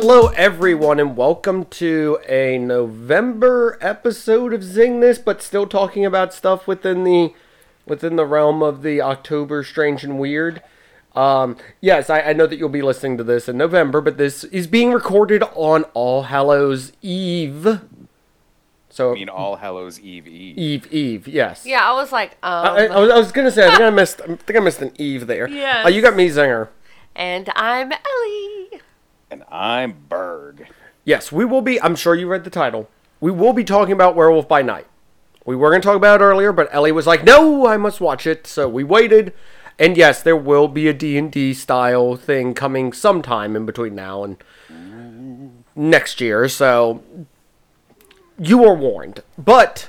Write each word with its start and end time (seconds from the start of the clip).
Hello, 0.00 0.28
everyone, 0.36 1.00
and 1.00 1.16
welcome 1.16 1.64
to 1.64 2.20
a 2.28 2.56
November 2.56 3.76
episode 3.80 4.54
of 4.54 4.62
Zing 4.62 5.00
This, 5.00 5.18
but 5.18 5.42
still 5.42 5.66
talking 5.66 6.06
about 6.06 6.32
stuff 6.32 6.68
within 6.68 7.02
the 7.02 7.34
within 7.84 8.14
the 8.14 8.24
realm 8.24 8.62
of 8.62 8.82
the 8.82 9.02
October 9.02 9.64
Strange 9.64 10.04
and 10.04 10.16
Weird. 10.20 10.62
Um, 11.16 11.56
yes, 11.80 12.08
I, 12.10 12.20
I 12.20 12.32
know 12.32 12.46
that 12.46 12.60
you'll 12.60 12.68
be 12.68 12.80
listening 12.80 13.18
to 13.18 13.24
this 13.24 13.48
in 13.48 13.58
November, 13.58 14.00
but 14.00 14.18
this 14.18 14.44
is 14.44 14.68
being 14.68 14.92
recorded 14.92 15.42
on 15.56 15.82
All 15.94 16.22
Hallows 16.22 16.92
Eve. 17.02 17.80
So 18.90 19.10
I 19.10 19.14
mean, 19.14 19.28
All 19.28 19.56
Hallows 19.56 19.98
Eve 19.98 20.28
Eve. 20.28 20.56
Eve, 20.56 20.92
Eve, 20.92 21.26
yes. 21.26 21.66
Yeah, 21.66 21.82
I 21.82 21.92
was 21.94 22.12
like, 22.12 22.36
um, 22.44 22.66
I, 22.66 22.86
I, 22.86 23.00
was, 23.00 23.10
I 23.10 23.18
was 23.18 23.32
gonna 23.32 23.50
say 23.50 23.66
I 23.66 23.70
think 23.70 23.82
I 23.82 23.90
missed 23.90 24.20
I 24.20 24.36
think 24.36 24.56
I 24.56 24.60
missed 24.60 24.80
an 24.80 24.92
Eve 24.96 25.26
there. 25.26 25.48
Yes. 25.52 25.84
Uh, 25.84 25.88
you 25.88 26.00
got 26.02 26.14
me, 26.14 26.28
Zinger. 26.28 26.68
and 27.16 27.50
I'm 27.56 27.90
Ellie. 27.90 28.67
And 29.30 29.44
I'm 29.50 30.04
Berg. 30.08 30.68
Yes, 31.04 31.30
we 31.30 31.44
will 31.44 31.62
be. 31.62 31.80
I'm 31.80 31.96
sure 31.96 32.14
you 32.14 32.26
read 32.28 32.44
the 32.44 32.50
title. 32.50 32.88
We 33.20 33.30
will 33.30 33.52
be 33.52 33.64
talking 33.64 33.92
about 33.92 34.14
Werewolf 34.14 34.48
by 34.48 34.62
Night. 34.62 34.86
We 35.44 35.56
were 35.56 35.70
going 35.70 35.82
to 35.82 35.86
talk 35.86 35.96
about 35.96 36.20
it 36.20 36.24
earlier, 36.24 36.52
but 36.52 36.68
Ellie 36.72 36.92
was 36.92 37.06
like, 37.06 37.24
"No, 37.24 37.66
I 37.66 37.76
must 37.76 38.00
watch 38.00 38.26
it." 38.26 38.46
So 38.46 38.68
we 38.68 38.84
waited. 38.84 39.32
And 39.78 39.96
yes, 39.96 40.22
there 40.22 40.36
will 40.36 40.66
be 40.66 40.88
a 40.88 40.92
D&D 40.92 41.54
style 41.54 42.16
thing 42.16 42.52
coming 42.52 42.92
sometime 42.92 43.54
in 43.54 43.64
between 43.64 43.94
now 43.94 44.24
and 44.24 45.64
next 45.76 46.20
year. 46.20 46.48
So 46.48 47.02
you 48.38 48.64
are 48.64 48.74
warned. 48.74 49.22
But 49.36 49.88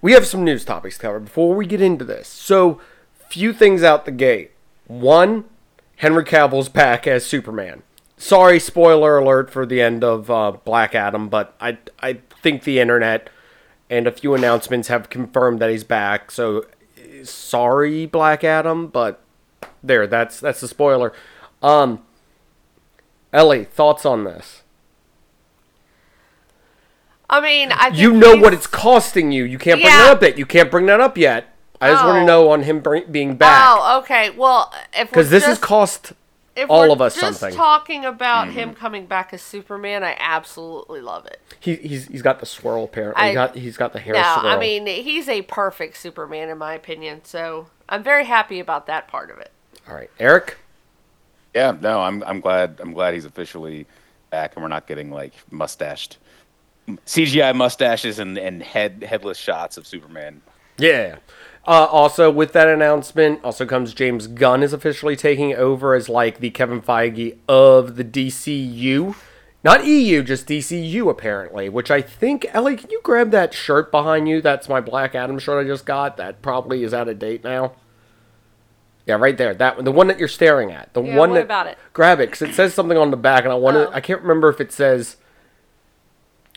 we 0.00 0.12
have 0.12 0.26
some 0.26 0.44
news 0.44 0.64
topics 0.64 0.96
to 0.96 1.02
cover 1.02 1.20
before 1.20 1.54
we 1.54 1.66
get 1.66 1.80
into 1.80 2.04
this. 2.04 2.28
So, 2.28 2.80
few 3.28 3.52
things 3.52 3.82
out 3.82 4.04
the 4.04 4.10
gate. 4.10 4.52
One, 4.86 5.44
Henry 5.96 6.24
Cavill's 6.24 6.68
back 6.68 7.06
as 7.06 7.26
Superman. 7.26 7.82
Sorry, 8.18 8.58
spoiler 8.58 9.18
alert 9.18 9.50
for 9.50 9.64
the 9.64 9.80
end 9.80 10.02
of 10.02 10.28
uh, 10.30 10.50
Black 10.64 10.94
Adam, 10.94 11.28
but 11.28 11.54
I 11.60 11.78
I 12.00 12.18
think 12.42 12.64
the 12.64 12.80
internet 12.80 13.30
and 13.88 14.06
a 14.06 14.12
few 14.12 14.34
announcements 14.34 14.88
have 14.88 15.08
confirmed 15.08 15.60
that 15.60 15.70
he's 15.70 15.84
back. 15.84 16.30
So, 16.32 16.66
sorry, 17.22 18.06
Black 18.06 18.42
Adam, 18.42 18.88
but 18.88 19.20
there, 19.84 20.06
that's 20.08 20.40
that's 20.40 20.60
the 20.60 20.68
spoiler. 20.68 21.12
Um, 21.62 22.02
Ellie, 23.32 23.64
thoughts 23.64 24.04
on 24.04 24.24
this? 24.24 24.62
I 27.30 27.40
mean, 27.40 27.72
I 27.72 27.90
think 27.90 27.98
You 27.98 28.12
know 28.14 28.32
he's- 28.32 28.42
what 28.42 28.54
it's 28.54 28.66
costing 28.66 29.32
you. 29.32 29.44
You 29.44 29.58
can't 29.58 29.80
bring 29.80 29.92
Yeah. 29.92 30.04
that 30.04 30.10
up 30.16 30.22
yet. 30.22 30.38
You 30.38 30.46
can't 30.46 30.70
bring 30.70 30.86
that 30.86 31.00
up 31.00 31.18
yet. 31.18 31.54
I 31.80 31.90
just 31.90 32.02
want 32.04 32.16
Oh. 32.16 32.20
to 32.20 32.26
know 32.26 32.50
on 32.50 32.62
him 32.62 32.80
bring, 32.80 33.04
being 33.12 33.36
back 33.36 33.64
Oh, 33.68 33.98
okay. 34.00 34.30
Well, 34.30 34.72
if 34.94 35.10
because 35.10 35.30
this 35.30 35.42
just, 35.44 35.48
has 35.48 35.58
cost. 35.58 36.12
If 36.58 36.70
all 36.70 36.80
we're 36.80 36.90
of 36.92 37.00
us 37.00 37.14
just 37.20 37.40
something. 37.40 37.56
talking 37.56 38.04
about 38.04 38.48
Mm-hmm. 38.48 38.58
him 38.58 38.74
coming 38.74 39.06
back 39.06 39.32
as 39.32 39.40
Superman, 39.42 40.02
I 40.04 40.16
absolutely 40.18 41.00
love 41.00 41.26
it. 41.26 41.40
He, 41.60 41.76
he's 41.76 42.06
he's 42.08 42.22
got 42.22 42.40
the 42.40 42.46
swirl 42.46 42.84
apparently. 42.84 43.22
I- 43.22 43.28
he 43.28 43.34
got 43.34 43.54
he's 43.54 43.76
got 43.76 43.92
the 43.92 44.00
hair 44.00 44.14
No, 44.14 44.22
swirl. 44.40 44.46
I 44.52 44.58
mean 44.58 44.86
he's 44.86 45.28
a 45.28 45.42
perfect 45.42 45.96
Superman 45.96 46.48
in 46.48 46.58
my 46.58 46.74
opinion. 46.74 47.24
So 47.24 47.68
I'm 47.88 48.02
very 48.02 48.24
happy 48.26 48.60
about 48.60 48.86
that 48.86 49.08
part 49.08 49.30
of 49.30 49.38
it. 49.38 49.52
all 49.88 49.94
right, 49.94 50.10
Eric. 50.20 50.56
Yeah, 51.54 51.76
no, 51.80 52.00
I'm 52.00 52.22
I'm 52.24 52.40
glad 52.40 52.78
I'm 52.80 52.92
glad 52.92 53.14
he's 53.14 53.24
officially 53.24 53.86
back 54.30 54.54
and 54.54 54.62
we're 54.62 54.68
not 54.68 54.86
getting 54.86 55.10
like 55.10 55.32
mustached 55.50 56.18
CGI 57.06 57.54
mustaches 57.54 58.18
and, 58.18 58.38
and 58.38 58.62
head 58.62 59.02
headless 59.06 59.36
shots 59.38 59.76
of 59.76 59.86
Superman. 59.86 60.40
Yeah. 60.78 61.16
Uh, 61.68 61.84
also, 61.84 62.30
with 62.30 62.54
that 62.54 62.66
announcement, 62.66 63.44
also 63.44 63.66
comes 63.66 63.92
James 63.92 64.26
Gunn 64.26 64.62
is 64.62 64.72
officially 64.72 65.16
taking 65.16 65.54
over 65.54 65.94
as 65.94 66.08
like 66.08 66.40
the 66.40 66.48
Kevin 66.48 66.80
Feige 66.80 67.36
of 67.46 67.96
the 67.96 68.04
DCU, 68.04 69.14
not 69.62 69.84
EU, 69.84 70.22
just 70.22 70.46
DCU 70.46 71.10
apparently. 71.10 71.68
Which 71.68 71.90
I 71.90 72.00
think 72.00 72.46
Ellie, 72.54 72.74
can 72.76 72.88
you 72.90 73.00
grab 73.02 73.32
that 73.32 73.52
shirt 73.52 73.90
behind 73.90 74.30
you? 74.30 74.40
That's 74.40 74.66
my 74.66 74.80
Black 74.80 75.14
Adam 75.14 75.38
shirt 75.38 75.62
I 75.62 75.68
just 75.68 75.84
got. 75.84 76.16
That 76.16 76.40
probably 76.40 76.82
is 76.84 76.94
out 76.94 77.06
of 77.06 77.18
date 77.18 77.44
now. 77.44 77.72
Yeah, 79.04 79.16
right 79.16 79.36
there. 79.36 79.52
That 79.52 79.76
one, 79.76 79.84
the 79.84 79.92
one 79.92 80.06
that 80.06 80.18
you're 80.18 80.26
staring 80.26 80.72
at. 80.72 80.94
The 80.94 81.02
Yeah, 81.02 81.16
one 81.16 81.30
what 81.30 81.34
that 81.36 81.44
about 81.44 81.66
it? 81.66 81.76
grab 81.92 82.18
it 82.18 82.30
because 82.30 82.48
it 82.48 82.54
says 82.54 82.72
something 82.72 82.96
on 82.96 83.10
the 83.10 83.16
back, 83.18 83.44
and 83.44 83.52
I 83.52 83.56
want 83.56 83.74
to. 83.74 83.88
Oh. 83.88 83.92
I 83.92 84.00
can't 84.00 84.22
remember 84.22 84.48
if 84.48 84.58
it 84.58 84.72
says. 84.72 85.16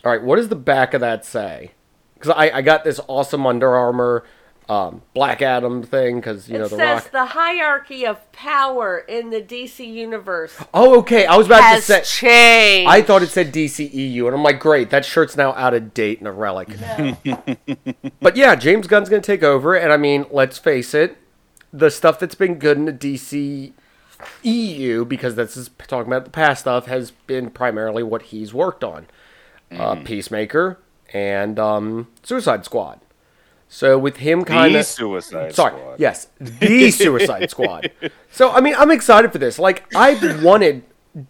All 0.05 0.11
right, 0.11 0.23
what 0.23 0.37
does 0.37 0.47
the 0.47 0.55
back 0.55 0.93
of 0.93 1.01
that 1.01 1.25
say? 1.25 1.71
Because 2.13 2.31
I, 2.31 2.49
I 2.57 2.61
got 2.61 2.85
this 2.85 2.99
awesome 3.09 3.45
Under 3.45 3.75
Armour 3.75 4.23
um, 4.71 5.01
Black 5.13 5.41
Adam 5.41 5.83
thing 5.83 6.15
because 6.17 6.47
you 6.47 6.57
know 6.57 6.63
it 6.65 6.69
the 6.69 6.77
says 6.77 7.03
Rock. 7.03 7.11
the 7.11 7.25
hierarchy 7.25 8.05
of 8.05 8.31
power 8.31 8.99
in 8.99 9.29
the 9.29 9.41
DC 9.41 9.85
universe 9.85 10.55
Oh, 10.73 10.99
okay. 10.99 11.25
I 11.25 11.35
was 11.35 11.47
about 11.47 11.61
has 11.61 11.85
to 11.87 12.03
say. 12.03 12.03
changed. 12.03 12.89
I 12.89 13.01
thought 13.01 13.21
it 13.21 13.27
said 13.27 13.51
DCEU, 13.53 14.25
and 14.27 14.35
I'm 14.35 14.43
like, 14.43 14.59
great, 14.61 14.89
that 14.91 15.03
shirt's 15.03 15.35
now 15.35 15.51
out 15.53 15.73
of 15.73 15.93
date 15.93 16.19
and 16.19 16.27
a 16.27 16.31
relic. 16.31 16.69
but 18.21 18.37
yeah, 18.37 18.55
James 18.55 18.87
Gunn's 18.87 19.09
gonna 19.09 19.21
take 19.21 19.43
over, 19.43 19.75
and 19.75 19.91
I 19.91 19.97
mean, 19.97 20.25
let's 20.31 20.57
face 20.57 20.93
it, 20.93 21.17
the 21.73 21.91
stuff 21.91 22.17
that's 22.17 22.35
been 22.35 22.55
good 22.55 22.77
in 22.77 22.85
the 22.85 22.93
DC 22.93 23.73
EU, 24.43 25.03
because 25.03 25.35
this 25.35 25.57
is 25.57 25.69
talking 25.87 26.11
about 26.11 26.23
the 26.23 26.31
past 26.31 26.61
stuff, 26.61 26.85
has 26.85 27.11
been 27.11 27.49
primarily 27.49 28.03
what 28.03 28.21
he's 28.23 28.53
worked 28.53 28.83
on. 28.85 29.07
Uh, 29.69 29.95
Peacemaker 29.95 30.79
and 31.13 31.57
um, 31.57 32.07
Suicide 32.23 32.65
Squad. 32.65 32.99
So 33.73 33.97
with 33.97 34.17
him 34.17 34.43
kind 34.43 34.75
of 34.75 34.79
The 34.81 34.83
Suicide 34.83 35.55
Sorry. 35.55 35.79
Squad. 35.79 35.97
Yes, 35.97 36.27
the 36.41 36.91
Suicide 36.91 37.49
Squad. 37.49 37.89
So 38.29 38.51
I 38.51 38.59
mean, 38.59 38.75
I'm 38.77 38.91
excited 38.91 39.31
for 39.31 39.37
this. 39.37 39.57
Like 39.57 39.85
I've 39.95 40.43
wanted 40.43 40.83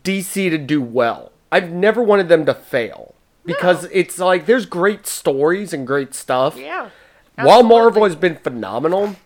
DC 0.03 0.49
to 0.49 0.57
do 0.57 0.81
well. 0.81 1.31
I've 1.51 1.71
never 1.71 2.01
wanted 2.01 2.29
them 2.29 2.47
to 2.47 2.55
fail 2.55 3.13
because 3.45 3.87
it's 3.91 4.17
like 4.17 4.47
there's 4.47 4.65
great 4.65 5.05
stories 5.05 5.71
and 5.71 5.85
great 5.85 6.15
stuff. 6.15 6.57
Yeah. 6.57 6.89
While 7.35 7.61
Marvel 7.61 8.05
has 8.05 8.15
been 8.15 8.37
phenomenal, 8.37 9.17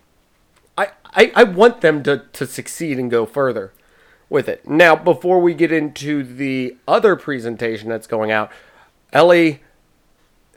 I, 0.76 0.90
I 1.06 1.32
I 1.34 1.44
want 1.44 1.80
them 1.80 2.02
to 2.02 2.18
to 2.34 2.46
succeed 2.46 2.98
and 2.98 3.10
go 3.10 3.24
further 3.24 3.72
with 4.28 4.46
it. 4.46 4.68
Now, 4.68 4.94
before 4.94 5.40
we 5.40 5.54
get 5.54 5.72
into 5.72 6.22
the 6.22 6.76
other 6.86 7.16
presentation 7.16 7.88
that's 7.88 8.06
going 8.06 8.30
out, 8.30 8.52
Ellie, 9.10 9.62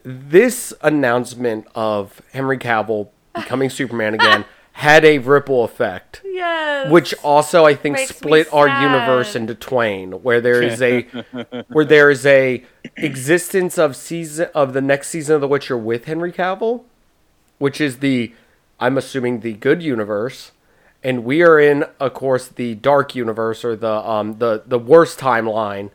this 0.03 0.73
announcement 0.81 1.67
of 1.75 2.21
Henry 2.33 2.57
Cavill 2.57 3.09
becoming 3.35 3.69
Superman 3.69 4.13
again 4.13 4.45
had 4.73 5.03
a 5.03 5.17
ripple 5.17 5.63
effect, 5.65 6.21
Yes. 6.23 6.89
which 6.89 7.13
also 7.23 7.65
I 7.65 7.75
think 7.75 7.97
Makes 7.97 8.15
split 8.15 8.47
our 8.53 8.67
universe 8.67 9.35
into 9.35 9.53
twain, 9.55 10.11
where 10.23 10.39
there 10.39 10.61
is 10.61 10.81
a 10.81 11.01
where 11.67 11.83
there 11.85 12.09
is 12.09 12.25
a 12.25 12.63
existence 12.95 13.77
of 13.77 13.95
season 13.95 14.47
of 14.55 14.73
the 14.73 14.81
next 14.81 15.09
season 15.09 15.35
of 15.35 15.41
The 15.41 15.47
Witcher 15.47 15.77
with 15.77 16.05
Henry 16.05 16.31
Cavill, 16.31 16.83
which 17.57 17.81
is 17.81 17.97
the 17.99 18.33
I'm 18.79 18.97
assuming 18.97 19.41
the 19.41 19.53
good 19.53 19.83
universe, 19.83 20.51
and 21.03 21.25
we 21.25 21.41
are 21.43 21.59
in, 21.59 21.83
of 21.99 22.13
course, 22.13 22.47
the 22.47 22.75
dark 22.75 23.13
universe 23.15 23.65
or 23.65 23.75
the 23.75 23.91
um 24.09 24.38
the 24.39 24.63
the 24.65 24.79
worst 24.79 25.19
timeline, 25.19 25.89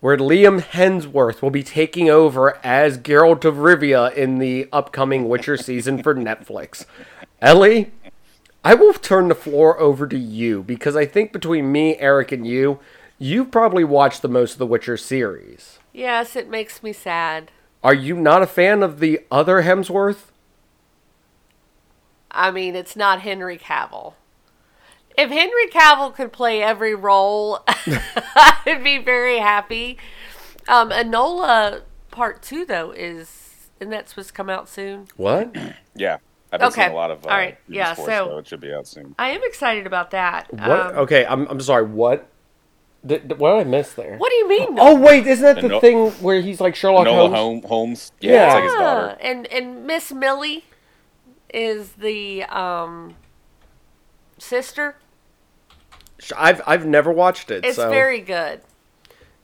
where 0.00 0.16
Liam 0.16 0.60
Hemsworth 0.60 1.42
will 1.42 1.50
be 1.50 1.62
taking 1.62 2.08
over 2.08 2.58
as 2.64 2.98
Geralt 2.98 3.44
of 3.44 3.56
Rivia 3.56 4.14
in 4.14 4.38
the 4.38 4.68
upcoming 4.72 5.28
Witcher 5.28 5.56
season 5.56 6.02
for 6.02 6.14
Netflix. 6.14 6.84
Ellie, 7.40 7.90
I 8.64 8.74
will 8.74 8.92
turn 8.92 9.28
the 9.28 9.34
floor 9.34 9.78
over 9.80 10.06
to 10.06 10.18
you 10.18 10.62
because 10.62 10.94
I 10.96 11.06
think 11.06 11.32
between 11.32 11.72
me, 11.72 11.96
Eric, 11.96 12.32
and 12.32 12.46
you, 12.46 12.78
you've 13.18 13.50
probably 13.50 13.84
watched 13.84 14.22
the 14.22 14.28
most 14.28 14.52
of 14.52 14.58
the 14.58 14.66
Witcher 14.66 14.96
series. 14.96 15.78
yes, 15.92 16.36
it 16.36 16.48
makes 16.48 16.82
me 16.82 16.92
sad. 16.92 17.50
Are 17.82 17.94
you 17.94 18.16
not 18.16 18.42
a 18.42 18.46
fan 18.46 18.82
of 18.82 19.00
the 19.00 19.20
other 19.30 19.62
Hemsworth? 19.62 20.26
I 22.30 22.50
mean, 22.50 22.76
it's 22.76 22.96
not 22.96 23.22
Henry 23.22 23.56
Cavill. 23.58 24.14
If 25.18 25.30
Henry 25.30 25.66
Cavill 25.68 26.14
could 26.14 26.32
play 26.32 26.62
every 26.62 26.94
role, 26.94 27.64
I'd 27.66 28.80
be 28.84 28.98
very 28.98 29.38
happy. 29.38 29.98
Um, 30.68 30.90
Enola 30.90 31.82
Part 32.12 32.40
Two 32.42 32.64
though 32.64 32.92
is, 32.92 33.68
and 33.80 33.92
that's 33.92 34.10
supposed 34.10 34.28
to 34.28 34.34
come 34.34 34.48
out 34.48 34.68
soon. 34.68 35.08
What? 35.16 35.54
Yeah. 35.94 36.18
I've 36.52 36.60
been 36.60 36.68
Okay. 36.68 36.82
seeing 36.82 36.92
a 36.92 36.94
lot 36.94 37.10
of 37.10 37.26
uh, 37.26 37.28
All 37.30 37.36
right. 37.36 37.58
news 37.68 37.76
Yeah, 37.76 37.94
for 37.94 38.02
it, 38.02 38.06
so- 38.06 38.38
it 38.38 38.46
should 38.46 38.60
be 38.60 38.72
out 38.72 38.86
soon. 38.86 39.16
I 39.18 39.30
am 39.30 39.40
excited 39.42 39.84
about 39.86 40.12
that. 40.12 40.50
What? 40.54 40.70
Um, 40.70 40.96
okay, 40.98 41.26
I'm, 41.26 41.46
I'm 41.48 41.60
sorry. 41.60 41.82
What? 41.84 42.28
Did, 43.04 43.26
did- 43.28 43.38
what 43.40 43.58
did 43.58 43.66
I 43.66 43.68
miss 43.70 43.92
there? 43.94 44.16
What 44.16 44.30
do 44.30 44.36
you 44.36 44.48
mean? 44.48 44.76
Oh 44.78 44.94
wait, 45.00 45.26
isn't 45.26 45.42
that 45.44 45.56
the 45.60 45.66
Eno- 45.68 45.80
thing 45.80 46.10
where 46.22 46.40
he's 46.40 46.60
like 46.60 46.76
Sherlock 46.76 47.04
Noah 47.04 47.28
Holmes? 47.28 47.34
Holmes. 47.34 47.64
Holmes. 47.66 48.12
Yeah, 48.20 48.32
Yeah. 48.32 48.46
it's 48.46 48.54
like 48.54 48.62
his 48.64 48.72
daughter. 48.74 49.16
and 49.20 49.46
and 49.48 49.86
Miss 49.86 50.12
Millie 50.12 50.64
is 51.52 51.92
the 51.94 52.44
um 52.44 53.16
sister. 54.38 54.96
I've 56.36 56.60
I've 56.66 56.86
never 56.86 57.12
watched 57.12 57.50
it. 57.50 57.64
It's 57.64 57.76
so. 57.76 57.90
very 57.90 58.20
good. 58.20 58.60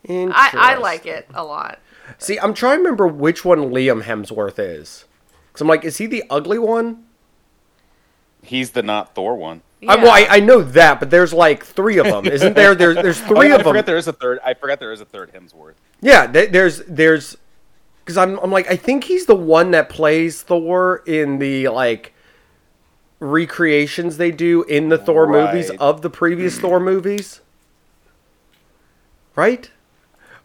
I, 0.09 0.51
I 0.55 0.75
like 0.77 1.07
it 1.07 1.27
a 1.33 1.43
lot. 1.45 1.79
See, 2.19 2.39
I'm 2.39 2.53
trying 2.53 2.77
to 2.79 2.83
remember 2.83 3.07
which 3.07 3.45
one 3.45 3.71
Liam 3.71 4.03
Hemsworth 4.03 4.59
is. 4.59 5.07
Because 5.49 5.63
I'm 5.63 5.69
like, 5.69 5.85
is 5.85 5.97
he 5.99 6.07
the 6.07 6.25
ugly 6.29 6.59
one? 6.59 7.05
He's 8.43 8.73
the 8.73 8.83
not 8.83 9.15
Thor 9.15 9.37
one. 9.37 9.63
I, 9.87 9.97
well, 9.97 10.11
I, 10.11 10.27
I 10.29 10.41
know 10.41 10.63
that, 10.63 10.99
but 11.01 11.11
there's 11.11 11.33
like 11.33 11.65
three 11.65 11.99
of 11.99 12.07
them, 12.07 12.27
isn't 12.27 12.55
there? 12.55 12.75
There's 12.75 12.97
there's 12.97 13.21
Oh, 13.23 13.27
three 13.29 13.49
yeah, 13.49 13.55
I 13.55 13.59
of 13.59 13.65
them. 13.65 13.73
forgot 13.73 13.87
there 13.87 13.97
is 13.97 14.09
a 14.09 14.13
third. 14.13 14.39
I 14.45 14.55
forgot 14.55 14.81
there 14.81 14.93
is 14.93 15.01
a 15.01 15.05
third 15.05 15.33
Hemsworth. 15.33 15.75
Yeah, 16.01 16.27
th- 16.27 16.51
there's 16.51 16.79
there's 16.87 17.37
because 18.05 18.17
I'm 18.17 18.39
I'm 18.39 18.51
like 18.51 18.71
I 18.71 18.77
think 18.77 19.05
he's 19.05 19.27
the 19.27 19.35
one 19.37 19.71
that 19.73 19.89
plays 19.89 20.43
Thor 20.43 21.03
in 21.07 21.39
the 21.39 21.69
like 21.69 22.14
recreations 23.25 24.17
they 24.17 24.31
do 24.31 24.63
in 24.65 24.89
the 24.89 24.99
Thor 24.99 25.27
movies 25.27 25.71
of 25.71 26.03
the 26.03 26.11
previous 26.11 26.59
Thor 26.61 26.79
movies, 26.81 27.41
right? 29.35 29.71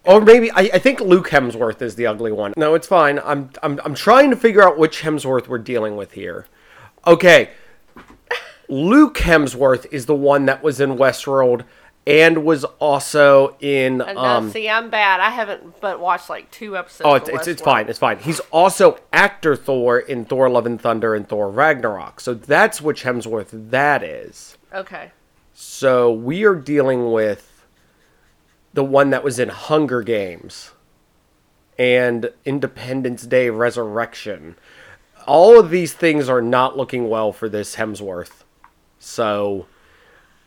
Or 0.06 0.22
maybe 0.22 0.50
I, 0.52 0.62
I 0.74 0.80
think 0.80 1.02
Luke 1.02 1.30
Hemsworth 1.30 1.82
is 1.82 1.96
the 1.96 2.08
ugly 2.08 2.32
one. 2.32 2.54
No, 2.58 2.74
it's 2.74 2.88
fine. 2.88 3.20
I'm 3.20 3.50
I'm 3.62 3.80
I'm 3.84 3.94
trying 3.94 4.30
to 4.30 4.36
figure 4.36 4.64
out 4.64 4.78
which 4.78 5.02
Hemsworth 5.02 5.48
we're 5.48 5.58
dealing 5.58 5.96
with 5.96 6.14
here. 6.14 6.48
Okay. 7.06 7.52
Luke 8.70 9.18
Hemsworth 9.18 9.88
is 9.92 10.06
the 10.06 10.16
one 10.16 10.46
that 10.46 10.64
was 10.64 10.80
in 10.80 10.92
Westworld 10.98 11.64
and 12.08 12.44
was 12.44 12.64
also 12.80 13.56
in 13.60 14.02
um 14.02 14.52
see, 14.52 14.70
I'm 14.70 14.90
bad. 14.90 15.20
I 15.20 15.30
haven't 15.30 15.80
but 15.80 16.00
watched 16.00 16.30
like 16.30 16.50
two 16.52 16.78
episodes. 16.78 17.06
Oh, 17.06 17.16
it's, 17.16 17.30
it's, 17.30 17.48
it's 17.48 17.62
fine. 17.62 17.88
It's 17.88 18.00
fine. 18.00 18.18
He's 18.20 18.40
also 18.52 18.98
actor 19.14 19.56
Thor 19.56 20.00
in 20.00 20.26
Thor: 20.26 20.50
Love 20.50 20.66
and 20.66 20.82
Thunder 20.82 21.14
and 21.16 21.28
Thor: 21.28 21.50
Ragnarok. 21.50 22.20
So 22.20 22.34
that's 22.34 22.82
which 22.82 23.04
Hemsworth 23.04 23.50
that 23.52 24.04
is. 24.04 24.58
Okay. 24.74 25.12
So 25.54 26.12
we 26.12 26.46
are 26.46 26.56
dealing 26.56 27.12
with 27.12 27.66
the 28.74 28.84
one 28.84 29.10
that 29.10 29.24
was 29.24 29.40
in 29.40 29.50
Hunger 29.50 30.02
Games 30.02 30.72
and 31.78 32.32
Independence 32.46 33.24
Day 33.26 33.50
Resurrection. 33.50 34.56
All 35.28 35.60
of 35.60 35.70
these 35.70 35.94
things 35.94 36.30
are 36.30 36.42
not 36.42 36.78
looking 36.78 37.10
well 37.10 37.32
for 37.32 37.50
this 37.50 37.76
Hemsworth. 37.76 38.44
So 39.00 39.68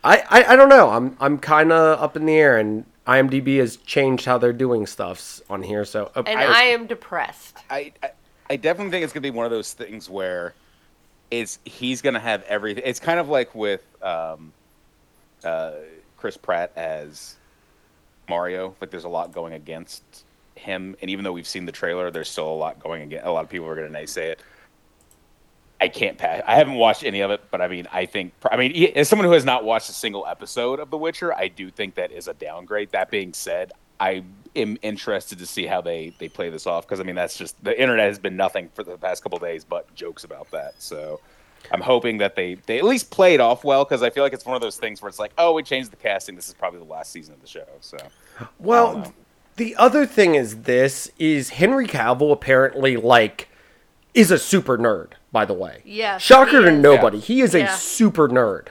I 0.03 0.23
I, 0.29 0.43
I 0.53 0.55
don't 0.55 0.69
know. 0.69 0.89
I'm 0.89 1.15
I'm 1.19 1.37
kind 1.37 1.71
of 1.71 2.01
up 2.01 2.15
in 2.15 2.25
the 2.25 2.33
air 2.33 2.57
and 2.57 2.85
IMDb 3.05 3.57
has 3.59 3.77
changed 3.77 4.25
how 4.25 4.37
they're 4.37 4.53
doing 4.53 4.87
stuffs 4.87 5.41
on 5.49 5.61
here. 5.63 5.83
So 5.85 6.11
uh, 6.15 6.23
And 6.25 6.39
I, 6.39 6.63
am 6.63 6.87
depressed. 6.87 7.57
I, 7.69 7.91
I 8.01 8.11
I 8.49 8.55
definitely 8.55 8.91
think 8.91 9.03
it's 9.03 9.13
gonna 9.13 9.21
be 9.21 9.31
one 9.31 9.45
of 9.45 9.51
those 9.51 9.73
things 9.73 10.09
where 10.09 10.53
it's 11.31 11.59
he's 11.65 12.01
gonna 12.01 12.19
have 12.19 12.43
everything. 12.43 12.83
It's 12.85 12.99
kind 12.99 13.19
of 13.19 13.29
like 13.29 13.53
with 13.55 13.83
um, 14.01 14.53
uh, 15.43 15.73
Chris 16.17 16.37
Pratt 16.37 16.71
as 16.75 17.35
Mario. 18.29 18.75
Like 18.79 18.89
there's 18.89 19.05
a 19.05 19.09
lot 19.09 19.31
going 19.31 19.53
against 19.53 20.03
him, 20.55 20.95
and 21.01 21.09
even 21.09 21.23
though 21.23 21.33
we've 21.33 21.47
seen 21.47 21.65
the 21.65 21.71
trailer, 21.71 22.11
there's 22.11 22.29
still 22.29 22.49
a 22.49 22.53
lot 22.53 22.79
going 22.79 23.01
against. 23.01 23.25
A 23.25 23.31
lot 23.31 23.43
of 23.43 23.49
people 23.49 23.67
are 23.67 23.75
gonna 23.75 23.89
naysay 23.89 24.31
it. 24.31 24.39
I 25.83 25.89
can't 25.89 26.17
pass. 26.17 26.41
I 26.47 26.55
haven't 26.55 26.75
watched 26.75 27.03
any 27.03 27.19
of 27.19 27.29
it, 27.29 27.41
but 27.51 27.59
I 27.59 27.67
mean, 27.67 27.89
I 27.91 28.05
think. 28.05 28.31
I 28.49 28.55
mean, 28.55 28.93
as 28.95 29.09
someone 29.09 29.27
who 29.27 29.33
has 29.33 29.43
not 29.43 29.65
watched 29.65 29.89
a 29.89 29.93
single 29.93 30.25
episode 30.25 30.79
of 30.79 30.89
The 30.89 30.97
Witcher, 30.97 31.33
I 31.33 31.49
do 31.49 31.69
think 31.69 31.95
that 31.95 32.09
is 32.13 32.29
a 32.29 32.33
downgrade. 32.33 32.91
That 32.91 33.11
being 33.11 33.33
said, 33.33 33.73
I 33.99 34.23
am 34.55 34.77
interested 34.81 35.39
to 35.39 35.45
see 35.45 35.65
how 35.65 35.81
they 35.81 36.15
they 36.19 36.29
play 36.29 36.49
this 36.49 36.67
off 36.67 36.87
because 36.87 37.01
I 37.01 37.03
mean, 37.03 37.15
that's 37.15 37.37
just 37.37 37.61
the 37.65 37.77
internet 37.77 38.07
has 38.07 38.17
been 38.17 38.37
nothing 38.37 38.69
for 38.73 38.85
the 38.85 38.97
past 38.97 39.23
couple 39.23 39.39
days 39.39 39.65
but 39.65 39.93
jokes 39.93 40.23
about 40.23 40.49
that. 40.51 40.75
So. 40.77 41.19
I'm 41.71 41.79
hoping 41.79 42.17
that 42.17 42.35
they, 42.35 42.55
they 42.65 42.77
at 42.77 42.83
least 42.83 43.09
play 43.09 43.35
it 43.35 43.39
off 43.39 43.63
well 43.63 43.85
because 43.85 44.03
I 44.03 44.09
feel 44.09 44.21
like 44.21 44.33
it's 44.33 44.45
one 44.45 44.57
of 44.57 44.61
those 44.61 44.75
things 44.75 45.01
where 45.01 45.07
it's 45.07 45.17
like, 45.17 45.31
oh, 45.37 45.53
we 45.53 45.63
changed 45.63 45.91
the 45.91 45.95
casting. 45.95 46.35
This 46.35 46.49
is 46.49 46.53
probably 46.53 46.79
the 46.79 46.91
last 46.91 47.09
season 47.09 47.33
of 47.33 47.39
the 47.39 47.47
show. 47.47 47.65
So, 47.79 47.95
Well, 48.59 49.13
the 49.55 49.73
other 49.77 50.05
thing 50.05 50.35
is 50.35 50.63
this 50.63 51.09
is 51.17 51.51
Henry 51.51 51.87
Cavill 51.87 52.33
apparently 52.33 52.97
like 52.97 53.47
is 54.13 54.29
a 54.29 54.37
super 54.37 54.77
nerd, 54.77 55.13
by 55.33 55.43
the 55.43 55.53
way. 55.53 55.81
Yes, 55.83 56.21
Shocker 56.21 56.61
to 56.61 56.67
is. 56.69 56.79
nobody. 56.81 57.19
He 57.19 57.41
is 57.41 57.53
Yeah. 57.53 57.73
a 57.73 57.77
super 57.77 58.29
nerd. 58.29 58.67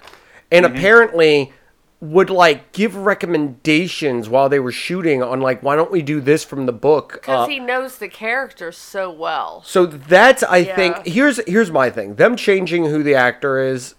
And 0.51 0.65
apparently 0.65 1.53
would 2.01 2.31
like 2.31 2.73
give 2.73 2.97
recommendations 2.97 4.29
while 4.29 4.49
they 4.49 4.59
were 4.59 4.73
shooting 4.73 5.23
on 5.23 5.41
like 5.41 5.63
why 5.63 5.77
don't 5.77 5.91
we 5.93 6.03
do 6.03 6.21
this 6.21 6.45
from 6.45 6.67
the 6.67 6.73
book? 6.73 7.13
Because 7.15 7.45
Uh, 7.47 7.51
he 7.51 7.59
knows 7.61 7.99
the 7.99 8.09
character 8.09 8.73
so 8.73 9.11
well. 9.11 9.63
so 9.67 9.87
that's 9.87 10.43
I 10.43 10.59
Yeah. 10.59 10.77
think 10.77 11.07
here's 11.07 11.41
here's 11.47 11.71
my 11.71 11.91
thing. 11.91 12.15
Them 12.17 12.37
changing 12.37 12.87
who 12.87 13.03
the 13.03 13.15
actor 13.15 13.59
is. 13.59 13.95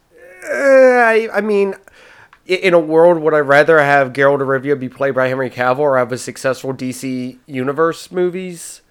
eh, 0.52 1.02
I 1.02 1.30
I 1.34 1.42
mean, 1.42 1.76
in 2.46 2.74
a 2.74 2.80
world 2.80 3.20
would 3.20 3.34
I 3.34 3.40
rather 3.40 3.80
have 3.80 4.12
Geralt 4.14 4.42
of 4.42 4.48
Rivia 4.50 4.78
be 4.78 4.90
played 4.90 5.16
by 5.16 5.30
Henry 5.30 5.50
Cavill 5.50 5.80
or 5.80 5.98
have 5.98 6.12
a 6.12 6.18
successful 6.18 6.74
DC 6.74 7.40
universe 7.46 8.12
movies? 8.12 8.82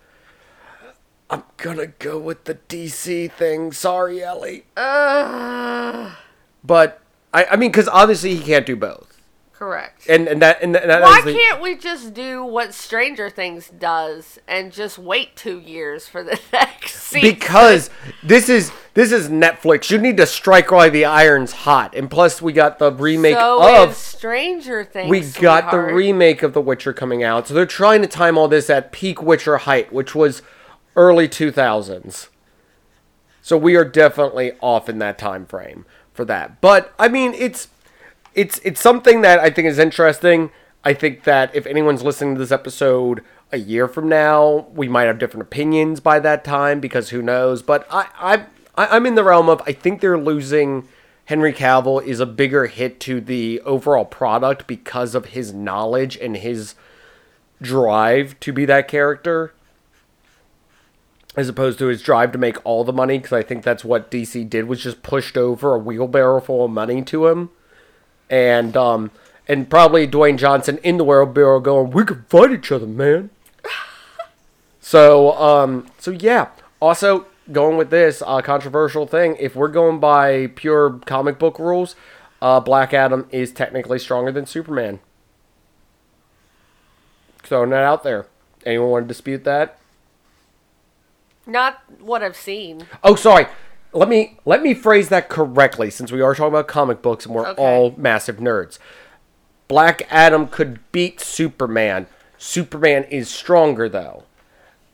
I'm 1.32 1.43
gonna 1.56 1.87
go 1.87 2.19
with 2.19 2.44
the 2.44 2.55
DC 2.55 3.32
thing. 3.32 3.73
Sorry, 3.73 4.23
Ellie. 4.23 4.64
But 4.76 6.12
I 7.32 7.44
I 7.46 7.56
mean, 7.56 7.70
because 7.70 7.88
obviously 7.88 8.37
he 8.37 8.44
can't 8.44 8.67
do 8.67 8.76
both. 8.76 9.08
Correct. 9.52 10.08
And 10.08 10.26
and 10.29 10.43
that 10.43 10.61
and, 10.61 10.75
that 10.75 11.00
Why 11.02 11.19
is 11.20 11.25
the- 11.25 11.32
can't 11.32 11.62
we 11.62 11.76
just 11.76 12.12
do 12.14 12.44
what 12.44 12.75
Stranger 12.75 13.31
Things 13.31 13.69
does 13.70 14.40
and 14.49 14.73
just 14.73 14.99
wait 14.99 15.37
two 15.37 15.61
years 15.61 16.08
for 16.08 16.23
the 16.25 16.38
next 16.52 16.96
season? 16.96 17.31
because 17.31 17.88
this 18.23 18.49
is 18.49 18.73
this 18.94 19.12
is 19.12 19.29
Netflix. 19.29 19.88
You 19.90 19.99
need 19.99 20.17
to 20.19 20.26
strike 20.26 20.70
while 20.73 20.90
the 20.90 21.05
iron's 21.05 21.52
hot. 21.52 21.94
And 21.94 22.11
plus, 22.11 22.43
we 22.43 22.52
got 22.52 22.79
the 22.81 22.90
remake 22.93 23.37
so 23.37 23.84
of 23.84 23.94
Stranger 23.94 24.82
Things. 24.84 25.08
we 25.08 25.20
got 25.40 25.70
the 25.70 25.79
remake 25.79 26.43
of 26.43 26.52
The 26.55 26.61
Witcher 26.61 26.93
coming 26.93 27.23
out. 27.23 27.46
So 27.49 27.55
they're 27.55 27.64
trying 27.64 28.02
to 28.02 28.08
time 28.08 28.37
all 28.37 28.49
this 28.49 28.69
at 28.69 28.90
peak 28.93 29.23
Witcher 29.23 29.56
height, 29.58 29.93
which 29.93 30.12
was 30.14 30.43
early 30.96 31.28
2000s. 31.28 32.28
So 33.40 33.56
we 33.56 33.76
are 33.76 33.84
definitely 33.84 34.52
off 34.60 34.88
in 34.88 34.98
that 34.98 35.18
time 35.18 35.46
frame 35.46 35.84
for 36.14 36.24
that. 36.26 36.60
But 36.60 36.94
I 36.98 37.08
mean, 37.08 37.34
it's 37.34 37.68
it's 38.34 38.60
it's 38.64 38.80
something 38.80 39.20
that 39.22 39.40
I 39.40 39.50
think 39.50 39.66
is 39.66 39.78
interesting. 39.78 40.50
I 40.84 40.94
think 40.94 41.24
that 41.24 41.54
if 41.54 41.66
anyone's 41.66 42.02
listening 42.02 42.34
to 42.34 42.38
this 42.38 42.52
episode 42.52 43.22
a 43.50 43.58
year 43.58 43.88
from 43.88 44.08
now, 44.08 44.68
we 44.74 44.88
might 44.88 45.04
have 45.04 45.18
different 45.18 45.42
opinions 45.42 46.00
by 46.00 46.18
that 46.20 46.44
time 46.44 46.80
because 46.80 47.10
who 47.10 47.20
knows. 47.20 47.62
But 47.62 47.86
I 47.90 48.06
I 48.20 48.46
I'm 48.76 49.06
in 49.06 49.16
the 49.16 49.24
realm 49.24 49.48
of 49.48 49.60
I 49.66 49.72
think 49.72 50.00
they're 50.00 50.18
losing. 50.18 50.88
Henry 51.26 51.52
Cavill 51.52 52.04
is 52.04 52.18
a 52.18 52.26
bigger 52.26 52.66
hit 52.66 52.98
to 53.00 53.20
the 53.20 53.60
overall 53.60 54.04
product 54.04 54.66
because 54.66 55.14
of 55.14 55.26
his 55.26 55.52
knowledge 55.52 56.16
and 56.16 56.36
his 56.36 56.74
drive 57.60 58.38
to 58.40 58.52
be 58.52 58.64
that 58.64 58.88
character 58.88 59.54
as 61.36 61.48
opposed 61.48 61.79
to 61.79 61.86
his 61.86 62.03
drive 62.03 62.32
to 62.32 62.39
make 62.39 62.58
all 62.65 62.84
the 62.84 62.93
money 62.93 63.19
because 63.19 63.32
I 63.32 63.43
think 63.43 63.65
that's 63.65 63.84
what 63.84 64.10
DC 64.10 64.48
did 64.48 64.67
was 64.67 64.82
just 64.82 65.03
pushed 65.03 65.36
over 65.36 65.74
a 65.74 65.79
wheelbarrow 65.79 66.41
full 66.41 66.65
of 66.65 66.70
money 66.70 67.03
to 67.03 67.27
him, 67.27 67.51
and 68.29 68.77
um 68.77 69.10
and 69.48 69.69
probably 69.69 70.06
Dwayne 70.06 70.36
Johnson 70.36 70.79
in 70.82 70.98
the 70.98 71.05
wheelbarrow 71.05 71.60
going 71.60 71.91
we 71.91 72.05
could 72.05 72.27
fight 72.29 72.53
each 72.53 72.70
other 72.70 72.86
man. 72.86 73.31
so 74.81 75.32
um 75.32 75.86
so 75.98 76.10
yeah 76.10 76.48
also 76.81 77.27
going 77.51 77.77
with 77.77 77.91
this 77.91 78.22
uh, 78.24 78.41
controversial 78.41 79.06
thing 79.06 79.36
if 79.41 79.56
we're 79.56 79.69
going 79.69 79.98
by 79.98 80.46
pure 80.48 81.01
comic 81.06 81.39
book 81.39 81.58
rules, 81.58 81.96
uh, 82.41 82.60
Black 82.60 82.94
Adam 82.94 83.27
is 83.31 83.53
technically 83.53 83.98
stronger 83.98 84.31
than 84.31 84.46
Superman. 84.46 85.01
Throwing 87.43 87.70
that 87.70 87.82
out 87.82 88.05
there. 88.05 88.27
Anyone 88.65 88.91
want 88.91 89.05
to 89.05 89.08
dispute 89.08 89.44
that? 89.44 89.79
Not 91.46 91.82
what 92.01 92.22
I've 92.22 92.37
seen. 92.37 92.87
Oh, 93.03 93.15
sorry. 93.15 93.46
Let 93.93 94.08
me 94.08 94.39
let 94.44 94.63
me 94.63 94.72
phrase 94.75 95.08
that 95.11 95.29
correctly, 95.29 95.91
since 95.91 96.11
we 96.11 96.20
are 96.22 96.34
talking 96.34 96.53
about 96.55 96.67
comic 96.69 97.03
books 97.03 97.27
and 97.27 97.34
we're 97.34 97.46
Okay. 97.49 97.63
all 97.63 97.94
massive 97.99 98.37
nerds. 98.37 98.79
Black 99.69 100.06
Adam 100.11 100.46
could 100.49 100.81
beat 100.93 101.20
Superman. 101.20 102.06
Superman 102.39 103.05
is 103.05 103.29
stronger, 103.29 103.89
though. 103.89 104.25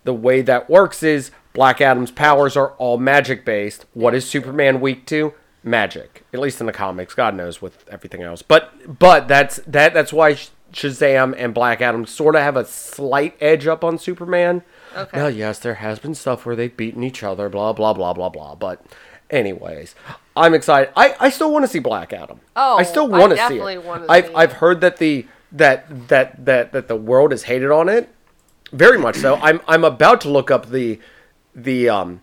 The 0.05 0.15
way 0.15 0.43
that 0.43 0.69
works 0.69 1.03
is 1.03 1.31
Black 1.53 1.81
Adam's 1.81 2.11
powers 2.11 2.57
are 2.57 2.71
all 2.73 2.99
magic 2.99 3.45
based. 3.45 3.87
What 3.95 4.15
is 4.15 4.29
Superman 4.29 4.81
weak 4.81 5.07
to? 5.07 5.35
Magic. 5.63 6.25
At 6.33 6.41
least 6.41 6.61
in 6.61 6.67
the 6.67 6.73
comics. 6.73 7.15
God 7.15 7.35
knows 7.35 7.61
with 7.63 7.85
everything 7.89 8.23
else. 8.23 8.43
But 8.43 8.99
but 8.99 9.29
that's 9.29 9.57
that 9.67 9.95
that's 9.95 10.13
why 10.13 10.35
Shazam 10.73 11.35
and 11.37 11.55
Black 11.55 11.81
Adam 11.81 12.05
sort 12.07 12.35
of 12.37 12.43
have 12.43 12.57
a 12.57 12.65
slight 12.65 13.37
edge 13.41 13.67
up 13.67 13.85
on 13.85 13.99
Superman. 13.99 14.63
Okay. 14.97 15.17
Now, 15.19 15.27
yes, 15.29 15.59
there 15.59 15.75
has 15.75 15.99
been 15.99 16.15
stuff 16.15 16.45
where 16.47 16.57
they've 16.57 16.77
beaten 16.77 17.03
each 17.03 17.23
other, 17.23 17.49
blah 17.49 17.73
blah 17.73 17.93
blah 17.93 18.13
blah 18.13 18.29
blah. 18.29 18.55
But 18.55 18.85
anyways, 19.31 19.95
I'm 20.37 20.55
excited. 20.55 20.93
I, 20.97 21.15
I 21.21 21.31
still 21.31 21.53
want 21.53 21.65
to 21.65 21.69
see 21.69 21.79
Black 21.79 22.13
Adam. 22.13 22.41
Oh, 22.57 22.77
I 22.79 22.83
still 22.83 23.09
want 23.09 23.37
to 23.37 23.49
see 23.49 23.59
it. 23.59 23.85
I've 24.09 24.27
see 24.27 24.35
I've 24.35 24.51
it. 24.51 24.57
heard 24.57 24.81
that 24.81 24.99
the 24.99 25.27
that 25.53 26.09
that 26.09 26.45
that 26.45 26.73
that 26.73 26.89
the 26.89 26.97
world 26.97 27.31
has 27.33 27.45
hated 27.45 27.71
on 27.71 27.89
it. 27.89 28.09
Very 28.73 28.99
much 28.99 29.17
so. 29.17 29.35
I'm 29.43 29.61
I'm 29.67 29.85
about 29.85 30.21
to 30.23 30.31
look 30.31 30.51
up 30.51 30.71
the 30.71 31.01
the 31.55 31.89
um 31.89 32.21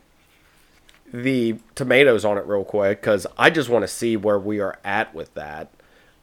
the 1.13 1.57
tomatoes 1.75 2.25
on 2.25 2.37
it 2.37 2.45
real 2.45 2.63
quick 2.63 3.01
because 3.01 3.25
I 3.37 3.49
just 3.49 3.69
want 3.69 3.83
to 3.83 3.87
see 3.87 4.17
where 4.17 4.39
we 4.39 4.59
are 4.59 4.77
at 4.83 5.13
with 5.15 5.33
that. 5.35 5.71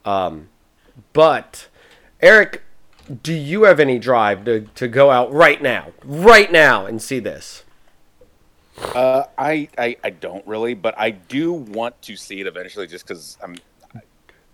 Um, 0.05 0.49
but 1.13 1.69
Eric, 2.21 2.63
do 3.23 3.33
you 3.33 3.65
have 3.65 3.81
any 3.81 3.99
drive 3.99 4.45
to, 4.45 4.63
to 4.75 4.89
go 4.89 5.11
out 5.11 5.33
right 5.33 5.61
now, 5.61 5.93
right 6.05 6.51
now, 6.51 6.87
and 6.87 7.01
see 7.01 7.19
this? 7.19 7.65
Uh, 8.79 9.25
I, 9.37 9.69
I 9.77 9.97
I 10.03 10.11
don't 10.11 10.47
really, 10.47 10.75
but 10.75 10.95
I 10.99 11.11
do 11.11 11.53
want 11.53 12.01
to 12.03 12.17
see 12.17 12.41
it 12.41 12.47
eventually, 12.47 12.87
just 12.87 13.07
because 13.07 13.37
I'm. 13.43 13.57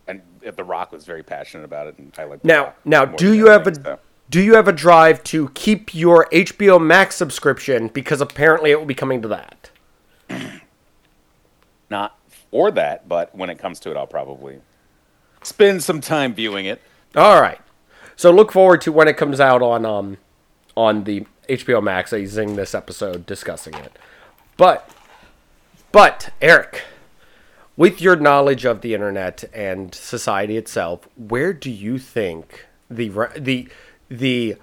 And 0.06 0.22
The 0.42 0.64
Rock 0.64 0.90
was 0.90 1.04
very 1.04 1.22
passionate 1.22 1.64
about 1.64 1.86
it, 1.86 1.98
and 1.98 2.12
I 2.18 2.24
like. 2.24 2.44
Now, 2.44 2.64
Rock 2.64 2.86
now, 2.86 3.04
do 3.04 3.34
you 3.34 3.46
have 3.46 3.66
a 3.66 3.74
so. 3.74 3.98
do 4.30 4.42
you 4.42 4.54
have 4.54 4.66
a 4.66 4.72
drive 4.72 5.22
to 5.24 5.50
keep 5.50 5.94
your 5.94 6.26
HBO 6.32 6.82
Max 6.82 7.16
subscription 7.16 7.88
because 7.88 8.20
apparently 8.20 8.70
it 8.70 8.78
will 8.78 8.86
be 8.86 8.94
coming 8.94 9.22
to 9.22 9.28
that? 9.28 9.70
not 11.90 12.18
for 12.50 12.70
that, 12.70 13.08
but 13.08 13.34
when 13.34 13.50
it 13.50 13.58
comes 13.58 13.78
to 13.80 13.90
it, 13.90 13.96
I'll 13.96 14.06
probably 14.06 14.60
spend 15.42 15.82
some 15.82 16.00
time 16.00 16.34
viewing 16.34 16.66
it. 16.66 16.80
All 17.14 17.40
right. 17.40 17.60
So 18.18 18.32
look 18.32 18.50
forward 18.50 18.80
to 18.80 18.90
when 18.90 19.06
it 19.06 19.16
comes 19.16 19.38
out 19.38 19.62
on 19.62 19.86
um 19.86 20.18
on 20.76 21.04
the 21.04 21.24
HBO 21.48 21.80
Max 21.80 22.10
using 22.10 22.56
this 22.56 22.74
episode 22.74 23.24
discussing 23.26 23.74
it. 23.74 23.96
But 24.56 24.90
but 25.92 26.30
Eric, 26.42 26.82
with 27.76 28.00
your 28.02 28.16
knowledge 28.16 28.64
of 28.64 28.80
the 28.80 28.92
internet 28.92 29.44
and 29.54 29.94
society 29.94 30.56
itself, 30.56 31.08
where 31.16 31.52
do 31.52 31.70
you 31.70 31.96
think 32.00 32.66
the 32.90 33.08
the 33.36 33.68
the 34.08 34.56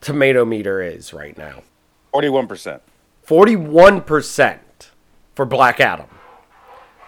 tomato 0.00 0.46
meter 0.46 0.80
is 0.80 1.12
right 1.12 1.36
now? 1.36 1.64
Forty-one 2.10 2.46
percent. 2.46 2.82
41% 3.26 4.60
for 5.34 5.44
Black 5.44 5.80
Adam. 5.80 6.06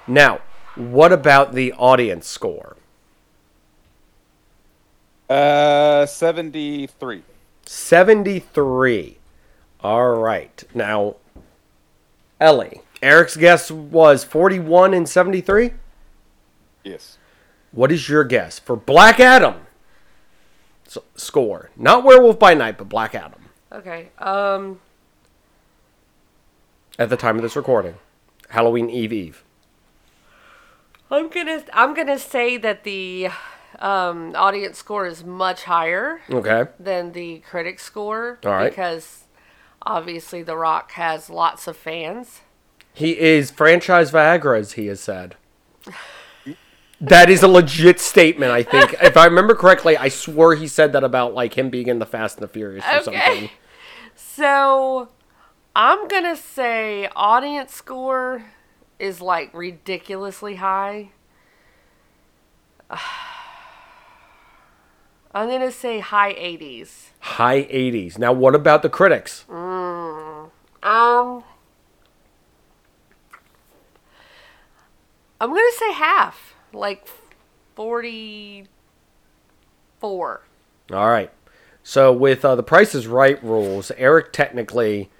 Now, 0.09 0.41
what 0.75 1.13
about 1.13 1.55
the 1.55 1.73
audience 1.75 2.27
score? 2.27 2.78
Uh, 5.29 6.07
seventy-three. 6.07 7.23
73. 7.67 9.19
All 9.83 10.15
right. 10.17 10.65
Now, 10.75 11.17
Ellie, 12.41 12.81
Eric's 13.03 13.37
guess 13.37 13.71
was 13.71 14.25
41 14.25 14.95
and 14.95 15.07
73. 15.07 15.73
Yes. 16.83 17.19
What 17.73 17.93
is 17.93 18.09
your 18.09 18.25
guess 18.25 18.59
for 18.59 18.75
Black 18.75 19.21
Adam 19.21 19.67
S- 20.87 20.97
score? 21.15 21.69
Not 21.77 22.05
Werewolf 22.05 22.39
by 22.39 22.55
Night, 22.55 22.79
but 22.79 22.89
Black 22.89 23.15
Adam 23.15 23.43
Okay. 23.71 24.09
Um. 24.19 24.81
at 26.99 27.11
the 27.11 27.19
time 27.19 27.37
of 27.37 27.43
this 27.43 27.55
recording. 27.55 27.97
Halloween 28.49 28.89
Eve 28.89 29.13
Eve. 29.13 29.45
I'm 31.11 31.29
gonna 31.29 31.63
I'm 31.75 31.93
gonna 31.93 32.19
say 32.19 32.57
that 32.57 32.85
the 32.85 33.29
um, 33.79 34.35
audience 34.37 34.79
score 34.79 35.07
is 35.07 35.25
much 35.25 35.65
higher 35.65 36.21
Okay. 36.31 36.67
than 36.81 37.13
the 37.13 37.39
critic 37.41 37.79
score 37.81 38.39
All 38.45 38.53
right. 38.53 38.71
because 38.71 39.25
obviously 39.83 40.43
The 40.43 40.57
Rock 40.57 40.93
has 40.93 41.31
lots 41.31 41.67
of 41.67 41.77
fans. 41.77 42.41
He 42.93 43.19
is 43.19 43.51
franchise 43.53 44.11
Viagra, 44.11 44.59
as 44.59 44.73
he 44.73 44.87
has 44.87 45.01
said. 45.01 45.37
That 47.01 47.31
is 47.31 47.45
a 47.45 47.49
legit 47.49 48.01
statement, 48.01 48.51
I 48.51 48.65
think. 48.65 48.95
if 49.01 49.17
I 49.17 49.25
remember 49.27 49.55
correctly, 49.55 49.97
I 49.97 50.09
swore 50.09 50.57
he 50.57 50.67
said 50.67 50.93
that 50.95 51.05
about 51.05 51.33
like 51.33 51.57
him 51.57 51.71
being 51.71 51.87
in 51.87 52.01
the 52.01 52.07
Fast 52.07 52.39
and 52.39 52.43
the 52.43 52.49
Furious 52.49 52.85
or 52.93 53.03
something. 53.03 53.51
So 54.17 55.09
I'm 55.77 56.09
gonna 56.09 56.35
say 56.35 57.09
audience 57.15 57.73
score 57.73 58.47
is 58.99 59.21
like 59.21 59.55
ridiculously 59.55 60.57
high. 60.57 61.11
I'm 65.35 65.49
gonna 65.49 65.71
say 65.71 66.01
high 66.01 66.33
80s. 66.35 67.11
High 67.21 67.65
80s. 67.65 68.19
Now, 68.19 68.33
what 68.33 68.55
about 68.55 68.83
the 68.83 68.89
critics? 68.89 69.45
Um, 69.49 70.51
I'm 70.83 71.43
gonna 75.51 75.73
say 75.77 75.93
half, 75.93 76.55
like 76.73 77.07
44. 77.77 80.43
All 80.93 81.09
right. 81.09 81.31
So, 81.83 82.13
with 82.13 82.45
uh, 82.45 82.55
the 82.55 82.63
Price 82.63 82.95
is 82.95 83.07
Right 83.07 83.43
rules, 83.43 83.91
Eric 83.97 84.33
technically 84.33 85.11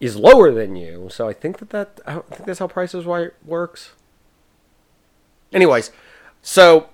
is 0.00 0.16
lower 0.16 0.52
than 0.52 0.76
you. 0.76 1.08
So, 1.10 1.28
I 1.28 1.32
think 1.32 1.58
that 1.58 1.70
that 1.70 2.00
I 2.06 2.18
think 2.18 2.44
that's 2.46 2.58
how 2.58 2.68
Price 2.68 2.94
is 2.94 3.06
Right 3.06 3.30
works. 3.44 3.92
Anyways, 5.52 5.90
so 6.42 6.88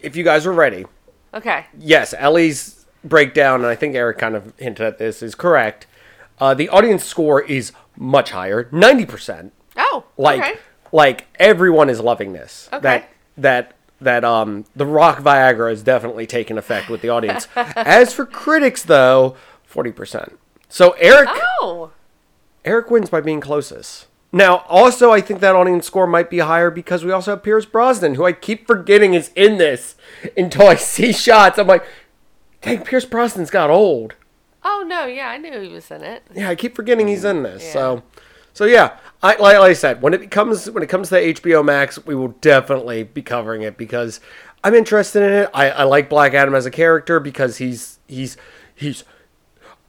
if 0.00 0.16
you 0.16 0.24
guys 0.24 0.46
are 0.46 0.52
ready, 0.52 0.86
Okay. 1.34 1.66
yes, 1.78 2.14
Ellie's 2.18 2.84
breakdown, 3.04 3.60
and 3.60 3.66
I 3.66 3.74
think 3.74 3.94
Eric 3.94 4.18
kind 4.18 4.34
of 4.36 4.52
hinted 4.58 4.86
at 4.86 4.98
this, 4.98 5.22
is 5.22 5.34
correct. 5.34 5.86
Uh, 6.38 6.54
the 6.54 6.68
audience 6.68 7.04
score 7.04 7.42
is 7.42 7.72
much 7.96 8.30
higher, 8.30 8.68
ninety 8.72 9.06
percent. 9.06 9.52
Oh, 9.76 10.04
Like, 10.16 10.40
okay. 10.40 10.54
like 10.92 11.26
everyone 11.38 11.88
is 11.90 12.00
loving 12.00 12.32
this. 12.32 12.68
Okay. 12.72 12.82
That 12.82 13.08
that 13.36 13.74
that 14.00 14.24
um 14.24 14.64
the 14.74 14.84
Rock 14.86 15.18
Viagra 15.20 15.70
has 15.70 15.82
definitely 15.82 16.26
taken 16.26 16.58
effect 16.58 16.88
with 16.88 17.00
the 17.02 17.08
audience. 17.08 17.46
As 17.56 18.12
for 18.12 18.26
critics, 18.26 18.82
though, 18.82 19.36
forty 19.64 19.92
percent. 19.92 20.38
So 20.68 20.92
Eric 20.98 21.28
Oh, 21.60 21.90
Eric 22.64 22.90
wins 22.90 23.10
by 23.10 23.20
being 23.20 23.40
closest. 23.40 24.06
Now, 24.34 24.64
also, 24.68 25.12
I 25.12 25.20
think 25.20 25.40
that 25.40 25.54
audience 25.54 25.86
score 25.86 26.06
might 26.06 26.30
be 26.30 26.38
higher 26.38 26.70
because 26.70 27.04
we 27.04 27.12
also 27.12 27.32
have 27.32 27.42
Pierce 27.42 27.66
Brosnan, 27.66 28.14
who 28.14 28.24
I 28.24 28.32
keep 28.32 28.66
forgetting 28.66 29.12
is 29.12 29.30
in 29.36 29.58
this 29.58 29.94
until 30.36 30.68
I 30.68 30.74
see 30.76 31.12
shots. 31.12 31.58
I'm 31.58 31.66
like, 31.66 31.84
dang, 32.62 32.82
Pierce 32.82 33.04
Brosnan's 33.04 33.50
got 33.50 33.68
old. 33.68 34.14
oh 34.64 34.84
no, 34.86 35.04
yeah, 35.04 35.28
I 35.28 35.36
knew 35.36 35.60
he 35.60 35.68
was 35.68 35.90
in 35.90 36.02
it. 36.02 36.22
Yeah, 36.34 36.48
I 36.48 36.54
keep 36.54 36.74
forgetting 36.74 37.08
he's 37.08 37.24
in 37.24 37.42
this. 37.42 37.62
Yeah. 37.62 37.72
So, 37.72 38.02
so 38.54 38.64
yeah, 38.64 38.96
I 39.22 39.36
like, 39.36 39.56
I 39.56 39.72
said, 39.74 40.00
when 40.00 40.14
it 40.14 40.20
becomes 40.20 40.70
when 40.70 40.82
it 40.82 40.88
comes 40.88 41.10
to 41.10 41.16
HBO 41.16 41.62
Max, 41.62 42.04
we 42.06 42.14
will 42.14 42.34
definitely 42.40 43.02
be 43.02 43.20
covering 43.20 43.60
it 43.62 43.76
because 43.76 44.18
I'm 44.64 44.74
interested 44.74 45.22
in 45.22 45.32
it. 45.32 45.50
I, 45.52 45.70
I 45.70 45.82
like 45.82 46.08
Black 46.08 46.32
Adam 46.32 46.54
as 46.54 46.64
a 46.64 46.70
character 46.70 47.20
because 47.20 47.58
he's 47.58 47.98
he's 48.08 48.38
he's 48.74 49.04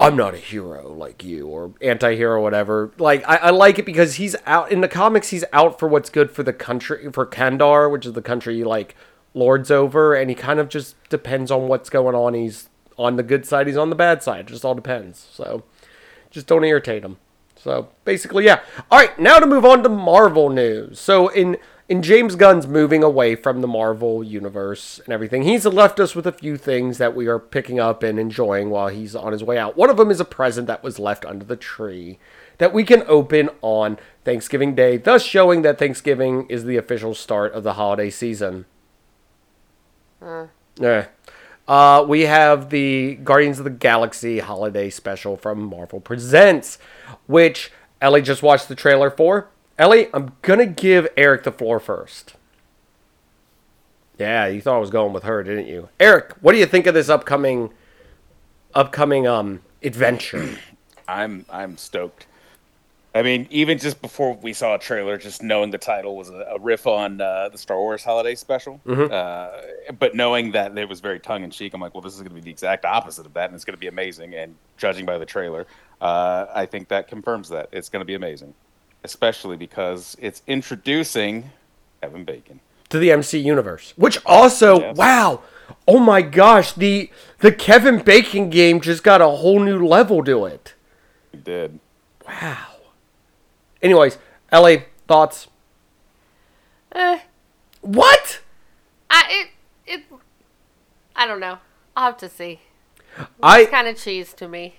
I'm 0.04 0.16
not 0.16 0.34
a 0.34 0.38
hero 0.38 0.94
like 0.94 1.24
you 1.24 1.48
or 1.48 1.74
anti-hero 1.82 2.42
whatever. 2.42 2.92
Like 2.98 3.24
I, 3.28 3.38
I 3.38 3.50
like 3.50 3.80
it 3.80 3.86
because 3.86 4.16
he's 4.16 4.36
out 4.46 4.72
in 4.72 4.82
the 4.82 4.88
comics. 4.88 5.30
He's 5.30 5.46
out 5.54 5.80
for 5.80 5.88
what's 5.88 6.10
good 6.10 6.32
for 6.32 6.44
the 6.44 6.54
country 6.54 7.12
for 7.12 7.26
Kahndaq, 7.26 7.92
which 7.92 8.06
is 8.06 8.14
the 8.14 8.22
country 8.22 8.58
he 8.58 8.64
like 8.64 8.96
lords 9.34 9.72
over, 9.72 10.14
and 10.14 10.30
he 10.30 10.36
kind 10.36 10.60
of 10.60 10.70
just 10.70 10.96
depends 11.10 11.52
on 11.52 11.68
what's 11.68 11.90
going 11.90 12.16
on. 12.16 12.34
He's 12.34 12.70
on 12.98 13.16
the 13.16 13.24
good 13.24 13.46
side. 13.46 13.68
He's 13.68 13.78
on 13.78 13.90
the 13.90 13.96
bad 13.96 14.22
side. 14.22 14.42
It 14.42 14.48
just 14.48 14.66
all 14.66 14.76
depends. 14.76 15.28
So 15.32 15.64
just 16.30 16.48
don't 16.48 16.64
irritate 16.64 17.04
him. 17.04 17.18
So 17.56 17.90
basically, 18.04 18.46
yeah. 18.46 18.62
All 18.92 19.00
right, 19.00 19.18
now 19.18 19.40
to 19.40 19.46
move 19.46 19.66
on 19.66 19.84
to 19.84 19.90
Marvel 19.90 20.50
news. 20.50 21.00
So 21.00 21.30
in 21.30 21.58
in 21.94 22.02
James 22.02 22.36
Gunn's 22.36 22.66
moving 22.66 23.04
away 23.04 23.36
from 23.36 23.62
the 23.62 23.68
Marvel 23.68 24.24
universe 24.24 25.00
and 25.06 25.14
everything, 25.14 25.44
he's 25.44 25.64
left 25.64 26.00
us 26.00 26.16
with 26.16 26.26
a 26.26 26.32
few 26.32 26.58
things 26.58 26.98
that 26.98 27.16
we 27.16 27.28
are 27.28 27.38
picking 27.38 27.80
up 27.80 28.02
and 28.02 28.18
enjoying 28.18 28.72
while 28.72 28.88
he's 28.88 29.16
on 29.16 29.32
his 29.32 29.44
way 29.44 29.60
out. 29.60 29.78
One 29.78 29.92
of 29.92 29.98
them 29.98 30.10
is 30.10 30.20
a 30.20 30.26
present 30.26 30.66
that 30.66 30.82
was 30.82 30.98
left 30.98 31.24
under 31.24 31.46
the 31.46 31.56
tree 31.56 32.18
that 32.58 32.74
we 32.74 32.84
can 32.84 33.04
open 33.06 33.52
on 33.62 34.00
Thanksgiving 34.26 34.74
Day, 34.74 34.98
thus 34.98 35.24
showing 35.24 35.62
that 35.62 35.78
Thanksgiving 35.78 36.48
is 36.50 36.64
the 36.64 36.78
official 36.78 37.14
start 37.14 37.54
of 37.54 37.62
the 37.62 37.74
holiday 37.74 38.10
season. 38.10 38.66
Yeah. 40.80 41.10
Uh, 41.68 42.04
we 42.08 42.22
have 42.22 42.72
the 42.72 43.20
Guardians 43.24 43.60
of 43.60 43.66
the 43.66 43.70
Galaxy 43.70 44.40
holiday 44.40 44.90
special 44.90 45.38
from 45.38 45.62
Marvel 45.62 46.00
Presents, 46.00 46.80
which 47.28 47.72
Ellie 48.02 48.24
just 48.24 48.42
watched 48.42 48.68
the 48.68 48.74
trailer 48.74 49.12
for. 49.12 49.52
Ellie, 49.78 50.08
I'm 50.14 50.34
gonna 50.42 50.66
give 50.66 51.08
Eric 51.18 51.44
the 51.44 51.52
floor 51.52 51.80
first. 51.80 52.36
Yeah, 54.20 54.48
you 54.48 54.62
thought 54.62 54.76
I 54.76 54.80
was 54.80 54.92
going 54.92 55.14
with 55.14 55.24
her, 55.24 55.44
didn't 55.44 55.68
you? 55.68 55.90
Eric, 56.00 56.34
what 56.42 56.52
do 56.54 56.60
you 56.60 56.66
think 56.66 56.86
of 56.86 56.94
this 56.94 57.10
upcoming 57.10 57.72
upcoming 58.74 59.28
um 59.28 59.62
adventure? 59.82 60.58
I'm 61.08 61.46
I'm 61.50 61.78
stoked. 61.78 62.28
I 63.16 63.22
mean, 63.22 63.48
even 63.52 63.78
just 63.78 64.02
before 64.02 64.34
we 64.34 64.54
saw 64.54 64.74
a 64.74 64.80
trailer, 64.80 65.18
just 65.20 65.44
knowing 65.44 65.70
the 65.70 65.78
title 65.78 66.16
was 66.18 66.30
a, 66.30 66.48
a 66.56 66.60
riff 66.60 66.88
on 66.88 67.22
uh, 67.22 67.50
the 67.50 67.60
Star 67.60 67.78
Wars 67.78 68.04
Holiday 68.04 68.34
Special, 68.34 68.82
uh, 68.88 69.52
but 70.00 70.16
knowing 70.16 70.52
that 70.54 70.76
it 70.76 70.90
was 70.90 71.00
very 71.00 71.20
tongue 71.20 71.44
in 71.44 71.52
cheek, 71.52 71.76
I'm 71.76 71.82
like, 71.82 71.94
well, 71.94 72.02
this 72.02 72.14
is 72.16 72.22
going 72.22 72.30
to 72.30 72.36
be 72.36 72.42
the 72.42 72.50
exact 72.50 72.86
opposite 72.86 73.28
of 73.28 73.34
that, 73.36 73.46
and 73.46 73.56
it's 73.56 73.66
going 73.66 73.76
to 73.76 73.80
be 73.80 73.86
amazing. 73.88 74.34
And 74.34 74.56
judging 74.78 75.06
by 75.06 75.20
the 75.20 75.28
trailer, 75.28 75.68
uh, 76.02 76.48
I 76.56 76.66
think 76.66 76.88
that 76.88 77.08
confirms 77.08 77.50
that 77.50 77.70
it's 77.72 77.88
going 77.90 78.02
to 78.02 78.06
be 78.06 78.16
amazing, 78.16 78.56
especially 79.04 79.58
because 79.58 80.16
it's 80.20 80.42
introducing 80.48 81.52
Kevin 82.02 82.24
Bacon. 82.24 82.60
to 82.90 83.00
the 83.00 83.12
MC 83.12 83.40
universe. 83.40 83.94
Which 83.98 84.20
also, 84.26 84.80
Yes. 84.80 84.98
wow, 84.98 85.42
oh 85.88 86.00
my 86.00 86.22
gosh, 86.22 86.74
the 86.74 87.10
the 87.40 87.52
Kevin 87.52 88.00
Bacon 88.04 88.50
game 88.50 88.80
just 88.82 89.04
got 89.04 89.22
a 89.22 89.28
whole 89.30 89.60
new 89.60 89.86
level 89.86 90.24
to 90.24 90.46
it. 90.46 90.74
He 91.32 91.38
did. 91.38 91.80
Wow. 92.28 92.68
Anyways, 93.82 94.18
Ellie, 94.52 94.86
thoughts? 95.08 95.48
Eh, 96.94 97.20
What? 97.82 98.40
I 99.10 99.48
it 99.88 99.94
it. 100.00 100.04
I 101.16 101.26
don't 101.28 101.40
know. 101.40 101.58
I'll 101.96 102.06
have 102.12 102.18
to 102.18 102.30
see. 102.30 102.60
I 103.42 103.66
Kind 103.66 103.88
of 103.88 103.98
cheese 103.98 104.34
to 104.34 104.48
me. 104.48 104.76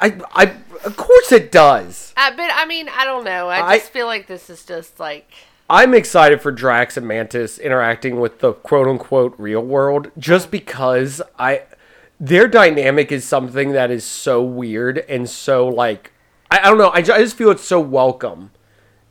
I, 0.00 0.20
I, 0.34 0.54
of 0.84 0.96
course 0.96 1.32
it 1.32 1.50
does. 1.52 2.12
Uh, 2.16 2.30
but 2.36 2.50
I 2.52 2.66
mean, 2.66 2.88
I 2.88 3.04
don't 3.04 3.24
know. 3.24 3.48
I 3.48 3.66
I- 3.66 3.78
just 3.78 3.90
feel 3.92 4.06
like 4.06 4.26
this 4.26 4.48
is 4.50 4.64
just 4.64 4.98
like 5.00 5.30
I'm 5.70 5.94
excited 5.94 6.42
for 6.42 6.52
Drax 6.52 6.96
and 6.96 7.06
Mantis 7.08 7.58
interacting 7.58 8.20
with 8.20 8.40
the 8.40 8.52
quote 8.52 8.86
unquote 8.86 9.34
real 9.38 9.62
world 9.62 10.10
just 10.18 10.50
because 10.50 11.22
I 11.38 11.62
their 12.20 12.46
dynamic 12.46 13.10
is 13.10 13.24
something 13.26 13.72
that 13.72 13.90
is 13.90 14.04
so 14.04 14.42
weird 14.42 14.98
and 15.08 15.28
so 15.28 15.66
like 15.68 16.12
I, 16.50 16.58
I 16.60 16.62
don't 16.64 16.78
know, 16.78 16.90
I, 16.92 17.02
ju- 17.02 17.12
I 17.12 17.18
just 17.18 17.36
feel 17.36 17.50
it's 17.50 17.64
so 17.66 17.80
welcome 17.80 18.50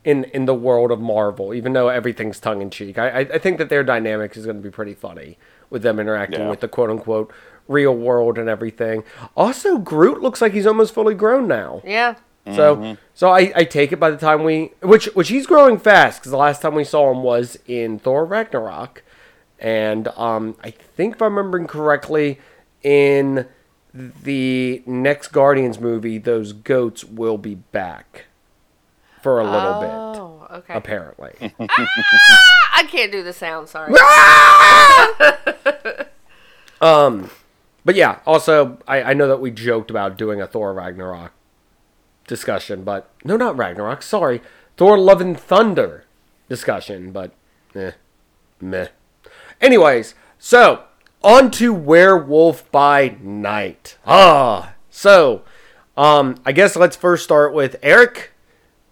in 0.04 0.24
in 0.24 0.44
the 0.44 0.54
world 0.54 0.90
of 0.90 1.00
Marvel, 1.00 1.52
even 1.54 1.72
though 1.72 1.88
everything's 1.88 2.38
tongue 2.38 2.62
in 2.62 2.70
cheek. 2.70 2.98
I, 2.98 3.08
I 3.08 3.18
I 3.20 3.38
think 3.38 3.58
that 3.58 3.68
their 3.68 3.82
dynamic 3.82 4.36
is 4.36 4.46
gonna 4.46 4.60
be 4.60 4.70
pretty 4.70 4.94
funny 4.94 5.38
with 5.70 5.82
them 5.82 5.98
interacting 5.98 6.40
Yeah. 6.40 6.50
with 6.50 6.60
the 6.60 6.68
quote 6.68 6.90
unquote 6.90 7.32
real 7.68 7.94
world 7.96 8.36
and 8.38 8.48
everything. 8.48 9.02
Also, 9.36 9.78
Groot 9.78 10.20
looks 10.22 10.40
like 10.42 10.52
he's 10.52 10.66
almost 10.66 10.92
fully 10.94 11.14
grown 11.14 11.46
now. 11.48 11.80
yeah. 11.84 12.16
So 12.54 12.98
so 13.14 13.30
I, 13.30 13.52
I 13.56 13.64
take 13.64 13.90
it 13.90 13.98
by 13.98 14.10
the 14.10 14.18
time 14.18 14.44
we 14.44 14.72
which 14.82 15.06
which 15.14 15.30
he's 15.30 15.46
growing 15.46 15.78
fast 15.78 16.20
because 16.20 16.30
the 16.30 16.36
last 16.36 16.60
time 16.60 16.74
we 16.74 16.84
saw 16.84 17.10
him 17.10 17.22
was 17.22 17.58
in 17.66 17.98
Thor 17.98 18.26
Ragnarok, 18.26 19.02
and 19.58 20.08
um 20.08 20.54
I 20.62 20.72
think 20.72 21.14
if 21.14 21.22
I'm 21.22 21.38
remembering 21.38 21.66
correctly, 21.66 22.38
in 22.82 23.46
the 23.94 24.82
next 24.84 25.28
Guardians 25.28 25.80
movie, 25.80 26.18
those 26.18 26.52
goats 26.52 27.02
will 27.02 27.38
be 27.38 27.54
back 27.54 28.26
for 29.22 29.40
a 29.40 29.44
little 29.44 29.80
bit 29.80 30.20
Oh, 30.20 30.46
okay. 30.58 30.74
apparently. 30.74 31.32
I 32.74 32.86
can't 32.90 33.10
do 33.10 33.22
the 33.22 33.32
sound. 33.32 33.70
Sorry. 33.70 33.94
um, 36.82 37.30
but 37.84 37.94
yeah. 37.94 38.20
Also, 38.26 38.78
I 38.86 39.02
I 39.02 39.14
know 39.14 39.28
that 39.28 39.40
we 39.40 39.50
joked 39.50 39.90
about 39.90 40.16
doing 40.16 40.40
a 40.40 40.46
Thor 40.46 40.72
Ragnarok 40.72 41.32
discussion, 42.26 42.84
but 42.84 43.10
no, 43.24 43.36
not 43.36 43.56
Ragnarok. 43.56 44.02
Sorry, 44.02 44.40
Thor: 44.76 44.98
Love 44.98 45.20
and 45.20 45.38
Thunder 45.38 46.04
discussion, 46.48 47.12
but 47.12 47.32
eh, 47.74 47.92
meh. 48.60 48.88
Anyways, 49.60 50.14
so 50.38 50.84
on 51.22 51.50
to 51.52 51.72
Werewolf 51.72 52.70
by 52.70 53.16
Night. 53.20 53.96
Ah, 54.06 54.74
so 54.90 55.42
um, 55.96 56.36
I 56.44 56.52
guess 56.52 56.76
let's 56.76 56.96
first 56.96 57.24
start 57.24 57.54
with 57.54 57.76
Eric. 57.82 58.32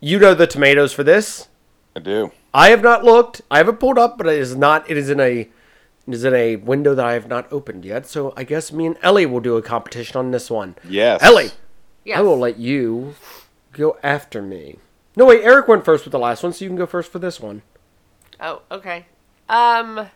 You 0.00 0.18
know 0.18 0.34
the 0.34 0.46
tomatoes 0.46 0.92
for 0.92 1.04
this. 1.04 1.48
I 1.94 2.00
do. 2.00 2.32
I 2.54 2.70
have 2.70 2.82
not 2.82 3.04
looked. 3.04 3.42
I 3.50 3.58
haven't 3.58 3.78
pulled 3.80 3.98
up, 3.98 4.18
but 4.18 4.26
it 4.26 4.38
is 4.38 4.56
not. 4.56 4.88
It 4.90 4.96
is 4.96 5.10
in 5.10 5.20
a. 5.20 5.48
It 6.06 6.14
is 6.14 6.24
in 6.24 6.34
a 6.34 6.56
window 6.56 6.94
that 6.94 7.06
I 7.06 7.12
have 7.12 7.28
not 7.28 7.52
opened 7.52 7.84
yet. 7.84 8.06
So 8.06 8.32
I 8.36 8.44
guess 8.44 8.72
me 8.72 8.86
and 8.86 8.96
Ellie 9.02 9.26
will 9.26 9.40
do 9.40 9.56
a 9.56 9.62
competition 9.62 10.16
on 10.16 10.30
this 10.32 10.50
one. 10.50 10.74
Yes. 10.88 11.22
Ellie, 11.22 11.50
Yes. 12.04 12.18
I 12.18 12.22
will 12.22 12.38
let 12.38 12.58
you 12.58 13.14
go 13.72 13.96
after 14.02 14.42
me. 14.42 14.78
No 15.16 15.26
wait, 15.26 15.42
Eric 15.44 15.68
went 15.68 15.84
first 15.84 16.04
with 16.04 16.12
the 16.12 16.18
last 16.18 16.42
one, 16.42 16.52
so 16.52 16.64
you 16.64 16.68
can 16.68 16.76
go 16.76 16.86
first 16.86 17.12
for 17.12 17.18
this 17.20 17.38
one. 17.38 17.62
Oh, 18.40 18.62
okay. 18.70 19.06
Um. 19.48 20.08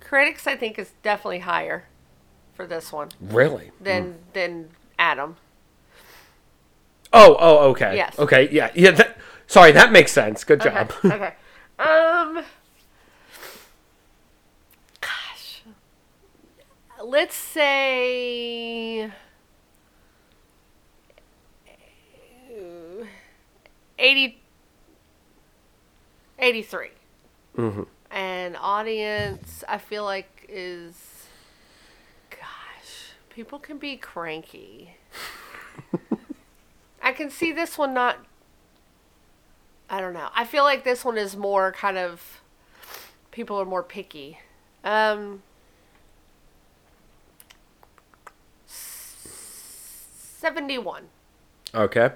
Critics, 0.00 0.46
I 0.46 0.56
think, 0.56 0.78
is 0.78 0.92
definitely 1.02 1.40
higher 1.40 1.84
for 2.54 2.66
this 2.66 2.92
one 2.92 3.08
Really? 3.20 3.72
than 3.80 4.18
than 4.32 4.70
Adam. 4.98 5.36
Oh, 7.12 7.36
oh, 7.38 7.70
okay. 7.70 7.96
Yes. 7.96 8.18
Okay, 8.18 8.48
yeah, 8.52 8.70
yeah. 8.74 8.90
That, 8.92 9.16
sorry, 9.46 9.72
that 9.72 9.92
makes 9.92 10.12
sense. 10.12 10.44
Good 10.44 10.60
Okay. 10.60 10.70
job. 10.70 10.92
okay. 11.04 11.34
Um. 11.78 12.44
Gosh. 15.00 15.62
Let's 17.02 17.34
say. 17.34 19.10
80, 23.98 24.42
83. 26.38 26.88
Mm-hmm. 27.56 27.82
And 28.10 28.56
audience, 28.60 29.64
I 29.68 29.78
feel 29.78 30.04
like 30.04 30.46
is, 30.48 31.26
gosh, 32.30 33.12
people 33.30 33.58
can 33.58 33.78
be 33.78 33.96
cranky. 33.96 34.96
I 37.02 37.12
can 37.12 37.30
see 37.30 37.52
this 37.52 37.78
one 37.78 37.94
not. 37.94 38.18
I 39.88 40.00
don't 40.00 40.14
know. 40.14 40.28
I 40.34 40.44
feel 40.44 40.64
like 40.64 40.84
this 40.84 41.04
one 41.04 41.16
is 41.16 41.36
more 41.36 41.72
kind 41.72 41.98
of. 41.98 42.40
People 43.30 43.60
are 43.60 43.64
more 43.64 43.82
picky. 43.82 44.38
Um. 44.84 45.42
Seventy-one. 48.66 51.04
Okay. 51.74 52.10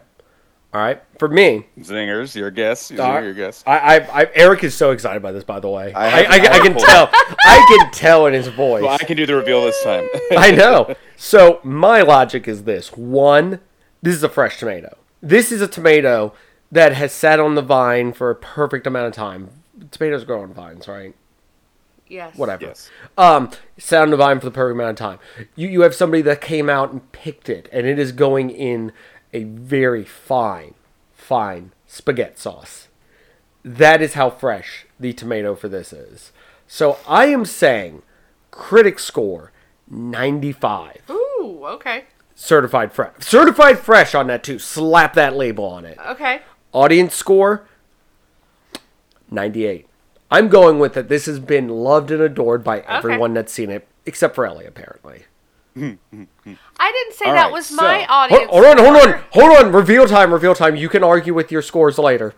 All 0.72 0.80
right. 0.80 1.02
For 1.18 1.26
me, 1.26 1.66
Zingers, 1.80 2.37
your 2.37 2.50
guess. 2.52 2.92
Your, 2.92 3.02
All 3.02 3.14
right. 3.14 3.24
your 3.24 3.35
guess. 3.35 3.64
I, 3.66 3.78
I, 3.78 4.22
I, 4.22 4.30
Eric 4.35 4.62
is 4.62 4.74
so 4.74 4.92
excited 4.92 5.20
by 5.20 5.33
this. 5.33 5.42
By 5.42 5.59
the 5.59 5.68
way, 5.68 5.92
I, 5.92 6.04
I 6.04 6.09
I, 6.09 6.22
I, 6.22 6.52
I 6.52 6.59
can 6.61 6.74
tell. 6.74 7.11
I 7.12 7.66
can 7.68 7.90
tell 7.90 8.26
in 8.26 8.35
his 8.35 8.46
voice. 8.46 8.83
Well, 8.83 8.92
I 8.92 9.04
can 9.04 9.16
do 9.16 9.26
the 9.26 9.35
reveal 9.35 9.64
this 9.64 9.83
time. 9.83 10.09
I 10.37 10.52
know. 10.52 10.94
So 11.16 11.61
my 11.64 12.02
logic 12.02 12.46
is 12.46 12.64
this: 12.64 12.92
one, 12.92 13.59
this 14.00 14.14
is 14.14 14.22
a 14.22 14.28
fresh 14.28 14.59
tomato. 14.59 14.96
This 15.20 15.50
is 15.50 15.61
a 15.61 15.68
tomato 15.68 16.35
that 16.70 16.92
has 16.92 17.12
sat 17.12 17.40
on 17.40 17.54
the 17.54 17.62
vine 17.62 18.12
for 18.12 18.30
a 18.30 18.35
perfect 18.35 18.87
amount 18.87 19.06
of 19.09 19.12
time. 19.12 19.50
Tomatoes 19.90 20.24
grow 20.24 20.42
on 20.42 20.52
vines, 20.52 20.87
right? 20.88 21.14
Yes. 22.06 22.37
Whatever. 22.37 22.66
Yes. 22.66 22.90
Um, 23.16 23.50
sat 23.78 24.02
on 24.02 24.11
the 24.11 24.16
vine 24.16 24.40
for 24.40 24.46
the 24.46 24.50
perfect 24.50 24.74
amount 24.74 24.90
of 24.90 24.96
time. 24.96 25.18
You 25.54 25.68
you 25.68 25.83
have 25.83 25.94
somebody 25.94 26.22
that 26.22 26.40
came 26.40 26.68
out 26.68 26.92
and 26.92 27.11
picked 27.12 27.48
it, 27.48 27.68
and 27.72 27.87
it 27.87 27.98
is 27.98 28.12
going 28.12 28.50
in 28.50 28.92
a 29.33 29.44
very 29.44 30.04
fine, 30.04 30.74
fine 31.12 31.72
spaghetti 31.87 32.35
sauce. 32.37 32.88
That 33.64 34.02
is 34.02 34.14
how 34.14 34.30
fresh 34.30 34.87
the 34.98 35.12
tomato 35.12 35.54
for 35.54 35.68
this 35.68 35.92
is. 35.92 36.33
So 36.66 36.98
I 37.06 37.26
am 37.26 37.44
saying, 37.44 38.02
critic 38.50 38.98
score 38.98 39.52
ninety 39.88 40.52
five. 40.52 41.02
Ooh. 41.09 41.61
Okay. 41.64 42.04
Certified 42.35 42.92
fresh. 42.92 43.12
Certified 43.20 43.78
fresh 43.78 44.14
on 44.14 44.26
that 44.28 44.42
too. 44.42 44.59
Slap 44.59 45.14
that 45.14 45.37
label 45.37 45.64
on 45.64 45.85
it. 45.85 45.98
Okay. 46.09 46.40
Audience 46.72 47.14
score 47.14 47.66
98. 49.30 49.87
I'm 50.30 50.48
going 50.48 50.78
with 50.78 50.94
that. 50.94 51.09
This 51.09 51.26
has 51.26 51.40
been 51.40 51.68
loved 51.68 52.11
and 52.11 52.22
adored 52.22 52.62
by 52.62 52.80
everyone 52.80 53.35
that's 53.35 53.52
seen 53.52 53.70
it, 53.70 53.87
except 54.06 54.35
for 54.35 54.46
Ellie, 54.46 54.66
apparently. 54.66 55.24
I 55.76 55.96
didn't 55.98 57.14
say 57.14 57.26
All 57.26 57.35
that 57.35 57.44
right, 57.44 57.52
was 57.52 57.66
so- 57.66 57.76
my 57.76 58.06
audience. 58.06 58.50
hold 58.50 58.64
on, 58.64 58.78
hold 58.78 58.96
on, 58.96 59.20
hold 59.33 59.52
on. 59.66 59.72
Reveal 59.72 60.06
time, 60.06 60.33
reveal 60.33 60.54
time. 60.54 60.76
You 60.76 60.88
can 60.88 61.02
argue 61.02 61.33
with 61.35 61.50
your 61.50 61.62
scores 61.62 61.98
later. 61.98 62.35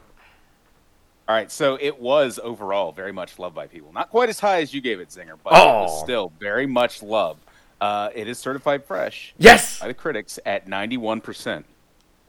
All 1.28 1.34
right, 1.36 1.50
so 1.50 1.78
it 1.80 1.98
was 2.00 2.38
overall 2.42 2.92
very 2.92 3.12
much 3.12 3.38
loved 3.38 3.54
by 3.54 3.66
people. 3.66 3.92
Not 3.92 4.10
quite 4.10 4.28
as 4.28 4.38
high 4.40 4.60
as 4.60 4.74
you 4.74 4.80
gave 4.80 5.00
it, 5.00 5.08
Zinger, 5.08 5.36
but 5.42 5.52
it 5.52 5.56
was 5.66 5.90
Oh. 6.00 6.04
still 6.04 6.32
very 6.40 6.66
much 6.66 7.02
loved. 7.02 7.40
Uh, 7.80 8.10
it 8.14 8.28
is 8.28 8.38
certified 8.38 8.84
fresh 8.84 9.34
Yes. 9.38 9.80
by 9.80 9.88
the 9.88 9.94
critics 9.94 10.38
at 10.44 10.68
91%. 10.68 11.64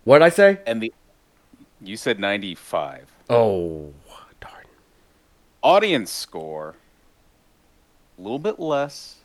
What 0.03 0.19
did 0.19 0.25
I 0.25 0.29
say? 0.29 0.59
And 0.65 0.81
the 0.81 0.93
you 1.83 1.97
said 1.97 2.19
95. 2.19 3.11
Oh, 3.29 3.93
darn. 4.39 4.65
Audience 5.61 6.11
score 6.11 6.75
a 8.17 8.21
little 8.21 8.39
bit 8.39 8.59
less. 8.59 9.17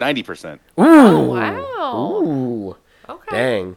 90%. 0.00 0.58
Oh, 0.76 1.22
wow. 1.22 2.22
Ooh. 2.24 2.76
Okay. 3.08 3.36
Dang. 3.36 3.76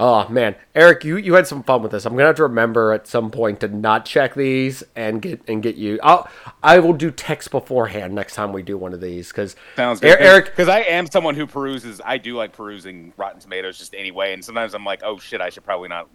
Oh 0.00 0.28
man, 0.28 0.54
Eric, 0.76 1.02
you, 1.02 1.16
you 1.16 1.34
had 1.34 1.48
some 1.48 1.64
fun 1.64 1.82
with 1.82 1.90
this. 1.90 2.04
I'm 2.06 2.12
gonna 2.12 2.26
have 2.26 2.36
to 2.36 2.44
remember 2.44 2.92
at 2.92 3.08
some 3.08 3.32
point 3.32 3.58
to 3.60 3.68
not 3.68 4.04
check 4.04 4.34
these 4.34 4.84
and 4.94 5.20
get 5.20 5.42
and 5.48 5.60
get 5.60 5.74
you. 5.74 5.98
I'll 6.04 6.30
I 6.62 6.78
will 6.78 6.92
do 6.92 7.10
text 7.10 7.50
beforehand 7.50 8.14
next 8.14 8.36
time 8.36 8.52
we 8.52 8.62
do 8.62 8.78
one 8.78 8.92
of 8.94 9.00
these 9.00 9.28
because 9.28 9.56
Sounds 9.74 9.98
good. 9.98 10.20
Eric. 10.20 10.46
Because 10.58 10.68
I 10.68 10.80
am 10.80 11.06
someone 11.08 11.34
who 11.34 11.46
peruses, 11.46 12.00
I 12.04 12.18
do 12.18 12.36
like 12.36 12.52
perusing 12.52 13.12
Rotten 13.16 13.40
Tomatoes 13.40 13.78
just 13.78 13.92
anyway. 13.92 14.32
And 14.32 14.44
sometimes 14.44 14.72
I'm 14.74 14.84
like, 14.84 15.02
oh 15.04 15.18
shit, 15.18 15.40
I 15.40 15.50
should 15.50 15.64
probably 15.64 15.88
not 15.88 16.08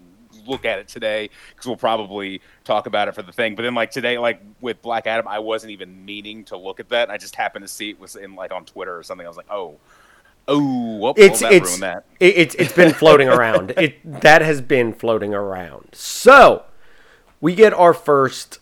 look 0.46 0.65
at 0.65 0.80
it 0.80 0.88
today 0.88 1.30
because 1.50 1.67
we'll 1.67 1.78
probably 1.78 2.41
talk 2.63 2.86
about 2.86 3.08
it 3.08 3.15
for 3.15 3.22
the 3.22 3.32
thing. 3.32 3.56
But 3.56 3.63
then 3.63 3.76
like 3.76 3.91
today, 3.91 4.17
like 4.17 4.41
with 4.62 4.82
Black 4.82 5.08
Adam, 5.08 5.28
I 5.28 5.39
wasn't 5.39 5.72
even 5.72 6.06
meaning 6.06 6.43
to 6.46 6.58
look 6.58 6.80
at 6.80 6.89
that. 6.89 7.10
I 7.10 7.17
just 7.17 7.36
happened 7.36 7.63
to 7.63 7.69
see 7.69 7.89
it 7.89 8.00
was 8.00 8.15
in 8.15 8.36
like 8.36 8.52
on 8.52 8.65
Twitter 8.65 8.98
or 8.98 9.04
something. 9.04 9.26
I 9.26 9.30
was 9.30 9.38
like, 9.38 9.50
oh, 9.50 9.78
oh, 10.48 10.98
whoop, 10.98 11.17
it's 11.17 11.41
well, 11.41 11.52
that 11.52 11.58
it's 11.58 11.80
that. 11.80 12.06
it, 12.19 12.38
it's 12.38 12.56
it's 12.56 12.74
been 12.74 12.93
floating 12.93 13.30
around. 13.30 13.74
It 13.78 14.22
that 14.22 14.41
has 14.41 14.62
been 14.62 14.93
floating 14.93 15.34
around. 15.34 15.89
So 15.93 16.63
we 17.41 17.56
get 17.56 17.74
our 17.74 17.93
first 17.93 18.60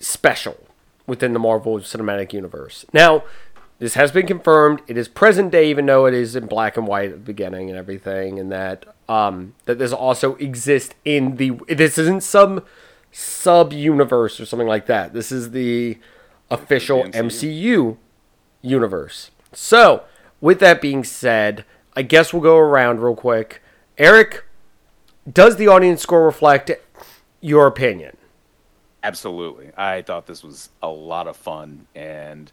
special 0.00 0.66
within 1.06 1.32
the 1.32 1.38
Marvel 1.38 1.78
Cinematic 1.78 2.32
Universe. 2.32 2.84
Now, 2.92 3.24
this 3.78 3.94
has 3.94 4.12
been 4.12 4.26
confirmed. 4.26 4.82
It 4.86 4.96
is 4.96 5.08
present 5.08 5.50
day, 5.50 5.68
even 5.68 5.86
though 5.86 6.06
it 6.06 6.14
is 6.14 6.36
in 6.36 6.46
black 6.46 6.76
and 6.76 6.86
white 6.86 7.10
at 7.10 7.16
the 7.16 7.32
beginning 7.32 7.68
and 7.68 7.78
everything, 7.78 8.38
and 8.38 8.50
that 8.52 8.86
um 9.08 9.54
that 9.66 9.78
this 9.78 9.92
also 9.92 10.36
exists 10.36 10.94
in 11.04 11.36
the 11.36 11.50
this 11.68 11.98
isn't 11.98 12.22
some 12.22 12.62
sub 13.12 13.72
universe 13.72 14.40
or 14.40 14.46
something 14.46 14.68
like 14.68 14.86
that. 14.86 15.12
This 15.12 15.30
is 15.30 15.50
the 15.50 15.98
official 16.50 17.04
The 17.04 17.10
MCU. 17.10 17.24
MCU 17.24 17.96
universe. 18.62 19.30
So, 19.52 20.04
with 20.40 20.58
that 20.60 20.80
being 20.80 21.04
said, 21.04 21.64
I 21.94 22.02
guess 22.02 22.32
we'll 22.32 22.42
go 22.42 22.56
around 22.58 23.00
real 23.00 23.14
quick. 23.14 23.62
Eric, 23.98 24.44
does 25.30 25.56
the 25.56 25.68
audience 25.68 26.02
score 26.02 26.24
reflect 26.24 26.70
your 27.40 27.66
opinion? 27.66 28.16
Absolutely. 29.02 29.70
I 29.76 30.02
thought 30.02 30.26
this 30.26 30.42
was 30.42 30.70
a 30.82 30.88
lot 30.88 31.28
of 31.28 31.36
fun, 31.36 31.86
and 31.94 32.50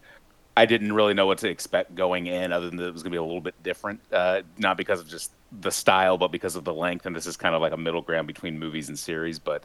I 0.55 0.65
didn't 0.65 0.93
really 0.93 1.13
know 1.13 1.25
what 1.25 1.37
to 1.39 1.49
expect 1.49 1.95
going 1.95 2.27
in, 2.27 2.51
other 2.51 2.69
than 2.69 2.77
that 2.77 2.87
it 2.87 2.93
was 2.93 3.03
going 3.03 3.11
to 3.11 3.15
be 3.15 3.19
a 3.19 3.23
little 3.23 3.41
bit 3.41 3.61
different. 3.63 4.01
Uh, 4.11 4.41
not 4.57 4.75
because 4.77 4.99
of 4.99 5.07
just 5.07 5.31
the 5.61 5.71
style, 5.71 6.17
but 6.17 6.31
because 6.31 6.55
of 6.55 6.65
the 6.65 6.73
length. 6.73 7.05
And 7.05 7.15
this 7.15 7.25
is 7.25 7.37
kind 7.37 7.55
of 7.55 7.61
like 7.61 7.71
a 7.71 7.77
middle 7.77 8.01
ground 8.01 8.27
between 8.27 8.59
movies 8.59 8.89
and 8.89 8.99
series. 8.99 9.39
But 9.39 9.63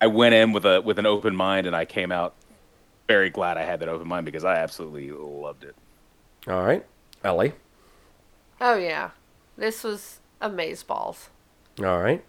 I 0.00 0.08
went 0.08 0.34
in 0.34 0.52
with 0.52 0.64
a 0.64 0.80
with 0.80 0.98
an 0.98 1.06
open 1.06 1.36
mind, 1.36 1.66
and 1.66 1.74
I 1.76 1.84
came 1.84 2.10
out 2.12 2.34
very 3.06 3.30
glad 3.30 3.56
I 3.56 3.62
had 3.62 3.80
that 3.80 3.88
open 3.88 4.06
mind 4.08 4.26
because 4.26 4.44
I 4.44 4.56
absolutely 4.56 5.10
loved 5.10 5.64
it. 5.64 5.74
All 6.46 6.62
right. 6.62 6.84
Ellie. 7.24 7.52
Oh 8.60 8.76
yeah, 8.76 9.10
this 9.56 9.84
was 9.84 10.18
amazeballs. 10.42 11.28
All 11.80 12.00
right. 12.00 12.24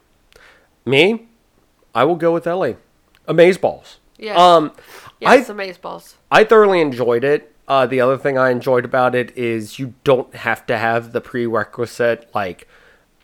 Me, 0.85 1.27
I 1.93 2.03
will 2.03 2.15
go 2.15 2.33
with 2.33 2.47
Ellie. 2.47 2.77
Amazeballs. 3.27 3.97
Yes. 4.17 4.37
Um, 4.37 4.73
Yes, 5.19 5.49
I 5.49 5.53
amazeballs. 5.53 6.15
I 6.31 6.43
thoroughly 6.43 6.81
enjoyed 6.81 7.23
it. 7.23 7.53
Uh, 7.69 7.85
the 7.85 8.01
other 8.01 8.17
thing 8.17 8.37
I 8.37 8.49
enjoyed 8.49 8.83
about 8.83 9.13
it 9.15 9.31
is 9.37 9.77
you 9.79 9.93
don't 10.03 10.33
have 10.35 10.65
to 10.65 10.77
have 10.77 11.11
the 11.13 11.21
prerequisite 11.21 12.29
like 12.33 12.67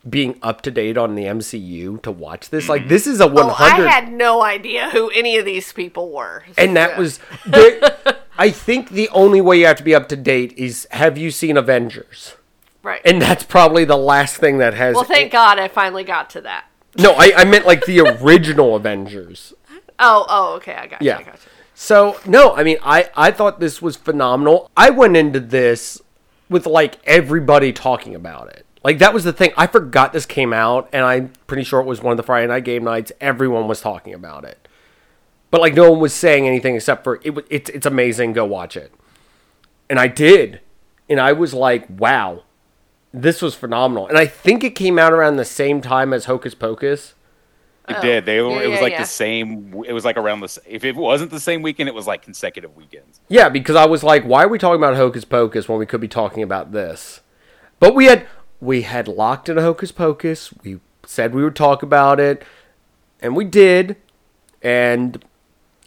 being 0.08 0.38
up 0.43 0.62
to 0.62 0.69
date 0.71 0.97
on 0.99 1.15
the 1.15 1.23
MCU 1.23 1.99
to 2.03 2.12
watch 2.12 2.51
this. 2.51 2.69
Like 2.69 2.88
this 2.88 3.08
is 3.08 3.19
a 3.19 3.25
one 3.27 3.47
Oh, 3.47 3.55
I 3.58 3.81
had 3.89 4.12
no 4.12 4.43
idea 4.43 4.91
who 4.91 5.10
any 5.10 5.38
of 5.38 5.45
these 5.45 5.73
people 5.73 6.12
were. 6.12 6.43
and 6.60 6.75
that 6.77 6.91
Yeah. 6.91 6.99
was. 6.99 7.19
the- 7.45 8.15
I 8.38 8.51
think 8.51 8.89
the 8.89 9.10
only 9.10 9.41
way 9.41 9.58
you 9.60 9.65
have 9.65 9.77
to 9.77 9.84
be 9.84 9.95
up 9.95 10.08
to 10.10 10.15
date 10.15 10.53
is 10.58 10.88
have 10.91 11.17
you 11.17 11.31
seen 11.31 11.58
Avengers? 11.58 12.36
right. 12.84 13.01
And 13.03 13.19
that's 13.19 13.43
probably 13.43 13.84
the 13.84 13.97
last 13.97 14.38
thing 14.38 14.60
that 14.60 14.75
has. 14.75 14.93
well, 14.93 15.03
thank 15.05 15.31
God 15.31 15.58
I 15.58 15.67
finally 15.69 16.03
got 16.03 16.29
to 16.31 16.41
that. 16.41 16.65
No, 16.99 17.13
I, 17.17 17.31
I 17.38 17.45
meant 17.45 17.65
like 17.65 17.86
the 17.86 17.99
original 18.01 18.75
Avengers. 18.75 19.53
Oh, 19.97 20.25
oh, 20.29 20.53
okay, 20.58 20.75
I 20.75 20.86
got 20.88 21.01
you. 21.01 21.08
Yeah. 21.08 21.17
I 21.17 21.23
got 21.23 21.34
you. 21.34 21.39
So 21.75 22.17
no, 22.25 22.55
I 22.55 22.63
mean, 22.63 22.77
I 22.81 23.09
I 23.15 23.31
thought 23.31 23.59
this 23.59 23.81
was 23.81 23.97
phenomenal. 23.97 24.71
I 24.77 24.89
went 24.89 25.17
into 25.17 25.41
this 25.41 26.01
with 26.49 26.65
like 26.65 26.97
everybody 27.05 27.73
talking 27.73 28.15
about 28.15 28.47
it. 28.47 28.65
Like 28.81 28.99
that 28.99 29.13
was 29.13 29.25
the 29.25 29.33
thing. 29.33 29.51
I 29.57 29.67
forgot 29.67 30.13
this 30.13 30.25
came 30.25 30.53
out, 30.53 30.88
and 30.93 31.03
I'm 31.03 31.33
pretty 31.47 31.63
sure 31.63 31.81
it 31.81 31.85
was 31.85 32.01
one 32.01 32.11
of 32.11 32.17
the 32.17 32.23
Friday 32.23 32.47
night 32.47 32.63
game 32.63 32.85
nights. 32.85 33.11
Everyone 33.19 33.67
was 33.67 33.81
talking 33.81 34.13
about 34.13 34.45
it, 34.45 34.69
but 35.51 35.59
like 35.59 35.73
no 35.73 35.91
one 35.91 35.99
was 35.99 36.13
saying 36.13 36.47
anything 36.47 36.75
except 36.75 37.03
for 37.03 37.15
it. 37.21 37.45
It's 37.49 37.69
it's 37.69 37.85
amazing. 37.85 38.33
Go 38.33 38.45
watch 38.45 38.77
it. 38.77 38.93
And 39.89 39.99
I 39.99 40.07
did, 40.07 40.61
and 41.09 41.19
I 41.19 41.33
was 41.33 41.53
like, 41.53 41.88
wow, 41.89 42.43
this 43.11 43.41
was 43.41 43.53
phenomenal. 43.53 44.07
And 44.07 44.17
I 44.17 44.27
think 44.27 44.63
it 44.63 44.75
came 44.75 44.97
out 44.97 45.11
around 45.11 45.35
the 45.35 45.45
same 45.45 45.81
time 45.81 46.13
as 46.13 46.25
Hocus 46.25 46.55
Pocus. 46.55 47.14
It 47.88 47.98
Oh. 47.98 48.02
did. 48.02 48.26
They 48.26 48.41
were, 48.41 48.50
Yeah, 48.50 48.62
it 48.62 48.67
was 48.69 48.78
yeah, 48.78 48.84
like 48.84 48.91
yeah. 48.93 49.02
the 49.02 49.08
same. 49.08 49.84
It 49.88 49.93
was 49.93 50.04
like 50.06 50.17
around 50.17 50.39
the. 50.39 50.45
s- 50.45 50.60
If 50.67 50.84
it 50.84 50.95
wasn't 50.95 51.30
the 51.32 51.39
same 51.39 51.62
weekend, 51.62 51.88
it 51.88 51.93
was 51.95 52.08
like 52.08 52.24
consecutive 52.24 52.76
weekends. 52.76 53.19
Yeah, 53.28 53.50
because 53.50 53.76
I 53.76 53.86
was 53.86 54.04
like, 54.04 54.24
why 54.24 54.43
are 54.43 54.48
we 54.48 54.58
talking 54.58 54.78
about 54.82 54.95
Hocus 54.95 55.24
Pocus 55.26 55.69
when 55.69 55.78
we 55.78 55.86
could 55.86 56.02
be 56.02 56.08
talking 56.08 56.41
about 56.41 56.71
this? 56.71 57.21
But 57.80 57.93
we 57.93 58.06
had 58.06 58.26
we 58.60 58.82
had 58.84 59.08
locked 59.08 59.50
in 59.50 59.58
a 59.58 59.62
Hocus 59.62 59.91
Pocus. 59.91 60.52
We 60.63 60.80
said 61.06 61.36
we 61.36 61.43
would 61.43 61.56
talk 61.56 61.84
about 61.84 62.19
it, 62.19 62.43
and 63.21 63.36
we 63.36 63.45
did. 63.45 63.98
And 64.63 65.24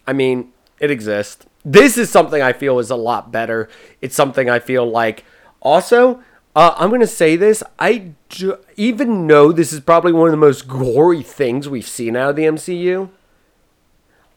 I 0.06 0.12
mean, 0.12 0.52
it 0.78 0.90
exists. 0.90 1.46
This 1.64 1.98
is 1.98 2.08
something 2.10 2.40
I 2.40 2.52
feel 2.52 2.78
is 2.78 2.90
a 2.90 2.96
lot 2.96 3.32
better. 3.32 3.68
It's 4.00 4.14
something 4.14 4.48
I 4.48 4.60
feel 4.60 4.88
like 4.88 5.24
also. 5.60 6.22
Uh, 6.58 6.74
I'm 6.76 6.90
gonna 6.90 7.06
say 7.06 7.36
this. 7.36 7.62
I 7.78 8.14
do, 8.30 8.58
even 8.76 9.28
know 9.28 9.52
this 9.52 9.72
is 9.72 9.78
probably 9.78 10.10
one 10.12 10.26
of 10.26 10.32
the 10.32 10.36
most 10.36 10.66
gory 10.66 11.22
things 11.22 11.68
we've 11.68 11.86
seen 11.86 12.16
out 12.16 12.30
of 12.30 12.36
the 12.36 12.42
MCU. 12.46 13.10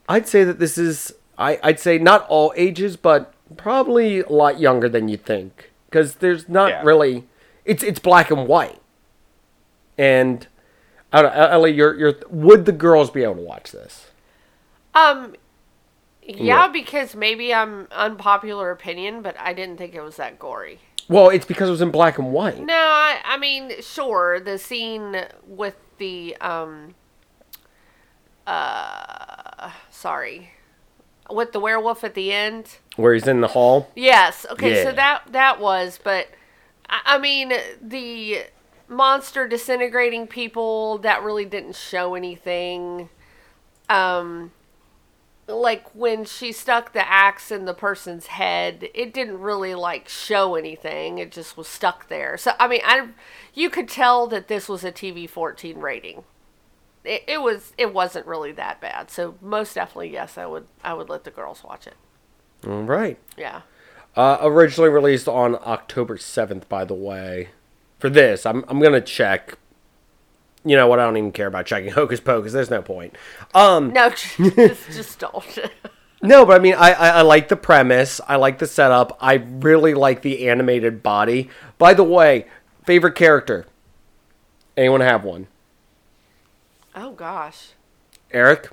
I'd 0.08 0.28
say 0.28 0.44
that 0.44 0.60
this 0.60 0.78
is 0.78 1.16
I, 1.40 1.60
I'd 1.64 1.80
say 1.80 1.98
not 1.98 2.28
all 2.28 2.54
ages, 2.56 2.96
but 2.96 3.34
probably 3.58 4.20
a 4.20 4.30
lot 4.30 4.60
younger 4.60 4.88
than 4.88 5.08
you 5.08 5.18
think. 5.18 5.72
Because 5.90 6.16
there's 6.18 6.48
not 6.48 6.70
Yeah. 6.70 6.82
really 6.84 7.28
it's 7.66 7.82
it's 7.82 7.98
black 7.98 8.30
and 8.30 8.48
white. 8.48 8.80
And 9.98 10.46
I 11.12 11.24
don't 11.24 11.36
know, 11.36 11.48
Ellie, 11.48 11.72
you're 11.74 11.96
you're 11.98 12.14
would 12.30 12.66
the 12.66 12.72
girls 12.72 13.10
be 13.10 13.24
able 13.24 13.38
to 13.38 13.42
watch 13.42 13.72
this? 13.72 14.12
Um, 14.94 15.36
yeah, 16.22 16.36
Yeah. 16.44 16.68
because 16.68 17.16
maybe 17.16 17.52
I'm 17.52 17.88
unpopular 17.92 18.70
opinion, 18.70 19.24
but 19.24 19.36
I 19.40 19.54
didn't 19.54 19.78
think 19.78 19.96
it 19.96 20.02
was 20.02 20.18
that 20.18 20.38
gory. 20.38 20.82
Well, 21.12 21.28
it's 21.28 21.46
because 21.46 21.68
it 21.68 21.72
was 21.72 21.82
in 21.82 21.92
black 21.92 22.18
and 22.18 22.32
white. 22.32 22.64
No, 22.64 22.74
I, 22.74 23.20
I 23.26 23.38
mean, 23.38 23.82
sure, 23.82 24.40
the 24.40 24.58
scene 24.58 25.26
with 25.46 25.76
the 25.98 26.38
um, 26.38 26.96
uh, 28.48 29.72
sorry, 29.90 30.52
with 31.30 31.52
the 31.52 31.60
werewolf 31.60 32.06
at 32.06 32.14
the 32.14 32.32
end. 32.32 32.78
Where 32.96 33.14
he's 33.14 33.28
in 33.28 33.42
the 33.42 33.50
hall. 33.50 33.92
Yes. 33.94 34.46
Okay. 34.52 34.84
So 34.84 34.94
that 34.94 35.24
that 35.32 35.60
was, 35.60 36.00
but 36.02 36.28
I, 36.90 37.02
I 37.06 37.18
mean 37.18 37.52
the 37.82 38.44
monster 38.88 39.50
disintegrating 39.50 40.28
people 40.28 40.98
that 41.00 41.24
really 41.24 41.46
didn't 41.46 41.76
show 41.76 42.16
anything. 42.16 43.10
Um, 43.90 44.54
like 45.48 45.88
when 45.94 46.26
she 46.26 46.52
stuck 46.52 46.94
the 46.94 47.08
axe 47.08 47.52
in 47.52 47.66
the 47.66 47.74
person's 47.74 48.28
head, 48.28 48.90
it 48.94 49.14
didn't 49.14 49.40
really 49.40 49.76
like 49.76 50.08
show 50.08 50.56
anything. 50.56 51.18
It 51.18 51.32
just 51.32 51.58
was 51.58 51.68
stuck 51.68 52.08
there. 52.08 52.38
So 52.38 52.54
I 52.60 52.68
mean, 52.68 52.82
I 52.84 53.10
you 53.54 53.70
could 53.70 53.90
tell 53.90 54.28
that 54.28 54.48
this 54.48 54.70
was 54.70 54.84
a 54.84 54.92
TV 54.92 55.30
fourteen 55.30 55.80
rating. 55.80 56.24
It, 57.04 57.24
it 57.28 57.42
was 57.42 57.74
it 57.78 57.94
wasn't 57.94 58.28
really 58.28 58.52
that 58.54 58.80
bad. 58.80 59.10
So 59.12 59.36
most 59.42 59.76
definitely 59.76 60.12
yes, 60.12 60.38
I 60.38 60.46
would 60.46 60.68
I 60.84 60.94
would 60.94 61.10
let 61.10 61.24
the 61.24 61.32
girls 61.32 61.64
watch 61.64 61.88
it. 61.88 61.96
All 62.66 62.84
right. 62.84 63.18
Yeah. 63.38 63.62
Uh, 64.16 64.38
originally 64.42 64.90
released 64.90 65.28
on 65.28 65.56
October 65.56 66.18
7th, 66.18 66.68
by 66.68 66.84
the 66.84 66.94
way. 66.94 67.50
For 67.98 68.10
this, 68.10 68.46
I'm, 68.46 68.66
I'm 68.68 68.80
going 68.80 68.94
to 68.94 69.02
check. 69.02 69.58
You 70.64 70.76
know 70.76 70.88
what? 70.88 71.00
I 71.00 71.06
don't 71.06 71.18
even 71.18 71.32
care 71.32 71.48
about 71.48 71.66
checking 71.66 71.92
Hocus 71.92 72.20
Pocus. 72.20 72.54
There's 72.54 72.70
no 72.70 72.82
point. 72.82 73.16
Um, 73.54 73.92
No, 73.94 74.10
just 74.46 74.92
just 74.92 75.20
don't. 75.20 75.60
no, 76.22 76.46
but 76.46 76.60
I 76.60 76.60
mean, 76.60 76.76
I, 76.76 76.92
I, 76.92 77.10
I 77.10 77.22
like 77.22 77.48
the 77.48 77.56
premise. 77.56 78.22
I 78.28 78.36
like 78.36 78.60
the 78.60 78.68
setup. 78.68 79.18
I 79.20 79.36
really 79.36 79.94
like 79.94 80.22
the 80.22 80.48
animated 80.48 81.02
body. 81.02 81.50
By 81.78 81.94
the 81.94 82.04
way, 82.04 82.46
favorite 82.86 83.16
character? 83.16 83.66
Anyone 84.78 85.02
have 85.02 85.24
one? 85.24 85.48
oh 86.96 87.12
gosh. 87.12 87.70
Eric? 88.32 88.70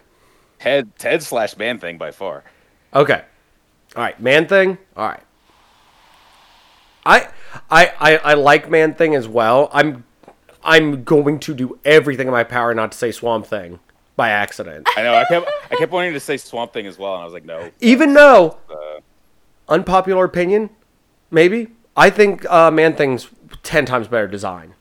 Ted 0.59 0.97
Ted 0.99 1.23
slash 1.23 1.57
Man 1.57 1.79
Thing 1.79 1.99
by 1.99 2.11
far. 2.11 2.45
Okay. 2.95 3.25
All 3.97 4.03
right, 4.03 4.21
Man 4.21 4.47
Thing. 4.47 4.79
All 4.97 5.09
right. 5.09 5.23
I, 7.07 7.29
I, 7.71 7.93
I, 7.99 8.17
I 8.19 8.35
like 8.35 8.69
Man 8.69 8.95
Thing 8.95 9.15
as 9.15 9.27
well. 9.27 9.71
I'm, 9.73 10.05
I'm 10.63 11.05
going 11.05 11.39
to 11.41 11.55
do 11.55 11.79
everything 11.85 12.27
in 12.27 12.33
my 12.33 12.45
power 12.45 12.75
not 12.75 12.93
to 12.93 12.99
say 12.99 13.13
Swamp 13.13 13.47
Thing 13.47 13.79
by 14.17 14.31
accident. 14.31 14.89
I 14.97 15.03
know. 15.03 15.15
I 15.15 15.25
kept 15.25 15.49
I 15.71 15.77
kept 15.77 15.93
wanting 15.93 16.13
to 16.13 16.21
say 16.21 16.37
Swamp 16.37 16.73
Thing 16.73 16.87
as 16.87 16.99
well, 16.99 17.15
and 17.15 17.23
I 17.23 17.25
was 17.25 17.33
like, 17.35 17.45
no. 17.45 17.71
Even 17.81 18.15
though, 18.15 18.59
Uh, 18.71 19.01
unpopular 19.69 20.25
opinion, 20.25 20.71
maybe 21.31 21.69
I 21.97 22.11
think 22.11 22.45
uh, 22.51 22.71
Man 22.71 22.95
Thing's 22.95 23.29
ten 23.63 23.87
times 23.87 24.09
better 24.09 24.27
design 24.29 24.75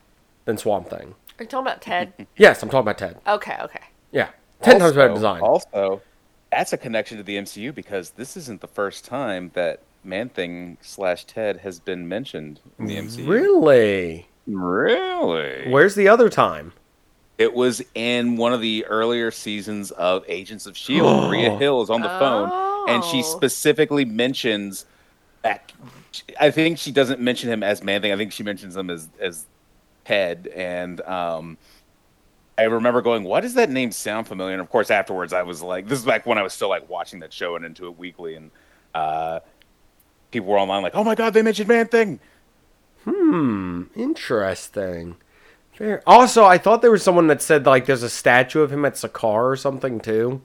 than 0.46 0.58
Swamp 0.58 0.90
Thing. 0.90 1.16
Are 1.40 1.44
you 1.44 1.48
talking 1.50 1.68
about 1.68 1.82
Ted? 1.82 2.14
Yes, 2.38 2.64
I'm 2.64 2.70
talking 2.70 2.82
about 2.82 2.98
Ted. 2.98 3.20
Okay, 3.28 3.58
okay. 3.62 3.84
Yeah, 4.12 4.30
ten 4.62 4.80
times 4.80 4.94
better 4.94 5.14
design. 5.14 5.42
Also, 5.42 6.02
that's 6.52 6.74
a 6.74 6.78
connection 6.78 7.18
to 7.18 7.24
the 7.24 7.38
MCU 7.38 7.74
because 7.76 8.12
this 8.12 8.36
isn't 8.38 8.62
the 8.62 8.68
first 8.68 9.06
time 9.06 9.52
that 9.54 9.82
Man 10.04 10.30
Thing 10.30 10.78
slash 10.82 11.26
Ted 11.26 11.58
has 11.58 11.80
been 11.80 12.08
mentioned 12.08 12.60
in 12.80 12.86
the 12.88 12.96
MCU. 12.96 13.28
Really? 13.28 14.27
Really? 14.48 15.70
Where's 15.70 15.96
the 15.96 16.08
other 16.08 16.30
time? 16.30 16.74
It 17.38 17.54
was 17.54 17.84
in 17.94 18.36
one 18.38 18.54
of 18.54 18.62
the 18.62 18.86
earlier 18.86 19.30
seasons 19.30 19.92
of 19.92 20.24
Agents 20.28 20.66
of 20.66 20.74
S.H.I.E.L.D. 20.76 21.28
Maria 21.28 21.56
Hill 21.58 21.82
is 21.84 21.90
on 21.90 22.02
the 22.02 22.10
phone, 22.10 22.50
and 22.90 23.04
she 23.04 23.20
Oh. 23.20 23.22
specifically 23.22 24.06
mentions 24.06 24.86
that. 25.44 25.72
I 26.40 26.50
think 26.50 26.80
she 26.80 26.92
doesn't 26.92 27.20
mention 27.20 27.52
him 27.52 27.62
as 27.62 27.84
Man 27.84 28.02
Thing. 28.02 28.12
I 28.12 28.18
think 28.18 28.32
she 28.32 28.42
mentions 28.42 28.76
him 28.76 28.90
as 28.90 29.08
as 29.20 29.46
Ted. 30.06 30.48
And 30.56 31.00
um, 31.02 31.58
I 32.58 32.64
remember 32.64 33.04
going, 33.04 33.24
"Why 33.24 33.40
does 33.40 33.54
that 33.54 33.70
name 33.70 33.92
sound 33.92 34.28
familiar?" 34.28 34.54
And 34.54 34.62
of 34.62 34.70
course, 34.70 34.90
afterwards, 34.90 35.32
I 35.32 35.44
was 35.44 35.62
like, 35.62 35.88
"This 35.88 36.00
is 36.00 36.06
back 36.06 36.26
when 36.26 36.40
I 36.40 36.42
was 36.42 36.54
still 36.54 36.70
like 36.70 36.90
watching 36.90 37.20
that 37.20 37.32
show 37.32 37.56
and 37.56 37.64
into 37.64 37.86
it 37.86 38.00
weekly." 38.00 38.34
And 38.36 38.50
uh, 38.96 39.42
people 40.32 40.48
were 40.50 40.58
online 40.58 40.82
like, 40.82 40.96
"Oh 40.96 41.04
my 41.04 41.14
god, 41.14 41.36
they 41.36 41.44
mentioned 41.44 41.68
Man 41.68 41.88
Thing." 41.88 42.20
Interesting. 43.96 45.18
Fair. 45.74 46.02
Also, 46.08 46.44
I 46.44 46.58
thought 46.58 46.82
there 46.82 46.92
was 46.92 47.04
someone 47.04 47.28
that 47.28 47.42
said 47.42 47.66
like 47.66 47.86
there's 47.86 48.04
a 48.04 48.10
statue 48.10 48.62
of 48.62 48.72
him 48.72 48.84
at 48.86 48.94
Sakaar 48.94 49.44
or 49.52 49.56
something 49.56 50.00
too. 50.00 50.42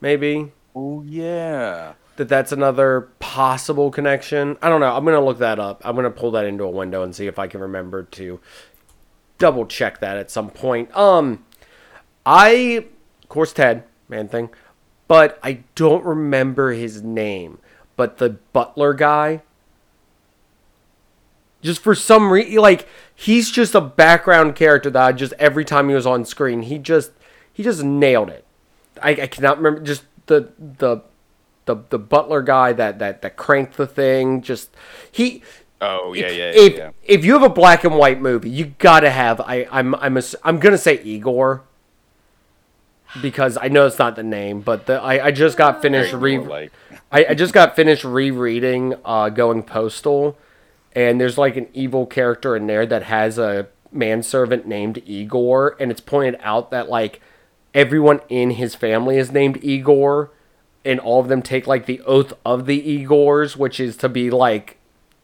Maybe. 0.00 0.52
Oh 0.74 1.02
yeah. 1.02 1.94
that 2.16 2.28
that's 2.28 2.52
another 2.52 3.08
possible 3.18 3.90
connection. 3.90 4.56
I 4.60 4.68
don't 4.68 4.80
know. 4.80 4.94
I'm 4.94 5.04
gonna 5.04 5.24
look 5.24 5.38
that 5.38 5.58
up. 5.58 5.80
I'm 5.84 5.96
gonna 5.96 6.10
pull 6.10 6.30
that 6.32 6.44
into 6.44 6.64
a 6.64 6.70
window 6.70 7.02
and 7.02 7.14
see 7.14 7.26
if 7.26 7.38
I 7.38 7.46
can 7.46 7.60
remember 7.60 8.02
to 8.02 8.40
double 9.38 9.66
check 9.66 10.00
that 10.00 10.16
at 10.16 10.30
some 10.30 10.50
point. 10.50 10.94
Um, 10.96 11.44
I, 12.24 12.86
of 13.22 13.28
course, 13.28 13.52
Ted 13.52 13.84
man 14.08 14.28
thing, 14.28 14.50
but 15.08 15.38
I 15.42 15.64
don't 15.74 16.04
remember 16.04 16.72
his 16.72 17.02
name. 17.02 17.58
But 17.96 18.18
the 18.18 18.30
butler 18.52 18.92
guy, 18.92 19.42
just 21.66 21.82
for 21.82 21.94
some 21.94 22.32
reason, 22.32 22.54
like 22.54 22.86
he's 23.14 23.50
just 23.50 23.74
a 23.74 23.80
background 23.80 24.54
character 24.54 24.88
that 24.90 25.02
I 25.02 25.12
just 25.12 25.32
every 25.34 25.64
time 25.64 25.88
he 25.88 25.94
was 25.94 26.06
on 26.06 26.24
screen, 26.24 26.62
he 26.62 26.78
just 26.78 27.10
he 27.52 27.62
just 27.62 27.82
nailed 27.82 28.30
it. 28.30 28.44
I, 29.02 29.10
I 29.10 29.26
cannot 29.26 29.58
remember 29.58 29.80
just 29.80 30.04
the 30.26 30.52
the 30.58 31.02
the 31.66 31.76
the 31.90 31.98
butler 31.98 32.42
guy 32.42 32.72
that 32.72 32.98
that 33.00 33.22
that 33.22 33.36
cranked 33.36 33.76
the 33.76 33.86
thing. 33.86 34.40
Just 34.42 34.70
he. 35.10 35.42
Oh 35.80 36.14
yeah, 36.14 36.30
yeah, 36.30 36.52
if, 36.54 36.76
yeah. 36.76 36.90
if 37.02 37.24
you 37.24 37.34
have 37.34 37.42
a 37.42 37.50
black 37.50 37.84
and 37.84 37.96
white 37.96 38.20
movie, 38.20 38.48
you 38.48 38.74
gotta 38.78 39.10
have. 39.10 39.40
I 39.40 39.66
I'm 39.70 39.94
I'm 39.96 40.16
a, 40.16 40.22
I'm 40.42 40.58
gonna 40.58 40.78
say 40.78 41.02
Igor 41.02 41.64
because 43.20 43.58
I 43.60 43.68
know 43.68 43.86
it's 43.86 43.98
not 43.98 44.16
the 44.16 44.22
name, 44.22 44.60
but 44.60 44.86
the 44.86 44.94
I, 44.94 45.26
I 45.26 45.30
just 45.32 45.58
got 45.58 45.82
finished 45.82 46.14
re 46.14 46.38
more 46.38 46.48
like- 46.48 46.72
I, 47.12 47.26
I 47.30 47.34
just 47.34 47.52
got 47.52 47.76
finished 47.76 48.04
rereading 48.04 48.94
uh, 49.04 49.28
Going 49.28 49.62
Postal, 49.62 50.36
and 50.96 51.20
there's 51.20 51.36
like 51.36 51.56
an 51.56 51.68
evil 51.74 52.06
character 52.06 52.56
in 52.56 52.66
there 52.66 52.86
that 52.86 53.02
has 53.04 53.36
a 53.38 53.68
manservant 53.92 54.66
named 54.66 55.02
Igor, 55.04 55.76
and 55.78 55.90
it's 55.90 56.00
pointed 56.00 56.40
out 56.42 56.70
that 56.70 56.88
like 56.88 57.20
everyone 57.74 58.20
in 58.30 58.52
his 58.52 58.74
family 58.74 59.18
is 59.18 59.30
named 59.30 59.62
Igor, 59.62 60.30
and 60.86 60.98
all 60.98 61.20
of 61.20 61.28
them 61.28 61.42
take 61.42 61.66
like 61.66 61.84
the 61.84 62.00
oath 62.00 62.32
of 62.46 62.64
the 62.64 62.80
Igors, 62.80 63.56
which 63.56 63.78
is 63.78 63.98
to 63.98 64.08
be 64.08 64.30
like 64.30 64.78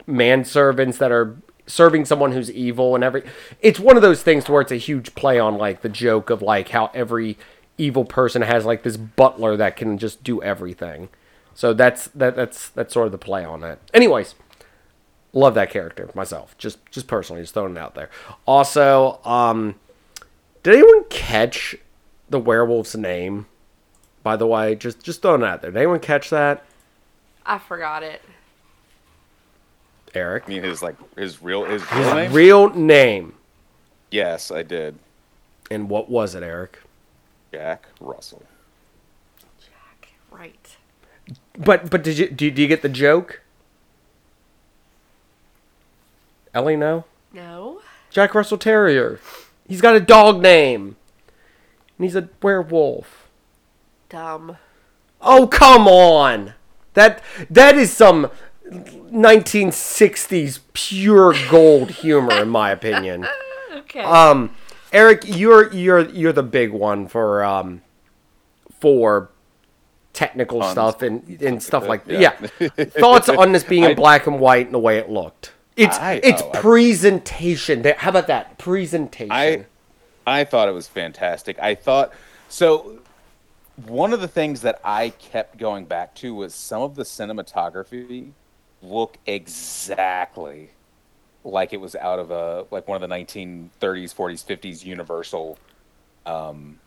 manservants 0.06 0.98
that 0.98 1.10
are 1.10 1.36
serving 1.66 2.04
someone 2.04 2.32
who's 2.32 2.50
evil 2.50 2.96
and 2.96 3.04
every 3.04 3.22
it's 3.60 3.78
one 3.78 3.94
of 3.94 4.02
those 4.02 4.20
things 4.20 4.48
where 4.48 4.60
it's 4.60 4.72
a 4.72 4.76
huge 4.76 5.14
play 5.14 5.38
on 5.38 5.56
like 5.56 5.80
the 5.82 5.88
joke 5.88 6.28
of 6.28 6.42
like 6.42 6.70
how 6.70 6.90
every 6.92 7.38
evil 7.78 8.04
person 8.04 8.42
has 8.42 8.64
like 8.64 8.82
this 8.82 8.96
butler 8.96 9.56
that 9.56 9.76
can 9.76 9.96
just 9.96 10.24
do 10.24 10.42
everything. 10.42 11.08
So 11.54 11.72
that's 11.72 12.08
that 12.08 12.34
that's 12.36 12.68
that's 12.68 12.92
sort 12.92 13.06
of 13.06 13.12
the 13.12 13.18
play 13.18 13.44
on 13.44 13.62
it. 13.62 13.78
Anyways 13.94 14.34
love 15.32 15.54
that 15.54 15.70
character 15.70 16.10
myself 16.14 16.56
just 16.58 16.78
just 16.90 17.06
personally 17.06 17.40
just 17.42 17.54
throwing 17.54 17.72
it 17.72 17.78
out 17.78 17.94
there 17.94 18.10
also 18.46 19.18
um 19.24 19.74
did 20.62 20.74
anyone 20.74 21.04
catch 21.10 21.74
the 22.28 22.38
werewolf's 22.38 22.94
name 22.96 23.46
by 24.22 24.36
the 24.36 24.46
way 24.46 24.74
just 24.74 25.02
just 25.02 25.22
throwing 25.22 25.42
it 25.42 25.46
out 25.46 25.62
there 25.62 25.70
did 25.70 25.78
anyone 25.78 26.00
catch 26.00 26.30
that 26.30 26.64
I 27.44 27.58
forgot 27.58 28.02
it. 28.02 28.22
eric 30.14 30.44
I 30.46 30.48
mean, 30.48 30.62
his 30.62 30.82
like 30.82 30.96
his 31.16 31.42
real 31.42 31.64
his 31.64 31.82
real 31.92 32.14
name. 32.14 32.32
real 32.32 32.68
name 32.70 33.34
yes, 34.10 34.50
I 34.50 34.62
did. 34.62 34.96
and 35.70 35.88
what 35.88 36.10
was 36.10 36.34
it 36.34 36.42
eric 36.42 36.78
Jack 37.52 37.86
Russell. 38.00 38.42
Jack, 39.60 40.12
right. 40.30 40.76
But 41.58 41.90
but 41.90 42.02
did 42.02 42.16
you 42.16 42.30
do, 42.30 42.50
do 42.50 42.62
you 42.62 42.68
get 42.68 42.80
the 42.80 42.88
joke? 42.88 43.41
Ellie, 46.54 46.76
no. 46.76 47.04
No. 47.32 47.80
Jack 48.10 48.34
Russell 48.34 48.58
Terrier. 48.58 49.18
He's 49.66 49.80
got 49.80 49.94
a 49.96 50.00
dog 50.00 50.42
name, 50.42 50.96
and 51.98 52.04
he's 52.04 52.16
a 52.16 52.28
werewolf. 52.42 53.28
Dumb. 54.08 54.58
Oh 55.20 55.46
come 55.46 55.86
on, 55.88 56.52
that 56.94 57.22
that 57.48 57.76
is 57.76 57.92
some 57.92 58.28
1960s 58.68 60.60
pure 60.72 61.34
gold 61.50 61.90
humor, 61.90 62.42
in 62.42 62.48
my 62.48 62.70
opinion. 62.70 63.26
Okay. 63.74 64.00
Um, 64.04 64.54
Eric, 64.92 65.22
you're 65.26 65.70
you're 65.72 66.08
you're 66.10 66.32
the 66.32 66.42
big 66.42 66.72
one 66.72 67.08
for 67.08 67.42
um 67.44 67.82
for 68.80 69.30
technical 70.12 70.60
Puns. 70.60 70.72
stuff 70.72 71.02
and 71.02 71.40
and 71.42 71.62
stuff 71.62 71.86
like 71.88 72.04
that. 72.06 72.20
Yeah. 72.20 72.68
Yeah. 72.76 72.84
Thoughts 72.84 73.28
on 73.28 73.52
this 73.52 73.64
being 73.64 73.82
in 73.84 73.90
I- 73.90 73.94
black 73.94 74.26
and 74.26 74.38
white 74.40 74.66
and 74.66 74.74
the 74.74 74.78
way 74.78 74.98
it 74.98 75.10
looked. 75.10 75.52
It's 75.76 75.98
I- 75.98 76.20
it's 76.22 76.42
oh, 76.42 76.50
presentation. 76.50 77.82
That- 77.82 77.98
How 77.98 78.10
about 78.10 78.26
that 78.26 78.58
presentation? 78.58 79.32
I 79.32 79.66
I 80.26 80.44
thought 80.44 80.68
it 80.68 80.72
was 80.72 80.88
fantastic. 80.88 81.58
I 81.60 81.74
thought 81.74 82.12
so. 82.48 82.98
One 83.86 84.12
of 84.12 84.20
the 84.20 84.28
things 84.28 84.60
that 84.60 84.80
I 84.84 85.08
kept 85.08 85.56
going 85.56 85.86
back 85.86 86.14
to 86.16 86.34
was 86.34 86.54
some 86.54 86.82
of 86.82 86.94
the 86.94 87.04
cinematography 87.04 88.32
look 88.82 89.16
exactly 89.26 90.70
like 91.44 91.72
it 91.72 91.80
was 91.80 91.96
out 91.96 92.18
of 92.18 92.30
a 92.30 92.66
like 92.70 92.86
one 92.86 93.02
of 93.02 93.08
the 93.08 93.14
1930s, 93.14 93.70
40s, 93.80 94.44
50s 94.44 94.84
Universal 94.84 95.58
um, 96.26 96.78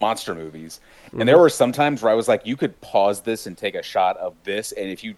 monster 0.00 0.34
movies. 0.34 0.80
And 1.12 1.28
there 1.28 1.38
were 1.38 1.50
some 1.50 1.72
times 1.72 2.02
where 2.02 2.12
I 2.12 2.14
was 2.14 2.28
like, 2.28 2.46
you 2.46 2.56
could 2.56 2.80
pause 2.80 3.20
this 3.22 3.46
and 3.46 3.56
take 3.58 3.74
a 3.74 3.82
shot 3.82 4.16
of 4.18 4.34
this, 4.44 4.72
and 4.72 4.88
if 4.88 5.02
you 5.02 5.16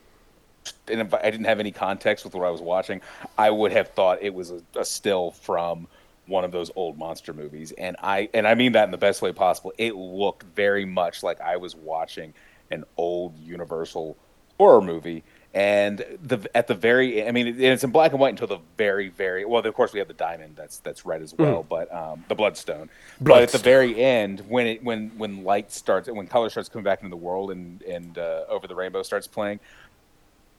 and 0.88 1.00
if 1.00 1.14
I 1.14 1.30
didn't 1.30 1.46
have 1.46 1.60
any 1.60 1.72
context 1.72 2.24
with 2.24 2.34
what 2.34 2.46
I 2.46 2.50
was 2.50 2.60
watching, 2.60 3.00
I 3.38 3.50
would 3.50 3.72
have 3.72 3.88
thought 3.88 4.18
it 4.22 4.34
was 4.34 4.50
a, 4.50 4.60
a 4.76 4.84
still 4.84 5.30
from 5.30 5.86
one 6.26 6.44
of 6.44 6.52
those 6.52 6.70
old 6.76 6.96
monster 6.96 7.32
movies. 7.32 7.72
And 7.72 7.96
I 8.02 8.28
and 8.32 8.46
I 8.46 8.54
mean 8.54 8.72
that 8.72 8.84
in 8.84 8.90
the 8.90 8.98
best 8.98 9.20
way 9.22 9.32
possible. 9.32 9.72
It 9.78 9.96
looked 9.96 10.44
very 10.54 10.84
much 10.84 11.22
like 11.22 11.40
I 11.40 11.56
was 11.56 11.74
watching 11.74 12.32
an 12.70 12.84
old 12.96 13.36
Universal 13.38 14.16
horror 14.58 14.80
movie. 14.82 15.24
And 15.52 16.04
the 16.22 16.48
at 16.54 16.68
the 16.68 16.74
very, 16.74 17.26
I 17.26 17.32
mean, 17.32 17.48
it, 17.48 17.60
it's 17.60 17.82
in 17.82 17.90
black 17.90 18.12
and 18.12 18.20
white 18.20 18.30
until 18.30 18.46
the 18.46 18.60
very, 18.78 19.08
very 19.08 19.44
well. 19.44 19.66
Of 19.66 19.74
course, 19.74 19.92
we 19.92 19.98
have 19.98 20.06
the 20.06 20.14
diamond 20.14 20.54
that's 20.54 20.78
that's 20.78 21.04
red 21.04 21.22
as 21.22 21.34
well, 21.36 21.66
but 21.68 21.92
um, 21.92 22.24
the 22.28 22.36
bloodstone. 22.36 22.88
But 23.20 23.42
at 23.42 23.48
the 23.50 23.58
very 23.58 24.00
end, 24.00 24.44
when 24.48 24.68
it 24.68 24.84
when 24.84 25.10
when 25.18 25.42
light 25.42 25.72
starts, 25.72 26.08
when 26.08 26.28
color 26.28 26.50
starts 26.50 26.68
coming 26.68 26.84
back 26.84 27.00
into 27.00 27.10
the 27.10 27.16
world, 27.16 27.50
and 27.50 27.82
and 27.82 28.16
uh, 28.16 28.44
over 28.48 28.68
the 28.68 28.76
rainbow 28.76 29.02
starts 29.02 29.26
playing, 29.26 29.58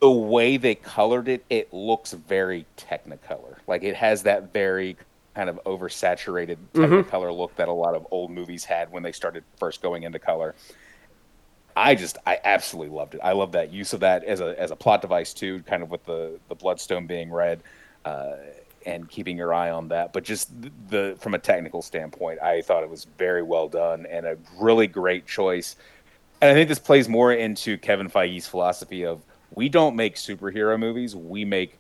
the 0.02 0.10
way 0.10 0.58
they 0.58 0.76
colored 0.76 1.28
it, 1.28 1.46
it 1.50 1.72
looks 1.72 2.12
very 2.14 2.66
Technicolor. 2.76 3.58
Like 3.68 3.84
it 3.84 3.96
has 3.96 4.24
that 4.24 4.52
very 4.52 4.98
kind 5.36 5.50
of 5.50 5.64
oversaturated 5.64 6.58
Technicolor 6.74 7.36
look 7.36 7.56
that 7.56 7.68
a 7.68 7.74
lot 7.74 7.96
of 7.96 8.06
old 8.12 8.32
movies 8.32 8.66
had 8.66 8.92
when 8.92 9.04
they 9.04 9.12
started 9.12 9.44
first 9.58 9.82
going 9.82 10.04
into 10.04 10.20
color. 10.20 10.56
I 11.76 11.96
just, 11.96 12.18
I 12.26 12.40
absolutely 12.44 12.96
loved 12.96 13.16
it. 13.16 13.22
I 13.24 13.32
love 13.32 13.54
that 13.54 13.72
use 13.72 13.94
of 13.94 14.02
that 14.02 14.24
as 14.26 14.42
a 14.42 14.60
as 14.60 14.72
a 14.72 14.76
plot 14.76 15.02
device 15.02 15.34
too, 15.34 15.62
kind 15.62 15.84
of 15.84 15.92
with 15.92 16.04
the 16.06 16.38
the 16.50 16.56
bloodstone 16.56 17.08
being 17.08 17.32
red, 17.32 17.62
uh, 18.04 18.34
and 18.86 19.08
keeping 19.08 19.38
your 19.38 19.54
eye 19.54 19.70
on 19.70 19.88
that. 19.90 20.12
But 20.12 20.24
just 20.24 20.50
the 20.90 21.16
from 21.20 21.34
a 21.34 21.40
technical 21.40 21.82
standpoint, 21.82 22.42
I 22.42 22.62
thought 22.62 22.84
it 22.84 22.90
was 22.90 23.06
very 23.18 23.44
well 23.44 23.70
done 23.70 24.06
and 24.08 24.26
a 24.26 24.38
really 24.60 24.88
great 24.88 25.28
choice. 25.28 25.78
And 26.42 26.50
I 26.50 26.54
think 26.56 26.68
this 26.68 26.80
plays 26.80 27.08
more 27.08 27.32
into 27.32 27.78
Kevin 27.78 28.10
Feige's 28.10 28.48
philosophy 28.48 29.06
of 29.06 29.22
we 29.54 29.70
don't 29.70 29.96
make 29.96 30.16
superhero 30.16 30.80
movies, 30.80 31.16
we 31.16 31.46
make 31.46 31.78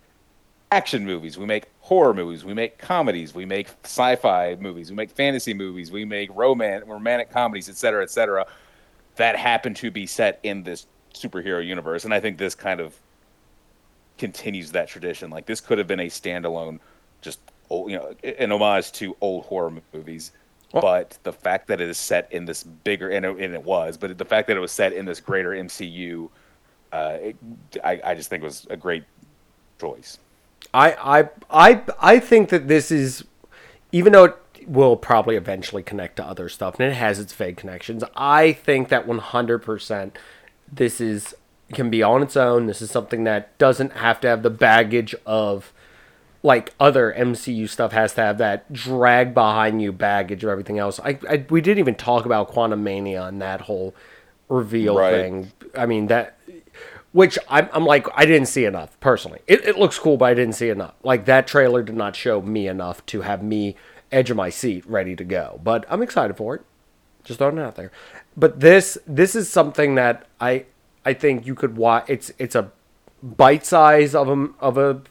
action 0.71 1.05
movies, 1.05 1.37
we 1.37 1.45
make 1.45 1.65
horror 1.79 2.13
movies, 2.13 2.45
we 2.45 2.53
make 2.53 2.77
comedies, 2.77 3.33
we 3.33 3.45
make 3.45 3.67
sci-fi 3.83 4.55
movies, 4.59 4.89
we 4.89 4.95
make 4.95 5.11
fantasy 5.11 5.53
movies, 5.53 5.91
we 5.91 6.05
make 6.05 6.29
roman 6.33 6.83
romantic 6.87 7.29
comedies, 7.29 7.67
et 7.69 7.75
cetera, 7.75 8.03
et 8.03 8.09
cetera, 8.09 8.45
that 9.15 9.35
happen 9.35 9.73
to 9.73 9.91
be 9.91 10.05
set 10.05 10.39
in 10.43 10.63
this 10.63 10.87
superhero 11.13 11.65
universe. 11.65 12.05
And 12.05 12.13
I 12.13 12.19
think 12.19 12.37
this 12.37 12.55
kind 12.55 12.79
of 12.79 12.95
continues 14.17 14.71
that 14.71 14.87
tradition. 14.87 15.29
Like 15.29 15.45
this 15.45 15.59
could 15.59 15.77
have 15.77 15.87
been 15.87 15.99
a 15.99 16.07
standalone, 16.07 16.79
just 17.21 17.39
old, 17.69 17.91
you 17.91 17.97
know, 17.97 18.15
an 18.23 18.51
homage 18.51 18.91
to 18.93 19.15
old 19.19 19.45
horror 19.45 19.73
movies. 19.93 20.31
but 20.71 21.17
the 21.23 21.33
fact 21.33 21.67
that 21.67 21.81
it 21.81 21.89
is 21.89 21.97
set 21.97 22.31
in 22.31 22.45
this 22.45 22.63
bigger, 22.63 23.09
and 23.09 23.25
it, 23.25 23.37
and 23.37 23.53
it 23.53 23.63
was, 23.63 23.97
but 23.97 24.17
the 24.17 24.25
fact 24.25 24.47
that 24.47 24.55
it 24.55 24.59
was 24.59 24.71
set 24.71 24.93
in 24.93 25.05
this 25.05 25.19
greater 25.19 25.49
MCU, 25.51 26.29
uh, 26.91 27.17
it, 27.21 27.35
I, 27.83 28.01
I 28.03 28.15
just 28.15 28.29
think 28.29 28.43
was 28.43 28.67
a 28.69 28.77
great 28.77 29.03
choice. 29.79 30.17
I 30.73 30.93
I 30.93 31.29
I 31.49 31.81
I 31.99 32.19
think 32.19 32.49
that 32.49 32.67
this 32.67 32.91
is, 32.91 33.23
even 33.91 34.13
though 34.13 34.25
it 34.25 34.37
will 34.67 34.95
probably 34.95 35.35
eventually 35.35 35.83
connect 35.83 36.17
to 36.17 36.25
other 36.25 36.47
stuff, 36.49 36.79
and 36.79 36.89
it 36.91 36.95
has 36.95 37.19
its 37.19 37.33
vague 37.33 37.57
connections. 37.57 38.03
I 38.15 38.53
think 38.53 38.89
that 38.89 39.07
one 39.07 39.19
hundred 39.19 39.59
percent, 39.59 40.17
this 40.71 41.01
is 41.01 41.35
can 41.73 41.89
be 41.89 42.03
on 42.03 42.21
its 42.21 42.35
own. 42.37 42.67
This 42.67 42.81
is 42.81 42.91
something 42.91 43.23
that 43.23 43.57
doesn't 43.57 43.93
have 43.93 44.19
to 44.21 44.27
have 44.27 44.43
the 44.43 44.49
baggage 44.49 45.15
of 45.25 45.71
like 46.43 46.73
other 46.79 47.13
MCU 47.17 47.69
stuff 47.69 47.91
has 47.91 48.13
to 48.15 48.21
have 48.21 48.37
that 48.39 48.71
drag 48.73 49.33
behind 49.33 49.81
you 49.81 49.91
baggage 49.91 50.43
of 50.43 50.49
everything 50.49 50.79
else. 50.79 50.99
I, 50.99 51.19
I 51.29 51.45
we 51.49 51.61
didn't 51.61 51.79
even 51.79 51.95
talk 51.95 52.25
about 52.25 52.51
Quantumania 52.51 53.27
and 53.27 53.41
that 53.41 53.61
whole 53.61 53.93
reveal 54.49 54.97
Right. 54.97 55.11
thing. 55.11 55.51
I 55.75 55.85
mean 55.85 56.07
that 56.07 56.37
which 57.11 57.37
I'm, 57.49 57.69
I'm 57.73 57.85
like 57.85 58.07
I 58.15 58.25
didn't 58.25 58.47
see 58.47 58.65
enough 58.65 58.99
personally. 58.99 59.39
It, 59.47 59.65
it 59.65 59.77
looks 59.77 59.99
cool, 59.99 60.17
but 60.17 60.25
I 60.25 60.33
didn't 60.33 60.55
see 60.55 60.69
enough. 60.69 60.93
Like 61.03 61.25
that 61.25 61.47
trailer 61.47 61.83
did 61.83 61.95
not 61.95 62.15
show 62.15 62.41
me 62.41 62.67
enough 62.67 63.05
to 63.07 63.21
have 63.21 63.43
me 63.43 63.75
edge 64.11 64.29
of 64.29 64.37
my 64.37 64.49
seat 64.49 64.85
ready 64.87 65.15
to 65.15 65.23
go. 65.23 65.59
But 65.63 65.85
I'm 65.89 66.01
excited 66.01 66.37
for 66.37 66.55
it. 66.55 66.61
Just 67.23 67.39
throwing 67.39 67.57
it 67.57 67.61
out 67.61 67.75
there. 67.75 67.91
But 68.35 68.59
this 68.59 68.97
this 69.05 69.35
is 69.35 69.49
something 69.49 69.95
that 69.95 70.25
I 70.39 70.65
I 71.05 71.13
think 71.13 71.45
you 71.45 71.55
could 71.55 71.77
watch. 71.77 72.05
It's 72.07 72.31
it's 72.37 72.55
a 72.55 72.71
bite 73.21 73.65
size 73.65 74.15
of 74.15 74.29
a 74.29 74.49
of 74.59 74.77
a 74.77 75.01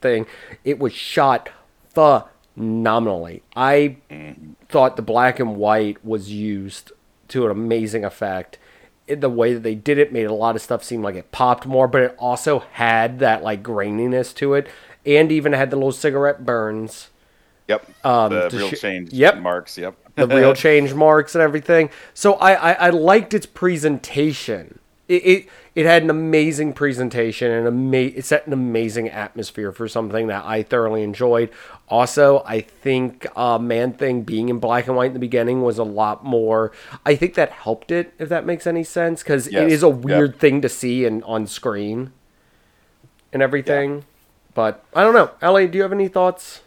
thing. 0.00 0.26
It 0.64 0.78
was 0.78 0.92
shot 0.92 1.50
phenomenally. 1.90 3.42
I 3.56 3.96
mm-hmm. 4.10 4.52
thought 4.68 4.96
the 4.96 5.02
black 5.02 5.40
and 5.40 5.56
white 5.56 6.04
was 6.04 6.30
used 6.30 6.92
to 7.28 7.44
an 7.44 7.50
amazing 7.50 8.04
effect. 8.04 8.58
The 9.06 9.28
way 9.28 9.52
that 9.54 9.62
they 9.62 9.74
did 9.74 9.98
it 9.98 10.12
made 10.12 10.24
a 10.24 10.32
lot 10.32 10.56
of 10.56 10.62
stuff 10.62 10.82
seem 10.82 11.02
like 11.02 11.14
it 11.14 11.30
popped 11.30 11.66
more, 11.66 11.86
but 11.86 12.02
it 12.02 12.16
also 12.18 12.60
had 12.72 13.18
that 13.18 13.42
like 13.42 13.62
graininess 13.62 14.34
to 14.36 14.54
it, 14.54 14.66
and 15.04 15.30
even 15.30 15.52
had 15.52 15.70
the 15.70 15.76
little 15.76 15.92
cigarette 15.92 16.44
burns 16.46 17.10
Yep. 17.68 17.90
Um, 18.04 18.30
the 18.32 18.50
real 18.52 18.68
sh- 18.68 18.80
change 18.80 19.12
Yep. 19.12 19.38
marks. 19.38 19.78
Yep. 19.78 19.94
the 20.16 20.26
real 20.28 20.54
change 20.54 20.92
marks 20.94 21.34
and 21.34 21.40
everything. 21.42 21.88
So 22.12 22.34
I, 22.34 22.52
I, 22.52 22.72
I 22.72 22.90
liked 22.90 23.32
its 23.34 23.46
presentation. 23.46 24.78
It, 25.06 25.26
it 25.26 25.48
it 25.74 25.84
had 25.86 26.02
an 26.02 26.08
amazing 26.08 26.72
presentation 26.72 27.50
and 27.50 27.66
ama- 27.66 27.96
it 28.16 28.24
set 28.24 28.46
an 28.46 28.52
amazing 28.54 29.10
atmosphere 29.10 29.70
for 29.70 29.86
something 29.86 30.28
that 30.28 30.44
I 30.46 30.62
thoroughly 30.62 31.02
enjoyed. 31.02 31.50
Also, 31.88 32.42
I 32.46 32.60
think 32.62 33.26
uh, 33.36 33.58
Man 33.58 33.92
Thing 33.92 34.22
being 34.22 34.48
in 34.48 34.58
black 34.60 34.86
and 34.86 34.96
white 34.96 35.08
in 35.08 35.12
the 35.12 35.18
beginning 35.18 35.60
was 35.62 35.76
a 35.76 35.84
lot 35.84 36.24
more. 36.24 36.72
I 37.04 37.16
think 37.16 37.34
that 37.34 37.50
helped 37.50 37.90
it, 37.90 38.14
if 38.18 38.30
that 38.30 38.46
makes 38.46 38.66
any 38.66 38.82
sense, 38.84 39.22
because 39.22 39.46
it 39.48 39.52
Yes. 39.52 39.72
is 39.72 39.82
a 39.82 39.88
Yep. 39.88 39.96
weird 39.98 40.38
thing 40.38 40.62
to 40.62 40.68
see 40.70 41.04
in 41.04 41.22
on 41.24 41.46
screen 41.46 42.12
and 43.32 43.42
everything. 43.42 44.04
But 44.54 44.84
I 44.94 45.02
don't 45.02 45.14
know, 45.14 45.32
Ellie. 45.42 45.66
Do 45.66 45.76
you 45.76 45.82
have 45.82 45.92
any 45.92 46.08
thoughts 46.08 46.62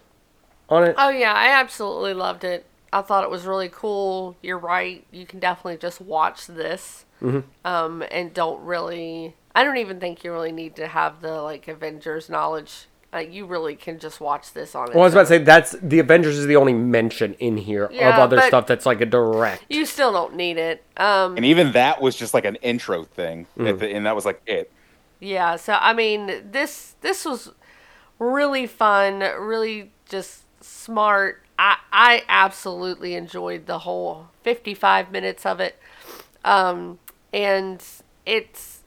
on 0.70 0.84
it? 0.84 0.96
Oh 0.98 1.10
yeah, 1.10 1.34
I 1.34 1.48
absolutely 1.60 2.14
loved 2.14 2.44
it. 2.44 2.66
I 2.94 3.02
thought 3.02 3.24
it 3.24 3.30
was 3.32 3.46
really 3.46 3.70
cool. 3.70 4.36
You're 4.44 4.58
right. 4.60 5.04
You 5.12 5.26
can 5.26 5.40
definitely 5.40 5.78
just 5.78 6.00
watch 6.02 6.46
this, 6.48 7.06
Mm-hmm. 7.22 7.40
um, 7.66 8.04
and 8.12 8.34
don't 8.34 8.64
really. 8.64 9.36
I 9.56 9.64
don't 9.64 9.78
even 9.78 10.00
think 10.00 10.24
you 10.24 10.32
really 10.32 10.52
need 10.52 10.76
to 10.76 10.88
have 10.88 11.22
the 11.22 11.42
like 11.42 11.68
Avengers 11.68 12.30
knowledge. 12.30 12.88
Uh, 13.14 13.20
you 13.20 13.46
really 13.46 13.76
can 13.76 13.98
just 14.00 14.20
watch 14.20 14.52
this 14.54 14.76
on. 14.76 14.90
Well, 14.94 15.00
I 15.00 15.06
was 15.06 15.14
its 15.14 15.16
about 15.16 15.22
to 15.24 15.28
say 15.30 15.38
that's 15.44 15.72
the 15.82 16.00
Avengers 16.00 16.38
is 16.38 16.46
the 16.46 16.58
only 16.58 16.74
mention 16.74 17.34
in 17.36 17.58
here 17.58 17.86
of 17.86 17.92
other 18.02 18.42
stuff 18.42 18.68
that's 18.68 18.86
like 18.86 19.02
a 19.02 19.06
direct. 19.06 19.64
You 19.70 19.86
still 19.86 20.12
don't 20.12 20.36
need 20.36 20.58
it. 20.58 20.84
Um, 20.98 21.38
And 21.38 21.46
even 21.46 21.72
that 21.72 22.02
was 22.02 22.16
just 22.16 22.34
like 22.34 22.46
an 22.46 22.56
intro 22.58 23.04
thing, 23.06 23.48
Mm. 23.58 23.70
at 23.70 23.80
the- 23.80 23.90
and 23.96 24.06
that 24.06 24.14
was 24.16 24.26
like 24.26 24.42
it. 24.46 24.72
Yeah, 25.20 25.56
so 25.56 25.78
I 25.80 25.94
mean, 25.94 26.52
this 26.52 26.96
this 27.02 27.26
was 27.26 27.52
really 28.20 28.68
fun, 28.68 29.20
really 29.20 29.92
just 30.08 30.44
smart. 30.62 31.42
I 31.58 31.78
I 31.92 32.24
absolutely 32.28 33.16
enjoyed 33.16 33.66
the 33.66 33.80
whole 33.80 34.28
55 34.44 35.12
minutes 35.12 35.46
of 35.46 35.60
it. 35.60 35.80
Um 36.44 37.00
and 37.38 37.84
it's 38.26 38.82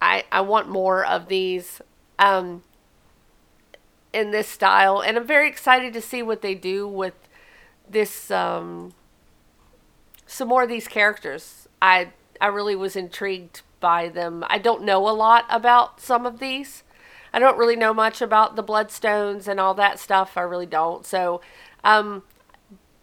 I 0.00 0.24
I 0.32 0.40
want 0.40 0.68
more 0.68 1.04
of 1.04 1.28
these 1.28 1.82
um 2.18 2.62
in 4.14 4.30
this 4.30 4.48
style 4.48 5.00
and 5.00 5.18
I'm 5.18 5.26
very 5.26 5.46
excited 5.46 5.92
to 5.92 6.00
see 6.00 6.22
what 6.22 6.40
they 6.40 6.54
do 6.54 6.88
with 6.88 7.12
this 7.88 8.30
um 8.30 8.94
some 10.26 10.48
more 10.48 10.62
of 10.62 10.70
these 10.70 10.88
characters. 10.88 11.68
I 11.82 12.08
I 12.40 12.46
really 12.46 12.74
was 12.74 12.96
intrigued 12.96 13.60
by 13.78 14.08
them. 14.08 14.42
I 14.48 14.56
don't 14.56 14.84
know 14.84 15.06
a 15.06 15.12
lot 15.12 15.44
about 15.50 16.00
some 16.00 16.24
of 16.24 16.38
these. 16.38 16.84
I 17.34 17.38
don't 17.38 17.58
really 17.58 17.76
know 17.76 17.92
much 17.92 18.22
about 18.22 18.56
the 18.56 18.64
bloodstones 18.64 19.46
and 19.48 19.60
all 19.60 19.74
that 19.74 19.98
stuff. 19.98 20.36
I 20.36 20.42
really 20.42 20.66
don't. 20.66 21.04
So, 21.04 21.40
um, 21.84 22.22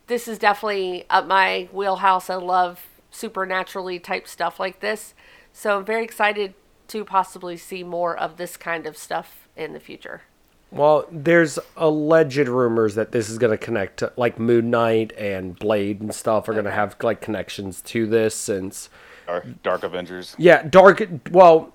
this 0.07 0.27
is 0.27 0.37
definitely 0.39 1.05
up 1.09 1.27
my 1.27 1.67
wheelhouse. 1.71 2.29
I 2.29 2.35
love 2.35 2.88
supernaturally 3.11 3.99
type 3.99 4.27
stuff 4.27 4.59
like 4.59 4.79
this. 4.79 5.13
So 5.53 5.77
I'm 5.77 5.85
very 5.85 6.03
excited 6.03 6.53
to 6.89 7.05
possibly 7.05 7.57
see 7.57 7.83
more 7.83 8.17
of 8.17 8.37
this 8.37 8.57
kind 8.57 8.85
of 8.85 8.97
stuff 8.97 9.47
in 9.55 9.73
the 9.73 9.79
future. 9.79 10.23
Well, 10.71 11.07
there's 11.11 11.57
alleged 11.75 12.47
rumors 12.47 12.95
that 12.95 13.11
this 13.11 13.29
is 13.29 13.37
going 13.37 13.51
to 13.51 13.57
connect 13.57 13.97
to 13.97 14.13
like 14.17 14.39
Moon 14.39 14.69
Knight 14.69 15.13
and 15.17 15.57
Blade 15.57 16.01
and 16.01 16.13
stuff 16.13 16.47
are 16.47 16.53
going 16.53 16.65
to 16.65 16.71
have 16.71 16.95
like 17.01 17.21
connections 17.21 17.81
to 17.83 18.05
this 18.05 18.35
since 18.35 18.89
Dark, 19.25 19.63
Dark 19.63 19.83
Avengers. 19.83 20.35
yeah, 20.37 20.61
Dark 20.63 21.07
well, 21.31 21.73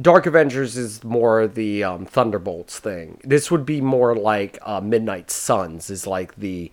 Dark 0.00 0.26
Avengers 0.26 0.76
is 0.76 1.02
more 1.02 1.48
the 1.48 1.82
um, 1.82 2.06
Thunderbolts 2.06 2.78
thing. 2.78 3.20
This 3.24 3.50
would 3.50 3.66
be 3.66 3.80
more 3.80 4.14
like 4.14 4.58
uh, 4.62 4.80
Midnight 4.80 5.30
Suns 5.30 5.90
is 5.90 6.06
like 6.06 6.36
the 6.36 6.70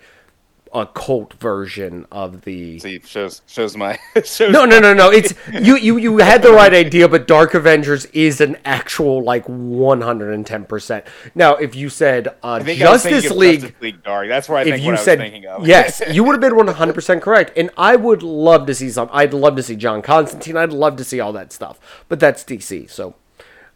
occult 0.76 1.34
version 1.36 2.06
of 2.12 2.42
the 2.42 2.78
See, 2.80 3.00
shows 3.06 3.42
shows 3.48 3.76
my 3.78 3.98
shows 4.24 4.52
No, 4.52 4.66
no, 4.66 4.80
no, 4.80 4.94
no. 4.94 5.10
It's 5.10 5.34
you, 5.54 5.78
you, 5.78 5.98
you 5.98 6.18
had 6.18 6.42
the 6.44 6.52
right 6.52 6.74
idea, 6.74 7.08
but 7.08 7.28
Dark 7.28 7.54
Avengers 7.54 8.06
is 8.08 8.42
an 8.42 8.58
actual 8.66 9.24
like 9.24 9.46
one 9.46 10.02
hundred 10.02 10.34
and 10.34 10.46
ten 10.46 10.66
percent. 10.66 11.06
Now, 11.34 11.56
if 11.56 11.76
you 11.76 11.90
said 11.90 12.28
uh, 12.28 12.34
I 12.44 12.56
I 12.58 12.76
Justice 12.76 13.32
League, 13.32 13.62
Justice 13.62 13.82
League 13.82 14.04
Dark. 14.04 14.28
That's 14.28 14.50
where 14.50 14.58
I 14.58 14.62
if 14.62 14.68
think 14.68 14.82
you 14.84 14.92
what 14.92 15.00
I 15.00 15.04
said 15.04 15.20
was 15.20 15.26
thinking 15.32 15.46
of. 15.48 15.66
yes, 15.68 16.02
you 16.12 16.24
would 16.24 16.34
have 16.34 16.42
been 16.42 16.56
one 16.56 16.68
hundred 16.68 16.94
percent 16.94 17.22
correct. 17.22 17.54
And 17.58 17.70
I 17.78 17.96
would 17.96 18.22
love 18.22 18.68
to 18.68 18.76
see 18.76 18.90
some. 18.90 19.10
I'd 19.12 19.34
love 19.34 19.56
to 19.56 19.64
see 19.64 19.76
John 19.76 20.02
Constantine. 20.02 20.58
I'd 20.58 20.74
love 20.74 20.98
to 20.98 21.04
see 21.04 21.20
all 21.20 21.34
that 21.34 21.54
stuff. 21.54 21.80
But 22.10 22.20
that's 22.20 22.44
DC, 22.44 22.90
so 22.90 23.16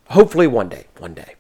hopefully 0.09 0.47
one 0.47 0.69
day, 0.69 0.87
one 0.97 1.13
day. 1.13 1.35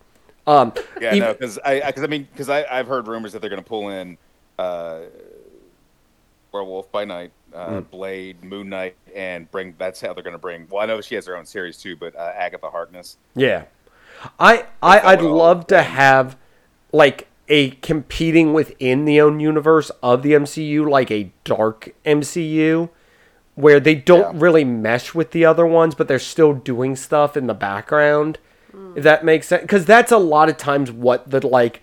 Um, 0.47 0.73
Yeah, 0.99 1.13
even- 1.13 1.19
no, 1.27 1.33
because 1.33 1.59
I, 1.63 1.81
because 1.85 2.03
I 2.03 2.07
mean, 2.07 2.27
because 2.31 2.49
I, 2.49 2.65
I've 2.65 2.87
heard 2.87 3.07
rumors 3.07 3.33
that 3.33 3.39
they're 3.41 3.49
going 3.51 3.61
to 3.61 3.67
pull 3.67 3.89
in 3.89 4.17
uh, 4.57 5.01
Werewolf 6.51 6.91
by 6.91 7.05
Night, 7.05 7.31
uh, 7.53 7.67
Hmm. 7.75 7.79
Blade, 7.91 8.43
Moon 8.43 8.69
Knight, 8.69 8.95
and 9.15 9.49
bring. 9.51 9.75
That's 9.77 10.01
how 10.01 10.13
they're 10.13 10.23
going 10.23 10.33
to 10.33 10.37
bring. 10.39 10.67
Well, 10.69 10.81
I 10.81 10.85
know 10.85 11.01
she 11.01 11.15
has 11.15 11.25
her 11.27 11.35
own 11.37 11.45
series 11.45 11.77
too, 11.77 11.95
but 11.95 12.15
uh, 12.15 12.31
Agatha 12.35 12.69
Harkness. 12.69 13.17
Yeah. 13.35 13.65
I, 14.39 14.65
I 14.81 14.99
I'd 14.99 15.21
love 15.21 15.67
to 15.67 15.81
have 15.81 16.35
like 16.91 17.27
a 17.47 17.71
competing 17.71 18.53
within 18.53 19.05
the 19.05 19.21
own 19.21 19.39
universe 19.39 19.89
of 20.03 20.23
the 20.23 20.33
MCU, 20.33 20.89
like 20.89 21.09
a 21.09 21.31
dark 21.45 21.89
MCU, 22.05 22.89
where 23.55 23.79
they 23.79 23.95
don't 23.95 24.35
Yeah. 24.35 24.41
really 24.43 24.63
mesh 24.65 25.15
with 25.15 25.31
the 25.31 25.45
other 25.45 25.65
ones, 25.65 25.95
but 25.95 26.07
they're 26.07 26.19
still 26.19 26.53
doing 26.53 26.95
stuff 26.95 27.37
in 27.37 27.47
the 27.47 27.53
background. 27.53 28.39
If 28.95 29.03
that 29.03 29.25
makes 29.25 29.47
sense, 29.47 29.61
because 29.63 29.85
that's 29.85 30.11
a 30.11 30.17
lot 30.19 30.47
of 30.49 30.57
times 30.57 30.91
what 30.91 31.29
the 31.29 31.45
like 31.45 31.81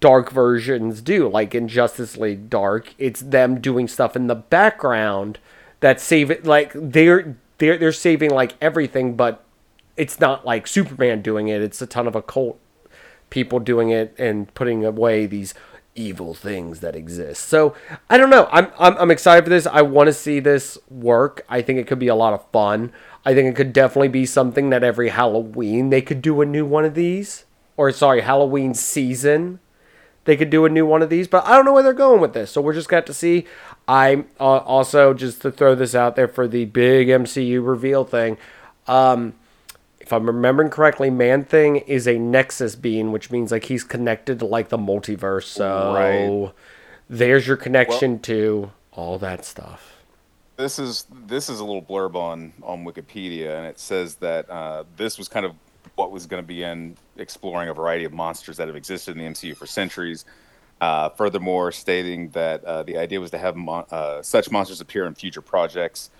dark 0.00 0.30
versions 0.30 1.00
do. 1.00 1.28
Like 1.28 1.54
in 1.54 1.68
Justice 1.68 2.16
League 2.16 2.50
Dark, 2.50 2.94
it's 2.98 3.20
them 3.20 3.60
doing 3.60 3.88
stuff 3.88 4.16
in 4.16 4.26
the 4.26 4.34
background 4.34 5.38
that 5.80 6.00
save 6.00 6.30
it. 6.30 6.44
Like 6.44 6.72
they're 6.74 7.36
they're 7.58 7.78
they're 7.78 7.92
saving 7.92 8.30
like 8.30 8.54
everything, 8.60 9.16
but 9.16 9.44
it's 9.96 10.20
not 10.20 10.44
like 10.44 10.66
Superman 10.66 11.22
doing 11.22 11.48
it. 11.48 11.62
It's 11.62 11.80
a 11.82 11.86
ton 11.86 12.06
of 12.06 12.16
occult 12.16 12.58
people 13.30 13.58
doing 13.58 13.90
it 13.90 14.14
and 14.18 14.52
putting 14.54 14.84
away 14.84 15.26
these 15.26 15.54
evil 15.94 16.34
things 16.34 16.80
that 16.80 16.96
exist. 16.96 17.44
So 17.44 17.74
I 18.10 18.16
don't 18.16 18.30
know. 18.30 18.48
I'm 18.50 18.70
I'm, 18.78 18.96
I'm 18.96 19.10
excited 19.10 19.44
for 19.44 19.50
this. 19.50 19.66
I 19.66 19.82
want 19.82 20.08
to 20.08 20.12
see 20.12 20.40
this 20.40 20.78
work. 20.88 21.44
I 21.48 21.62
think 21.62 21.78
it 21.78 21.86
could 21.86 21.98
be 21.98 22.08
a 22.08 22.14
lot 22.14 22.34
of 22.34 22.44
fun. 22.50 22.92
I 23.24 23.34
think 23.34 23.48
it 23.48 23.56
could 23.56 23.72
definitely 23.72 24.08
be 24.08 24.26
something 24.26 24.70
that 24.70 24.84
every 24.84 25.08
Halloween 25.08 25.90
they 25.90 26.02
could 26.02 26.22
do 26.22 26.40
a 26.40 26.46
new 26.46 26.66
one 26.66 26.84
of 26.84 26.94
these. 26.94 27.44
Or 27.76 27.90
sorry, 27.90 28.20
Halloween 28.20 28.72
season 28.74 29.58
they 30.24 30.36
could 30.36 30.50
do 30.50 30.64
a 30.64 30.68
new 30.68 30.86
one 30.86 31.02
of 31.02 31.10
these, 31.10 31.28
but 31.28 31.44
I 31.46 31.56
don't 31.56 31.64
know 31.64 31.72
where 31.72 31.82
they're 31.82 31.92
going 31.92 32.20
with 32.20 32.32
this. 32.32 32.50
So 32.50 32.60
we're 32.60 32.74
just 32.74 32.88
got 32.88 33.06
to 33.06 33.14
see. 33.14 33.46
I'm 33.86 34.26
uh, 34.40 34.58
also 34.58 35.12
just 35.14 35.42
to 35.42 35.50
throw 35.50 35.74
this 35.74 35.94
out 35.94 36.16
there 36.16 36.28
for 36.28 36.48
the 36.48 36.64
big 36.64 37.08
MCU 37.08 37.66
reveal 37.66 38.04
thing. 38.04 38.38
Um, 38.86 39.34
if 40.00 40.12
I'm 40.12 40.26
remembering 40.26 40.68
correctly, 40.70 41.08
Man 41.10 41.44
Thing 41.44 41.76
is 41.76 42.06
a 42.06 42.18
Nexus 42.18 42.76
being, 42.76 43.10
which 43.12 43.30
means 43.30 43.50
like 43.50 43.64
he's 43.64 43.84
connected 43.84 44.38
to 44.40 44.46
like 44.46 44.68
the 44.68 44.78
multiverse. 44.78 45.44
So 45.44 46.44
Right. 46.44 46.52
there's 47.08 47.46
your 47.46 47.56
connection 47.56 48.18
to 48.20 48.70
all 48.92 49.18
that 49.18 49.44
stuff. 49.44 49.90
This 50.56 50.78
is 50.78 51.06
this 51.26 51.48
is 51.48 51.58
a 51.58 51.64
little 51.64 51.82
blurb 51.82 52.14
on 52.14 52.52
on 52.62 52.84
Wikipedia, 52.84 53.56
and 53.56 53.66
it 53.66 53.78
says 53.80 54.16
that 54.16 54.48
uh, 54.48 54.84
this 54.96 55.18
was 55.18 55.28
kind 55.28 55.44
of 55.44 55.54
what 55.96 56.10
was 56.10 56.26
going 56.26 56.42
to 56.42 56.46
be 56.46 56.62
in 56.62 56.96
exploring 57.16 57.68
a 57.68 57.74
variety 57.74 58.04
of 58.04 58.12
monsters 58.12 58.56
that 58.56 58.66
have 58.66 58.76
existed 58.76 59.16
in 59.16 59.18
the 59.18 59.30
MCU 59.30 59.56
for 59.56 59.66
centuries. 59.66 60.24
Uh, 60.80 61.08
furthermore, 61.10 61.70
stating 61.70 62.28
that 62.30 62.64
uh, 62.64 62.82
the 62.82 62.96
idea 62.98 63.20
was 63.20 63.30
to 63.30 63.38
have 63.38 63.56
mon- 63.56 63.86
uh, 63.90 64.20
such 64.22 64.50
monsters 64.50 64.80
appear 64.80 65.06
in 65.06 65.14
future 65.14 65.40
projects. 65.40 66.10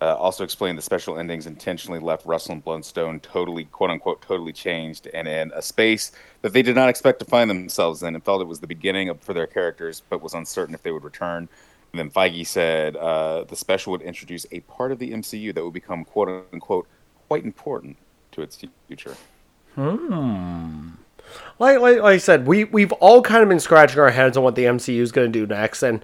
Uh, 0.00 0.14
also 0.14 0.44
explained 0.44 0.76
the 0.76 0.82
special 0.82 1.18
endings 1.18 1.46
intentionally 1.46 1.98
left 1.98 2.26
Russell 2.26 2.52
and 2.52 2.62
Bloodstone 2.62 3.18
totally, 3.18 3.64
quote 3.64 3.90
unquote, 3.90 4.20
totally 4.20 4.52
changed 4.52 5.08
and 5.14 5.26
in 5.26 5.50
a 5.54 5.62
space 5.62 6.12
that 6.42 6.52
they 6.52 6.60
did 6.60 6.76
not 6.76 6.90
expect 6.90 7.18
to 7.20 7.24
find 7.24 7.48
themselves 7.48 8.02
in 8.02 8.14
and 8.14 8.22
felt 8.22 8.42
it 8.42 8.46
was 8.46 8.60
the 8.60 8.66
beginning 8.66 9.08
of, 9.08 9.18
for 9.22 9.32
their 9.32 9.46
characters, 9.46 10.02
but 10.10 10.20
was 10.20 10.34
uncertain 10.34 10.74
if 10.74 10.82
they 10.82 10.90
would 10.90 11.02
return. 11.02 11.48
And 11.92 11.98
then 11.98 12.10
Feige 12.10 12.46
said 12.46 12.94
uh, 12.96 13.44
the 13.44 13.56
special 13.56 13.90
would 13.92 14.02
introduce 14.02 14.44
a 14.52 14.60
part 14.60 14.92
of 14.92 14.98
the 14.98 15.12
MCU 15.12 15.54
that 15.54 15.64
would 15.64 15.72
become, 15.72 16.04
quote 16.04 16.46
unquote, 16.52 16.86
quite 17.28 17.44
important 17.44 17.96
to 18.36 18.42
its 18.42 18.56
future. 18.86 19.16
Like, 21.58 21.80
like, 21.80 21.98
like 21.98 22.02
I 22.02 22.18
said, 22.18 22.46
we 22.46 22.64
we've 22.64 22.92
all 22.92 23.20
kind 23.22 23.42
of 23.42 23.48
been 23.48 23.60
scratching 23.60 23.98
our 23.98 24.10
heads 24.10 24.36
on 24.36 24.44
what 24.44 24.54
the 24.54 24.64
MCU 24.64 25.00
is 25.00 25.12
going 25.12 25.30
to 25.30 25.38
do 25.38 25.46
next, 25.46 25.82
and 25.82 26.00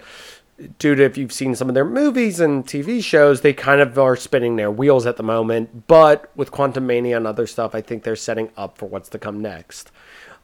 due 0.79 0.95
to 0.95 1.03
if 1.03 1.17
you've 1.17 1.31
seen 1.31 1.55
some 1.55 1.69
of 1.69 1.75
their 1.75 1.85
movies 1.85 2.39
and 2.39 2.65
TV 2.65 3.03
shows, 3.03 3.41
they 3.41 3.53
kind 3.53 3.81
of 3.81 3.97
are 3.97 4.15
spinning 4.15 4.55
their 4.55 4.69
wheels 4.69 5.05
at 5.05 5.17
the 5.17 5.23
moment. 5.23 5.87
But 5.87 6.29
with 6.35 6.51
Quantumania 6.51 7.17
and 7.17 7.25
other 7.25 7.47
stuff, 7.47 7.73
I 7.73 7.81
think 7.81 8.03
they're 8.03 8.15
setting 8.15 8.49
up 8.57 8.77
for 8.77 8.85
what's 8.87 9.09
to 9.09 9.19
come 9.19 9.41
next. 9.41 9.91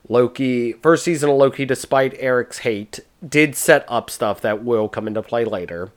Loki, 0.08 0.74
first 0.74 1.04
season 1.04 1.30
of 1.30 1.36
Loki, 1.36 1.66
despite 1.66 2.16
Eric's 2.18 2.60
hate, 2.60 3.02
did 3.28 3.56
set 3.56 3.86
up 3.88 4.10
stuff 4.10 4.42
that 4.42 4.64
will 4.64 4.88
come 4.88 5.08
into 5.08 5.22
play 5.22 5.44
later. 5.44 5.92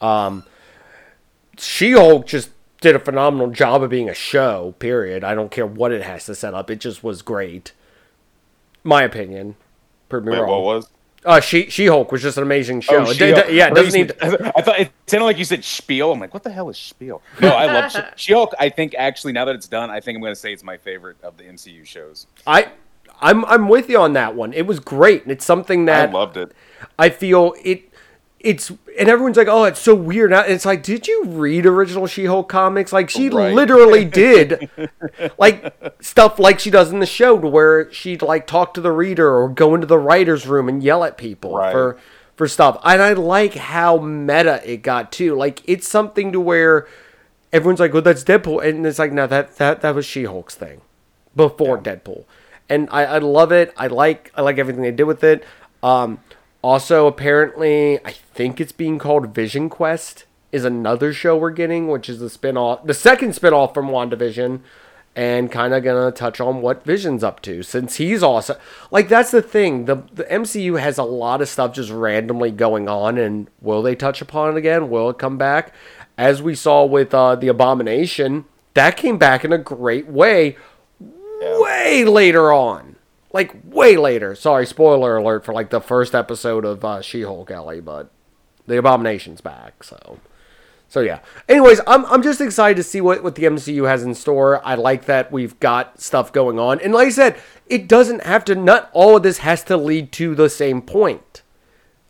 Um, 0.00 0.44
She 1.56 1.92
Hulk 1.92 2.26
just 2.26 2.50
did 2.82 2.94
a 2.94 2.98
phenomenal 2.98 3.48
job 3.50 3.82
of 3.82 3.90
being 3.90 4.08
a 4.08 4.14
show, 4.14 4.74
period. 4.78 5.24
I 5.24 5.34
don't 5.34 5.50
care 5.50 5.66
what 5.66 5.92
it 5.92 6.02
has 6.02 6.26
to 6.26 6.34
set 6.34 6.52
up, 6.54 6.70
it 6.70 6.80
just 6.80 7.02
was 7.02 7.22
great. 7.22 7.72
My 8.84 9.02
opinion. 9.02 9.56
Prove 10.08 10.24
me 10.24 10.32
Wait, 10.32 10.40
wrong. 10.40 10.50
what 10.50 10.62
was? 10.62 10.88
Uh, 11.24 11.38
she 11.40 11.70
She 11.70 11.86
Hulk 11.86 12.10
was 12.10 12.20
just 12.20 12.36
an 12.36 12.42
amazing 12.42 12.80
show. 12.80 12.96
Oh, 13.06 13.10
It- 13.10 13.16
She-Hulk. 13.16 13.46
yeah, 13.50 13.68
it 13.68 13.74
doesn't 13.74 13.94
you 13.98 14.06
need. 14.06 14.12
said- 14.20 14.52
I 14.56 14.60
thought 14.60 14.80
it 14.80 14.90
sounded 15.06 15.24
like 15.26 15.38
you 15.38 15.44
said 15.44 15.62
spiel. 15.64 16.10
I'm 16.10 16.18
like, 16.18 16.34
what 16.34 16.42
the 16.42 16.50
hell 16.50 16.68
is 16.68 16.76
spiel? 16.76 17.22
No, 17.40 17.48
I 17.50 17.66
love 17.66 17.92
She- 17.92 18.00
She-Hulk. 18.16 18.52
I 18.58 18.68
think 18.68 18.96
actually, 18.98 19.32
now 19.32 19.44
that 19.44 19.54
it's 19.54 19.68
done, 19.68 19.88
I 19.88 20.00
think 20.00 20.16
I'm 20.16 20.22
going 20.22 20.32
to 20.34 20.40
say 20.40 20.52
it's 20.52 20.64
my 20.64 20.76
favorite 20.76 21.16
of 21.22 21.36
the 21.38 21.44
MCU 21.44 21.86
shows. 21.86 22.26
I, 22.44 22.72
I'm 23.20 23.44
I'm 23.44 23.68
with 23.68 23.88
you 23.88 23.98
on 24.00 24.14
that 24.14 24.34
one. 24.34 24.52
It 24.52 24.66
was 24.66 24.80
great, 24.80 25.22
and 25.22 25.30
it's 25.30 25.44
something 25.44 25.84
that 25.84 26.08
I 26.08 26.12
loved 26.12 26.36
it. 26.36 26.50
I 26.98 27.08
feel 27.10 27.54
it. 27.64 27.88
It's 28.42 28.70
and 28.98 29.08
everyone's 29.08 29.36
like, 29.36 29.46
oh, 29.48 29.64
it's 29.64 29.80
so 29.80 29.94
weird. 29.94 30.30
Now 30.32 30.40
it's 30.40 30.66
like, 30.66 30.82
did 30.82 31.06
you 31.06 31.24
read 31.26 31.64
original 31.64 32.06
She-Hulk 32.08 32.48
comics? 32.48 32.92
Like 32.92 33.08
she 33.08 33.28
Right. 33.28 33.54
literally 33.54 34.04
did, 34.24 34.68
like 35.38 35.72
stuff 36.00 36.38
like 36.38 36.58
she 36.58 36.70
does 36.70 36.90
in 36.90 36.98
the 36.98 37.06
show, 37.06 37.38
to 37.38 37.46
where 37.48 37.90
she'd 37.92 38.20
like 38.20 38.46
talk 38.46 38.74
to 38.74 38.80
the 38.80 38.90
reader 38.92 39.32
or 39.32 39.48
go 39.48 39.74
into 39.74 39.86
the 39.86 39.98
writers' 39.98 40.46
room 40.46 40.68
and 40.68 40.82
yell 40.82 41.04
at 41.04 41.16
people 41.16 41.56
Right. 41.56 41.70
for 41.72 41.96
for 42.36 42.48
stuff. 42.48 42.78
And 42.84 43.00
I 43.00 43.12
like 43.12 43.54
how 43.54 43.98
meta 43.98 44.60
it 44.68 44.78
got 44.82 45.12
too. 45.12 45.34
Like 45.36 45.62
it's 45.66 45.88
something 45.88 46.32
to 46.32 46.40
where 46.40 46.86
everyone's 47.52 47.78
like, 47.80 47.92
well, 47.92 48.02
that's 48.02 48.24
Deadpool, 48.24 48.66
and 48.66 48.84
it's 48.86 48.98
like, 48.98 49.12
no, 49.12 49.26
that 49.28 49.56
that 49.58 49.82
that 49.82 49.94
was 49.94 50.04
She-Hulk's 50.04 50.54
thing 50.56 50.80
before 51.36 51.78
Deadpool, 51.78 52.24
and 52.68 52.88
I, 52.90 53.04
I 53.04 53.18
love 53.18 53.52
it. 53.52 53.72
I 53.76 53.86
like 53.86 54.32
I 54.34 54.42
like 54.42 54.58
everything 54.58 54.82
they 54.82 54.90
did 54.90 55.04
with 55.04 55.22
it. 55.22 55.44
Um, 55.82 56.18
also, 56.62 57.06
apparently, 57.06 57.98
I 58.04 58.12
think 58.12 58.60
it's 58.60 58.72
being 58.72 58.98
called 58.98 59.34
Vision 59.34 59.68
Quest 59.68 60.24
is 60.52 60.64
another 60.64 61.12
show 61.12 61.36
we're 61.36 61.50
getting, 61.50 61.88
which 61.88 62.08
is 62.08 62.20
the 62.20 62.30
spin-off, 62.30 62.86
the 62.86 62.94
second 62.94 63.34
spin-off 63.34 63.74
from 63.74 63.88
WandaVision, 63.88 64.60
and 65.14 65.52
kind 65.52 65.74
of 65.74 65.82
gonna 65.84 66.10
touch 66.10 66.40
on 66.40 66.62
what 66.62 66.84
Vision's 66.84 67.22
up 67.22 67.42
to 67.42 67.62
since 67.62 67.96
he's 67.96 68.22
also 68.22 68.58
like 68.90 69.08
that's 69.08 69.30
the 69.30 69.42
thing. 69.42 69.84
The 69.84 69.96
the 70.12 70.24
MCU 70.24 70.80
has 70.80 70.96
a 70.96 71.02
lot 71.02 71.42
of 71.42 71.48
stuff 71.48 71.74
just 71.74 71.90
randomly 71.90 72.50
going 72.50 72.88
on, 72.88 73.18
and 73.18 73.48
will 73.60 73.82
they 73.82 73.94
touch 73.94 74.22
upon 74.22 74.52
it 74.52 74.56
again? 74.56 74.88
Will 74.88 75.10
it 75.10 75.18
come 75.18 75.36
back? 75.36 75.74
As 76.16 76.40
we 76.40 76.54
saw 76.54 76.84
with 76.84 77.12
uh, 77.12 77.34
the 77.34 77.48
Abomination, 77.48 78.44
that 78.74 78.96
came 78.96 79.18
back 79.18 79.44
in 79.44 79.52
a 79.52 79.58
great 79.58 80.06
way 80.06 80.56
way 81.40 82.04
later 82.04 82.52
on. 82.52 82.91
Like 83.32 83.54
way 83.64 83.96
later. 83.96 84.34
Sorry, 84.34 84.66
spoiler 84.66 85.16
alert 85.16 85.44
for 85.44 85.54
like 85.54 85.70
the 85.70 85.80
first 85.80 86.14
episode 86.14 86.64
of 86.64 86.84
uh, 86.84 87.00
She-Hulk, 87.00 87.50
Ellie, 87.50 87.80
but 87.80 88.10
the 88.66 88.78
Abomination's 88.78 89.40
back, 89.40 89.82
so 89.84 90.18
so 90.92 91.00
yeah. 91.00 91.20
Anyways, 91.48 91.80
I'm 91.86 92.04
I'm 92.04 92.22
just 92.22 92.42
excited 92.42 92.76
to 92.76 92.82
see 92.82 93.00
what 93.00 93.22
what 93.22 93.34
the 93.34 93.44
MCU 93.44 93.88
has 93.88 94.02
in 94.02 94.14
store. 94.14 94.60
I 94.62 94.74
like 94.74 95.06
that 95.06 95.32
we've 95.32 95.58
got 95.58 96.02
stuff 96.02 96.34
going 96.34 96.58
on, 96.58 96.80
and 96.80 96.92
like 96.92 97.06
I 97.06 97.10
said, 97.10 97.36
it 97.66 97.88
doesn't 97.88 98.24
have 98.24 98.44
to. 98.44 98.54
Not 98.54 98.90
all 98.92 99.16
of 99.16 99.22
this 99.22 99.38
has 99.38 99.64
to 99.64 99.78
lead 99.78 100.12
to 100.12 100.34
the 100.34 100.50
same 100.50 100.82
point. 100.82 101.40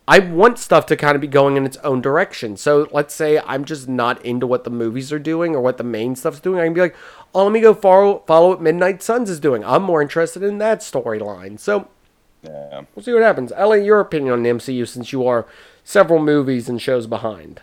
I 0.08 0.18
want 0.18 0.58
stuff 0.58 0.86
to 0.86 0.96
kind 0.96 1.14
of 1.14 1.20
be 1.20 1.28
going 1.28 1.56
in 1.56 1.64
its 1.64 1.76
own 1.78 2.00
direction. 2.00 2.56
So 2.56 2.88
let's 2.92 3.14
say 3.14 3.38
I'm 3.46 3.64
just 3.64 3.88
not 3.88 4.24
into 4.24 4.46
what 4.46 4.64
the 4.64 4.70
movies 4.70 5.12
are 5.12 5.18
doing 5.18 5.54
or 5.54 5.60
what 5.60 5.78
the 5.78 5.84
main 5.84 6.16
stuff's 6.16 6.40
doing. 6.40 6.58
I 6.60 6.64
can 6.64 6.74
be 6.74 6.80
like, 6.80 6.96
oh, 7.34 7.44
let 7.44 7.52
me 7.52 7.60
go 7.60 7.72
follow 7.72 8.22
follow 8.26 8.48
what 8.50 8.60
Midnight 8.60 9.02
Suns 9.02 9.30
is 9.30 9.38
doing. 9.40 9.64
I'm 9.64 9.82
more 9.82 10.02
interested 10.02 10.42
in 10.42 10.58
that 10.58 10.80
storyline. 10.80 11.58
So 11.60 11.88
Yeah. 12.42 12.82
we'll 12.94 13.04
see 13.04 13.12
what 13.12 13.22
happens. 13.22 13.52
Ellie, 13.52 13.84
your 13.84 14.00
opinion 14.00 14.32
on 14.32 14.42
the 14.42 14.50
MCU 14.50 14.86
since 14.88 15.12
you 15.12 15.24
are 15.26 15.46
several 15.84 16.20
movies 16.20 16.68
and 16.68 16.82
shows 16.82 17.06
behind. 17.06 17.60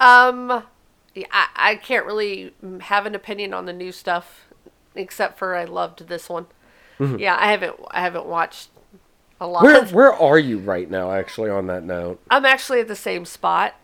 Um, 0.00 0.64
yeah, 1.14 1.26
I, 1.30 1.46
I 1.56 1.74
can't 1.76 2.06
really 2.06 2.54
have 2.80 3.06
an 3.06 3.14
opinion 3.14 3.54
on 3.54 3.66
the 3.66 3.72
new 3.72 3.92
stuff, 3.92 4.46
except 4.94 5.38
for 5.38 5.54
I 5.54 5.64
loved 5.64 6.08
this 6.08 6.28
one. 6.28 6.46
Yeah, 7.18 7.36
I 7.38 7.50
haven't 7.50 7.74
I 7.90 8.00
haven't 8.00 8.26
watched 8.26 8.68
a 9.42 9.46
lot. 9.46 9.62
Where 9.62 9.84
where 9.86 10.12
are 10.12 10.38
you 10.38 10.58
right 10.58 10.88
now? 10.90 11.12
Actually, 11.12 11.50
on 11.50 11.66
that 11.66 11.82
note, 11.82 12.20
I'm 12.30 12.44
actually 12.46 12.80
at 12.80 12.88
the 12.88 12.96
same 12.96 13.24
spot, 13.24 13.74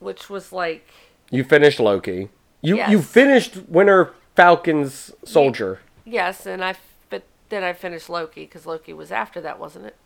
which 0.00 0.28
was 0.30 0.52
like 0.52 0.88
you 1.30 1.44
finished 1.44 1.78
Loki. 1.80 2.28
You 2.60 2.84
you 2.86 3.02
finished 3.02 3.56
Winter 3.68 4.14
Falcon's 4.36 5.12
Soldier. 5.24 5.80
yes, 6.04 6.46
and 6.46 6.64
I 6.64 6.76
but 7.10 7.24
then 7.48 7.62
I 7.62 7.72
finished 7.72 8.08
Loki 8.08 8.44
because 8.44 8.66
Loki 8.66 8.92
was 8.92 9.12
after 9.12 9.40
that, 9.40 9.58
wasn't 9.58 9.86
it? 9.86 9.96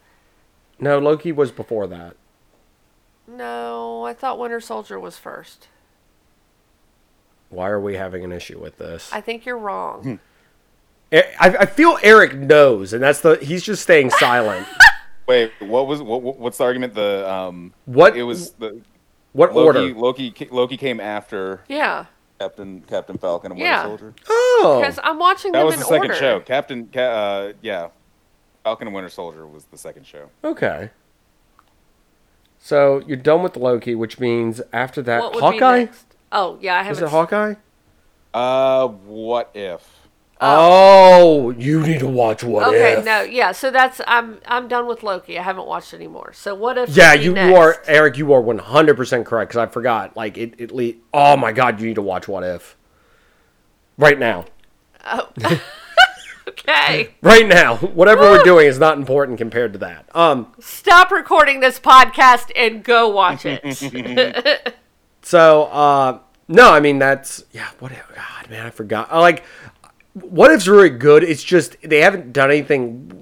No, 0.79 0.99
Loki 0.99 1.33
was 1.33 1.53
before 1.53 1.87
that. 1.87 2.17
No, 3.29 4.05
I 4.05 4.15
thought 4.15 4.39
Winter 4.39 4.61
Soldier 4.61 5.01
was 5.01 5.17
first. 5.19 5.69
Why 7.49 7.69
are 7.69 7.81
we 7.81 7.95
having 7.95 8.25
an 8.25 8.33
issue 8.33 8.59
with 8.61 8.79
this? 8.79 9.11
I 9.13 9.21
think 9.21 9.47
you're 9.47 9.59
wrong. 9.59 10.03
Hmm. 10.03 10.15
I, 11.13 11.23
I 11.61 11.67
feel 11.67 11.99
Eric 12.03 12.35
knows, 12.35 12.93
and 12.93 13.03
that's 13.03 13.21
the 13.21 13.37
he's 13.37 13.63
just 13.63 13.83
staying 13.83 14.11
silent. 14.11 14.67
Wait, 15.27 15.53
what 15.61 15.87
was 15.87 16.03
what, 16.03 16.23
what- 16.23 16.39
what's 16.39 16.59
the 16.59 16.65
argument? 16.65 16.95
The 16.95 17.31
um, 17.31 17.73
What- 17.85 18.17
it 18.17 18.23
was 18.25 18.53
the 18.53 18.81
What 19.33 19.55
Loki. 19.55 19.67
order? 19.67 19.95
Loki 19.95 20.31
ca- 20.31 20.49
Loki 20.51 20.77
came 20.77 21.01
after 21.01 21.61
Yeah, 21.69 22.07
Captain 22.41 22.81
Captain 22.89 23.19
Falcon 23.19 23.53
and 23.53 23.61
Winter 23.61 23.73
Yeah. 23.73 23.83
Soldier. 23.85 24.15
Oh, 24.29 24.79
because 24.81 24.99
I'm 25.03 25.19
watching 25.19 25.53
That 25.53 25.59
them 25.59 25.67
was 25.67 25.75
in 25.75 25.81
the 25.81 25.87
second 25.87 26.03
order. 26.11 26.15
show. 26.15 26.41
Captain, 26.41 26.89
uh, 26.97 27.53
yeah, 27.63 27.89
Falcon 28.65 28.89
and 28.89 28.95
Winter 28.95 29.11
Soldier 29.11 29.47
was 29.47 29.65
the 29.67 29.79
second 29.79 30.07
show. 30.07 30.29
okay. 30.45 30.91
So 32.59 33.03
you're 33.07 33.17
done 33.17 33.43
with 33.43 33.57
Loki, 33.57 33.95
which 33.95 34.19
means 34.19 34.61
after 34.73 35.01
that, 35.03 35.23
What 35.23 35.41
Hawkeye. 35.41 35.87
Oh 36.33 36.59
yeah, 36.61 36.75
I 36.75 36.89
Was 36.89 36.99
haven't. 36.99 37.05
it 37.05 37.11
Hawkeye? 37.11 37.55
Uh, 38.35 38.89
what 38.89 39.51
if? 39.55 39.89
Oh, 40.39 41.51
you 41.51 41.81
need 41.81 42.01
to 42.01 42.07
watch 42.07 42.45
What 42.45 42.69
Okay, 42.69 42.99
If. 42.99 43.05
no, 43.05 43.23
yeah. 43.23 43.53
So 43.53 43.71
that's 43.71 44.01
I'm 44.07 44.39
I'm 44.47 44.69
done 44.69 44.87
with 44.87 45.03
Loki. 45.03 45.39
I 45.39 45.43
haven't 45.43 45.67
watched 45.67 45.95
anymore. 45.95 46.33
So 46.35 46.55
what 46.55 46.77
if? 46.77 46.91
Yeah, 46.91 47.13
would 47.13 47.21
be 47.21 47.25
you, 47.25 47.57
are 47.57 47.83
Eric. 47.87 48.19
You 48.19 48.33
are 48.35 48.41
one 48.41 48.59
hundred 48.59 48.97
percent 48.97 49.25
correct 49.25 49.51
because 49.51 49.69
I 49.69 49.73
forgot. 49.73 50.15
Like 50.15 50.37
it, 50.37 50.55
it. 50.59 50.73
Le- 50.73 50.93
oh 51.15 51.37
my 51.39 51.53
god, 51.53 51.81
you 51.81 51.87
need 51.87 51.95
to 51.95 52.03
watch 52.03 52.29
What 52.29 52.45
If. 52.45 52.77
Right 53.97 54.19
now, 54.19 54.45
Okay, 56.49 57.15
right 57.23 57.47
now, 57.47 57.77
whatever 57.77 58.23
we're 58.23 58.43
doing 58.43 58.67
is 58.67 58.79
not 58.79 58.99
important 58.99 59.39
compared 59.39 59.73
to 59.73 59.79
that. 59.81 60.07
Um. 60.15 60.53
stop 60.61 61.11
recording 61.11 61.61
this 61.61 61.81
podcast 61.81 62.51
and 62.55 62.85
go 62.85 63.09
watch 63.09 63.45
it. 63.47 64.75
So, 65.23 65.65
uh, 65.65 66.21
no, 66.47 66.71
I 66.71 66.79
mean 66.79 67.01
that's 67.01 67.45
yeah. 67.51 67.69
What? 67.81 67.91
If, 67.91 68.05
God, 68.15 68.51
man, 68.51 68.67
I 68.67 68.71
forgot. 68.71 69.13
Like. 69.13 69.43
What 70.21 70.51
if's 70.51 70.67
really 70.67 70.89
good. 70.91 71.23
It's 71.23 71.45
just 71.45 71.77
they 71.83 72.01
haven't 72.01 72.33
done 72.33 72.51
anything. 72.51 73.13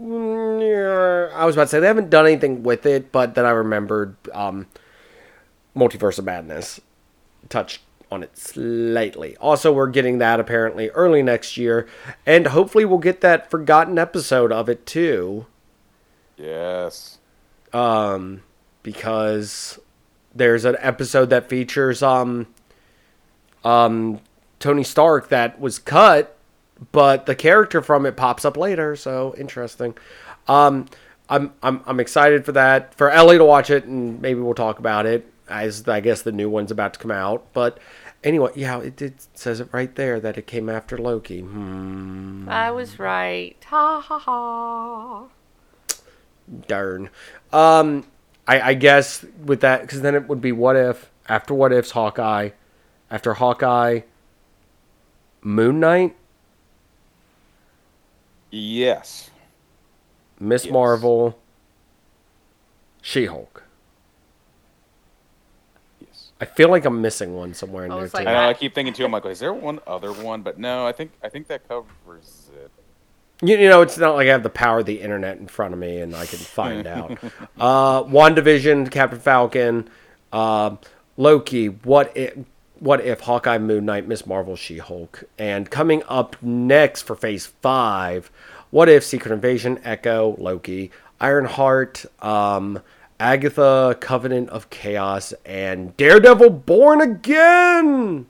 I 1.34 1.44
was 1.44 1.56
about 1.56 1.64
to 1.64 1.68
say 1.68 1.80
they 1.80 1.88
haven't 1.88 2.10
done 2.10 2.26
anything 2.26 2.62
with 2.62 2.86
it, 2.86 3.10
but 3.10 3.34
then 3.34 3.44
I 3.44 3.50
remembered 3.50 4.14
um, 4.32 4.66
Multiverse 5.76 6.18
of 6.18 6.24
Madness 6.24 6.80
touched 7.48 7.80
on 8.12 8.22
it 8.22 8.38
slightly. 8.38 9.36
Also, 9.38 9.72
we're 9.72 9.88
getting 9.88 10.18
that 10.18 10.38
apparently 10.38 10.90
early 10.90 11.22
next 11.22 11.56
year, 11.56 11.88
and 12.24 12.46
hopefully 12.48 12.84
we'll 12.84 12.98
get 12.98 13.20
that 13.22 13.50
forgotten 13.50 13.98
episode 13.98 14.52
of 14.52 14.68
it 14.68 14.86
too 14.86 15.46
Yes. 16.36 17.18
um, 17.72 18.42
because 18.84 19.80
there's 20.32 20.64
an 20.64 20.76
episode 20.78 21.30
that 21.30 21.48
features 21.48 22.02
um, 22.02 22.46
um, 23.64 24.20
Tony 24.60 24.84
Stark 24.84 25.28
that 25.30 25.60
was 25.60 25.80
cut, 25.80 26.36
but 26.92 27.26
the 27.26 27.34
character 27.34 27.80
from 27.82 28.06
it 28.06 28.16
pops 28.16 28.44
up 28.44 28.56
later. 28.56 28.96
So 28.96 29.34
interesting. 29.36 29.96
Um, 30.48 30.86
I'm 31.28 31.52
I'm 31.62 31.82
I'm 31.86 32.00
excited 32.00 32.44
for 32.44 32.52
that 32.52 32.94
for 32.94 33.10
Ellie 33.10 33.38
to 33.38 33.44
watch 33.44 33.70
it, 33.70 33.84
and 33.84 34.20
maybe 34.20 34.40
we'll 34.40 34.54
talk 34.54 34.78
about 34.78 35.06
it 35.06 35.30
as 35.48 35.86
I 35.88 36.00
guess 36.00 36.22
the 36.22 36.32
new 36.32 36.50
one's 36.50 36.70
about 36.70 36.94
to 36.94 37.00
come 37.00 37.10
out. 37.10 37.46
But 37.52 37.78
anyway, 38.22 38.50
yeah, 38.54 38.80
it, 38.80 39.00
it 39.00 39.26
says 39.34 39.60
it 39.60 39.68
right 39.72 39.94
there 39.94 40.20
that 40.20 40.36
it 40.36 40.46
came 40.46 40.68
after 40.68 40.98
Loki. 40.98 41.40
Hmm. 41.40 42.48
I 42.48 42.70
was 42.70 42.98
right. 42.98 43.56
Ha 43.68 44.00
ha 44.00 44.18
ha. 44.18 45.24
Darn. 46.66 47.10
Um, 47.52 48.04
I, 48.46 48.60
I 48.60 48.74
guess 48.74 49.24
with 49.44 49.60
that, 49.60 49.82
because 49.82 50.02
then 50.02 50.14
it 50.14 50.28
would 50.28 50.40
be 50.40 50.52
what 50.52 50.76
if 50.76 51.10
after 51.28 51.54
what 51.54 51.72
if's 51.72 51.92
Hawkeye, 51.92 52.50
after 53.10 53.34
Hawkeye, 53.34 54.00
Moon 55.42 55.80
Knight, 55.80 56.14
Yes. 58.54 59.30
Miss 60.38 60.64
Yes. 60.64 60.72
Marvel, 60.72 61.38
She 63.02 63.26
Hulk. 63.26 63.64
Yes. 66.00 66.30
I 66.40 66.44
feel 66.44 66.68
like 66.68 66.84
I'm 66.84 67.00
missing 67.00 67.34
one 67.34 67.52
somewhere 67.54 67.84
in 67.84 67.90
I 67.90 67.94
there 67.96 68.02
was 68.04 68.12
too. 68.12 68.18
I 68.18 68.24
know. 68.24 68.48
I 68.48 68.54
keep 68.54 68.74
thinking 68.74 68.94
too. 68.94 69.04
I'm 69.04 69.12
like, 69.12 69.26
is 69.26 69.40
there 69.40 69.52
one 69.52 69.80
other 69.86 70.12
one? 70.12 70.42
But 70.42 70.58
no, 70.58 70.86
I 70.86 70.92
think 70.92 71.12
I 71.22 71.28
think 71.28 71.48
that 71.48 71.66
covers 71.68 72.50
it. 72.54 72.70
You, 73.42 73.56
you 73.58 73.68
know, 73.68 73.82
it's 73.82 73.98
not 73.98 74.14
like 74.14 74.28
I 74.28 74.30
have 74.30 74.44
the 74.44 74.50
power 74.50 74.78
of 74.78 74.86
the 74.86 75.00
internet 75.00 75.38
in 75.38 75.48
front 75.48 75.74
of 75.74 75.80
me 75.80 76.00
and 76.00 76.14
I 76.14 76.24
can 76.24 76.38
find 76.38 76.86
out. 76.86 77.18
Uh, 77.58 78.04
WandaVision, 78.04 78.90
Captain 78.90 79.18
Falcon, 79.18 79.90
uh, 80.32 80.76
Loki. 81.16 81.66
What 81.66 82.16
if? 82.16 82.36
What 82.80 83.00
if 83.04 83.20
Hawkeye, 83.20 83.58
Moon 83.58 83.84
Knight, 83.84 84.08
Miss 84.08 84.26
Marvel, 84.26 84.56
She 84.56 84.78
Hulk, 84.78 85.24
and 85.38 85.70
coming 85.70 86.02
up 86.08 86.36
next 86.42 87.02
for 87.02 87.14
Phase 87.14 87.46
Five, 87.46 88.30
what 88.70 88.88
if 88.88 89.04
Secret 89.04 89.32
Invasion, 89.32 89.80
Echo, 89.84 90.36
Loki, 90.38 90.90
Ironheart, 91.20 92.04
um, 92.20 92.82
Agatha, 93.20 93.96
Covenant 94.00 94.50
of 94.50 94.70
Chaos, 94.70 95.32
and 95.44 95.96
Daredevil 95.96 96.50
Born 96.50 97.00
Again. 97.00 98.26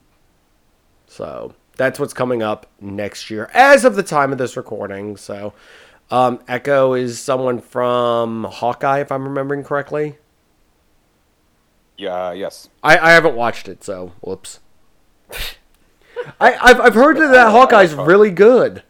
So 1.07 1.55
that's 1.75 1.99
what's 1.99 2.13
coming 2.13 2.43
up 2.43 2.67
next 2.79 3.29
year 3.29 3.49
as 3.53 3.83
of 3.83 3.95
the 3.95 4.03
time 4.03 4.31
of 4.31 4.37
this 4.37 4.55
recording. 4.55 5.17
So 5.17 5.53
um, 6.11 6.39
Echo 6.47 6.93
is 6.93 7.19
someone 7.19 7.59
from 7.59 8.43
Hawkeye, 8.45 8.99
if 8.99 9.11
I'm 9.11 9.23
remembering 9.23 9.63
correctly. 9.63 10.17
Yeah. 11.97 12.27
Uh, 12.27 12.31
yes. 12.31 12.69
I, 12.83 12.97
I 12.97 13.11
haven't 13.11 13.35
watched 13.35 13.67
it, 13.67 13.83
so 13.83 14.13
whoops. 14.21 14.59
I, 16.39 16.53
I've, 16.61 16.79
I've 16.79 16.93
heard 16.95 17.17
that, 17.17 17.27
that 17.27 17.51
Hawkeye's 17.51 17.93
really 17.93 18.31
good. 18.31 18.83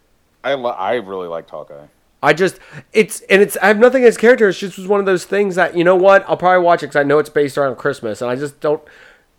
I 0.44 0.54
lo- 0.54 0.72
I 0.72 0.96
really 0.96 1.28
liked 1.28 1.50
Hawkeye. 1.50 1.88
I 2.22 2.34
just 2.34 2.60
it's 2.94 3.22
and 3.22 3.42
it's 3.42 3.58
I 3.58 3.68
have 3.68 3.78
nothing 3.78 4.04
against 4.04 4.20
character. 4.20 4.50
It's 4.50 4.60
just 4.60 4.78
was 4.78 4.88
one 4.88 5.00
of 5.00 5.06
those 5.06 5.26
things 5.26 5.56
that 5.56 5.76
you 5.76 5.84
know 5.84 5.96
what 5.96 6.28
I'll 6.28 6.38
probably 6.38 6.64
watch 6.64 6.82
it 6.82 6.88
because 6.88 6.96
I 6.96 7.04
know 7.04 7.20
it's 7.20 7.30
based 7.30 7.58
around 7.58 7.78
Christmas, 7.78 8.22
and 8.22 8.32
I 8.32 8.36
just 8.36 8.60
don't. 8.60 8.82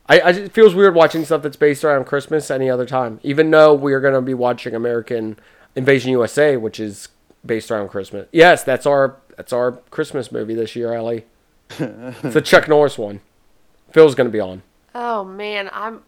I, 0.08 0.20
I 0.20 0.32
just, 0.32 0.44
it 0.44 0.52
feels 0.52 0.74
weird 0.74 0.94
watching 0.94 1.24
stuff 1.24 1.42
that's 1.42 1.56
based 1.56 1.84
around 1.84 2.06
Christmas 2.06 2.50
any 2.50 2.70
other 2.70 2.86
time. 2.86 3.18
Even 3.24 3.50
though 3.50 3.74
we 3.74 3.92
are 3.92 4.00
going 4.00 4.14
to 4.14 4.20
be 4.20 4.34
watching 4.34 4.74
American 4.74 5.36
Invasion 5.74 6.12
USA, 6.12 6.56
which 6.56 6.78
is 6.78 7.08
based 7.44 7.70
around 7.70 7.88
Christmas. 7.88 8.28
Yes, 8.30 8.62
that's 8.62 8.86
our 8.86 9.16
that's 9.36 9.52
our 9.52 9.72
Christmas 9.90 10.30
movie 10.30 10.54
this 10.54 10.76
year, 10.76 10.92
Ellie. 10.92 11.24
it's 11.70 12.34
the 12.34 12.42
Chuck 12.42 12.68
Norris 12.68 12.96
one. 12.96 13.20
Phil's 13.92 14.14
going 14.14 14.26
to 14.28 14.32
be 14.32 14.40
on. 14.40 14.62
Oh 14.94 15.24
man, 15.24 15.68
I'm 15.72 16.02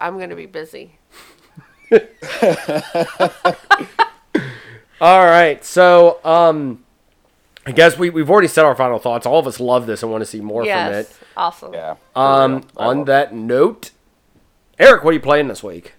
I'm 0.00 0.18
gonna 0.18 0.36
be 0.36 0.46
busy. 0.46 0.98
All 5.00 5.24
right, 5.24 5.64
so 5.64 6.20
um, 6.24 6.84
I 7.66 7.72
guess 7.72 7.98
we 7.98 8.08
we've 8.10 8.30
already 8.30 8.46
said 8.46 8.64
our 8.64 8.76
final 8.76 9.00
thoughts. 9.00 9.26
All 9.26 9.40
of 9.40 9.48
us 9.48 9.58
love 9.58 9.86
this 9.86 10.02
and 10.04 10.12
want 10.12 10.22
to 10.22 10.26
see 10.26 10.40
more 10.40 10.62
from 10.62 10.70
it. 10.94 11.12
Awesome. 11.36 11.74
Yeah. 11.74 11.96
Um, 12.14 12.64
I 12.76 12.86
on 12.86 12.98
love- 12.98 13.06
that 13.06 13.34
note, 13.34 13.90
Eric, 14.78 15.02
what 15.02 15.10
are 15.10 15.14
you 15.14 15.20
playing 15.20 15.48
this 15.48 15.62
week? 15.62 15.94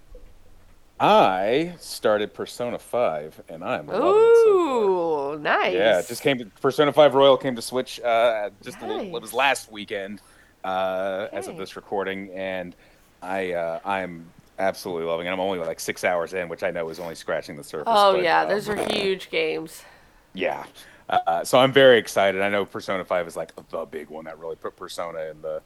I 0.98 1.74
started 1.80 2.32
Persona 2.32 2.78
Five, 2.78 3.42
and 3.50 3.62
I'm 3.62 3.86
loving 3.88 4.00
it. 4.06 4.34
So 4.44 5.32
far. 5.32 5.38
Nice. 5.38 5.74
Yeah, 5.74 5.98
it 5.98 6.08
just 6.08 6.22
came 6.22 6.38
to 6.38 6.46
Persona 6.62 6.92
Five 6.92 7.14
Royal 7.14 7.36
came 7.36 7.56
to 7.56 7.62
Switch 7.62 8.00
uh, 8.00 8.48
just 8.62 8.80
a 8.80 8.86
little, 8.86 9.16
it 9.16 9.20
was 9.20 9.34
last 9.34 9.70
weekend 9.70 10.22
uh, 10.64 11.28
as 11.32 11.46
of 11.46 11.56
this 11.56 11.76
recording, 11.76 12.30
and 12.30 12.74
I 13.22 13.52
uh, 13.52 13.80
I'm 13.84 14.26
absolutely 14.58 15.04
loving 15.04 15.26
it. 15.26 15.30
I'm 15.30 15.40
only 15.40 15.58
like 15.58 15.80
six 15.80 16.04
hours 16.04 16.32
in, 16.32 16.48
which 16.48 16.62
I 16.62 16.70
know 16.70 16.88
is 16.88 16.98
only 16.98 17.14
scratching 17.14 17.56
the 17.56 17.64
surface. 17.64 17.86
Oh 17.88 18.14
but, 18.14 18.22
yeah, 18.22 18.42
um, 18.42 18.48
those 18.48 18.68
are 18.68 18.76
huge 18.88 19.30
games. 19.30 19.82
Yeah. 20.32 20.64
Uh, 21.08 21.44
so 21.44 21.58
I'm 21.58 21.72
very 21.72 21.98
excited. 21.98 22.40
I 22.40 22.48
know 22.48 22.64
Persona 22.64 23.04
5 23.04 23.28
is 23.28 23.36
like 23.36 23.52
the 23.68 23.84
big 23.84 24.08
one 24.08 24.24
that 24.24 24.38
really 24.38 24.56
put 24.56 24.74
Persona 24.74 25.20
in 25.30 25.42
the 25.42 25.60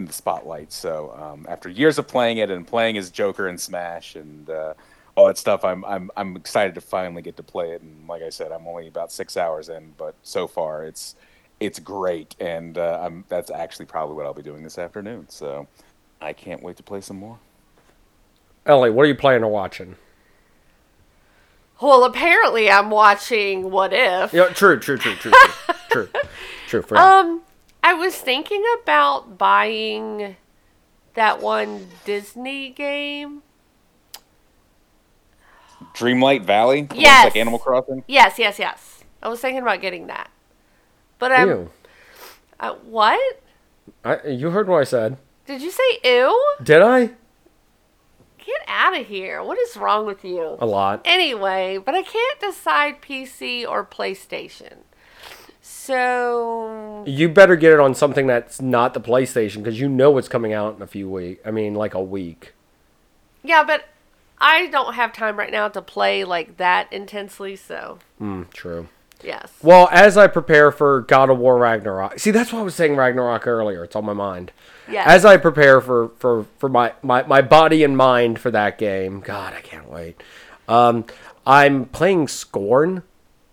in 0.00 0.06
the 0.06 0.12
spotlight. 0.12 0.72
So 0.72 1.14
um, 1.16 1.46
after 1.48 1.68
years 1.68 1.98
of 1.98 2.08
playing 2.08 2.38
it 2.38 2.50
and 2.50 2.66
playing 2.66 2.96
as 2.98 3.10
Joker 3.10 3.48
and 3.48 3.60
Smash 3.60 4.16
and 4.16 4.50
uh, 4.50 4.74
all 5.14 5.26
that 5.28 5.38
stuff, 5.38 5.64
I'm 5.64 5.84
I'm 5.84 6.10
I'm 6.16 6.36
excited 6.36 6.74
to 6.74 6.80
finally 6.80 7.22
get 7.22 7.36
to 7.36 7.42
play 7.42 7.70
it. 7.70 7.82
And 7.82 8.08
like 8.08 8.22
I 8.22 8.30
said, 8.30 8.50
I'm 8.50 8.66
only 8.66 8.88
about 8.88 9.12
six 9.12 9.36
hours 9.36 9.68
in, 9.68 9.92
but 9.96 10.16
so 10.22 10.48
far 10.48 10.84
it's 10.84 11.14
it's 11.60 11.78
great, 11.78 12.34
and 12.40 12.76
uh, 12.78 12.98
I'm 13.02 13.24
that's 13.28 13.50
actually 13.50 13.86
probably 13.86 14.16
what 14.16 14.26
I'll 14.26 14.34
be 14.34 14.42
doing 14.42 14.62
this 14.62 14.78
afternoon. 14.78 15.28
So 15.28 15.68
I 16.20 16.32
can't 16.32 16.62
wait 16.62 16.76
to 16.78 16.82
play 16.82 17.00
some 17.00 17.18
more. 17.18 17.38
Ellie, 18.66 18.90
what 18.90 19.04
are 19.04 19.08
you 19.08 19.14
playing 19.14 19.44
or 19.44 19.50
watching? 19.50 19.96
Well, 21.80 22.04
apparently 22.04 22.70
I'm 22.70 22.90
watching 22.90 23.70
What 23.70 23.92
If. 23.94 24.32
Yeah, 24.34 24.48
true, 24.48 24.78
true, 24.78 24.98
true, 24.98 25.14
true, 25.14 25.32
true, 25.32 25.74
true, 25.90 26.08
true. 26.66 26.82
For 26.82 26.98
Um, 26.98 27.42
I 27.82 27.94
was 27.94 28.16
thinking 28.16 28.62
about 28.82 29.38
buying 29.38 30.36
that 31.14 31.40
one 31.40 31.88
Disney 32.04 32.70
game. 32.70 33.42
Dreamlight 35.94 36.42
Valley, 36.42 36.82
the 36.82 36.96
Yes. 36.96 37.24
like 37.24 37.36
Animal 37.36 37.58
Crossing. 37.58 38.04
Yes, 38.06 38.38
yes, 38.38 38.58
yes. 38.58 39.02
I 39.22 39.28
was 39.28 39.40
thinking 39.40 39.62
about 39.62 39.80
getting 39.80 40.06
that. 40.08 40.30
But 41.20 41.30
um, 41.32 41.48
Ew. 41.48 41.70
uh, 42.58 42.74
what 42.84 43.20
I, 44.04 44.26
you 44.26 44.50
heard 44.50 44.66
what 44.68 44.80
I 44.80 44.84
said. 44.84 45.16
did 45.46 45.62
you 45.62 45.70
say? 45.70 45.98
Ew! 46.02 46.54
Did 46.62 46.82
I? 46.82 47.10
Get 48.38 48.62
out 48.66 48.98
of 48.98 49.06
here! 49.06 49.42
What 49.44 49.58
is 49.58 49.76
wrong 49.76 50.06
with 50.06 50.24
you? 50.24 50.56
A 50.58 50.66
lot. 50.66 51.02
Anyway, 51.04 51.78
but 51.78 51.94
I 51.94 52.02
can't 52.02 52.40
decide 52.40 53.00
PC 53.02 53.68
or 53.68 53.84
PlayStation. 53.84 54.78
So 55.60 57.04
You 57.06 57.28
better 57.28 57.56
get 57.56 57.72
it 57.72 57.80
on 57.80 57.94
something 57.94 58.26
that's 58.26 58.60
not 58.60 58.94
the 58.94 59.00
PlayStation 59.00 59.58
because 59.58 59.78
you 59.80 59.88
know 59.88 60.16
it's 60.18 60.28
coming 60.28 60.52
out 60.52 60.76
in 60.76 60.82
a 60.82 60.86
few 60.86 61.08
weeks. 61.08 61.40
I 61.46 61.50
mean, 61.50 61.74
like 61.74 61.94
a 61.94 62.02
week. 62.02 62.54
yeah, 63.42 63.62
but 63.64 63.84
I 64.38 64.66
don't 64.68 64.94
have 64.94 65.12
time 65.12 65.38
right 65.38 65.52
now 65.52 65.68
to 65.68 65.82
play 65.82 66.24
like 66.24 66.56
that 66.56 66.92
intensely. 66.92 67.56
So 67.56 67.98
Mm, 68.20 68.50
true. 68.50 68.88
Yes. 69.22 69.52
Well, 69.62 69.88
as 69.90 70.16
I 70.16 70.26
prepare 70.26 70.70
for 70.70 71.02
God 71.02 71.30
of 71.30 71.38
War 71.38 71.58
Ragnarok, 71.58 72.18
see 72.18 72.30
that's 72.30 72.52
why 72.52 72.60
I 72.60 72.62
was 72.62 72.74
saying 72.74 72.96
Ragnarok 72.96 73.46
earlier. 73.46 73.84
It's 73.84 73.96
on 73.96 74.04
my 74.04 74.12
mind. 74.12 74.52
Yes. 74.90 75.06
As 75.06 75.24
I 75.24 75.36
prepare 75.36 75.80
for 75.80 76.10
for 76.18 76.46
for 76.58 76.68
my 76.68 76.92
my 77.02 77.22
my 77.24 77.42
body 77.42 77.84
and 77.84 77.96
mind 77.96 78.38
for 78.38 78.50
that 78.50 78.78
game, 78.78 79.20
God, 79.20 79.54
I 79.54 79.60
can't 79.60 79.88
wait. 79.88 80.22
Um, 80.68 81.04
I'm 81.46 81.86
playing 81.86 82.28
Scorn, 82.28 83.02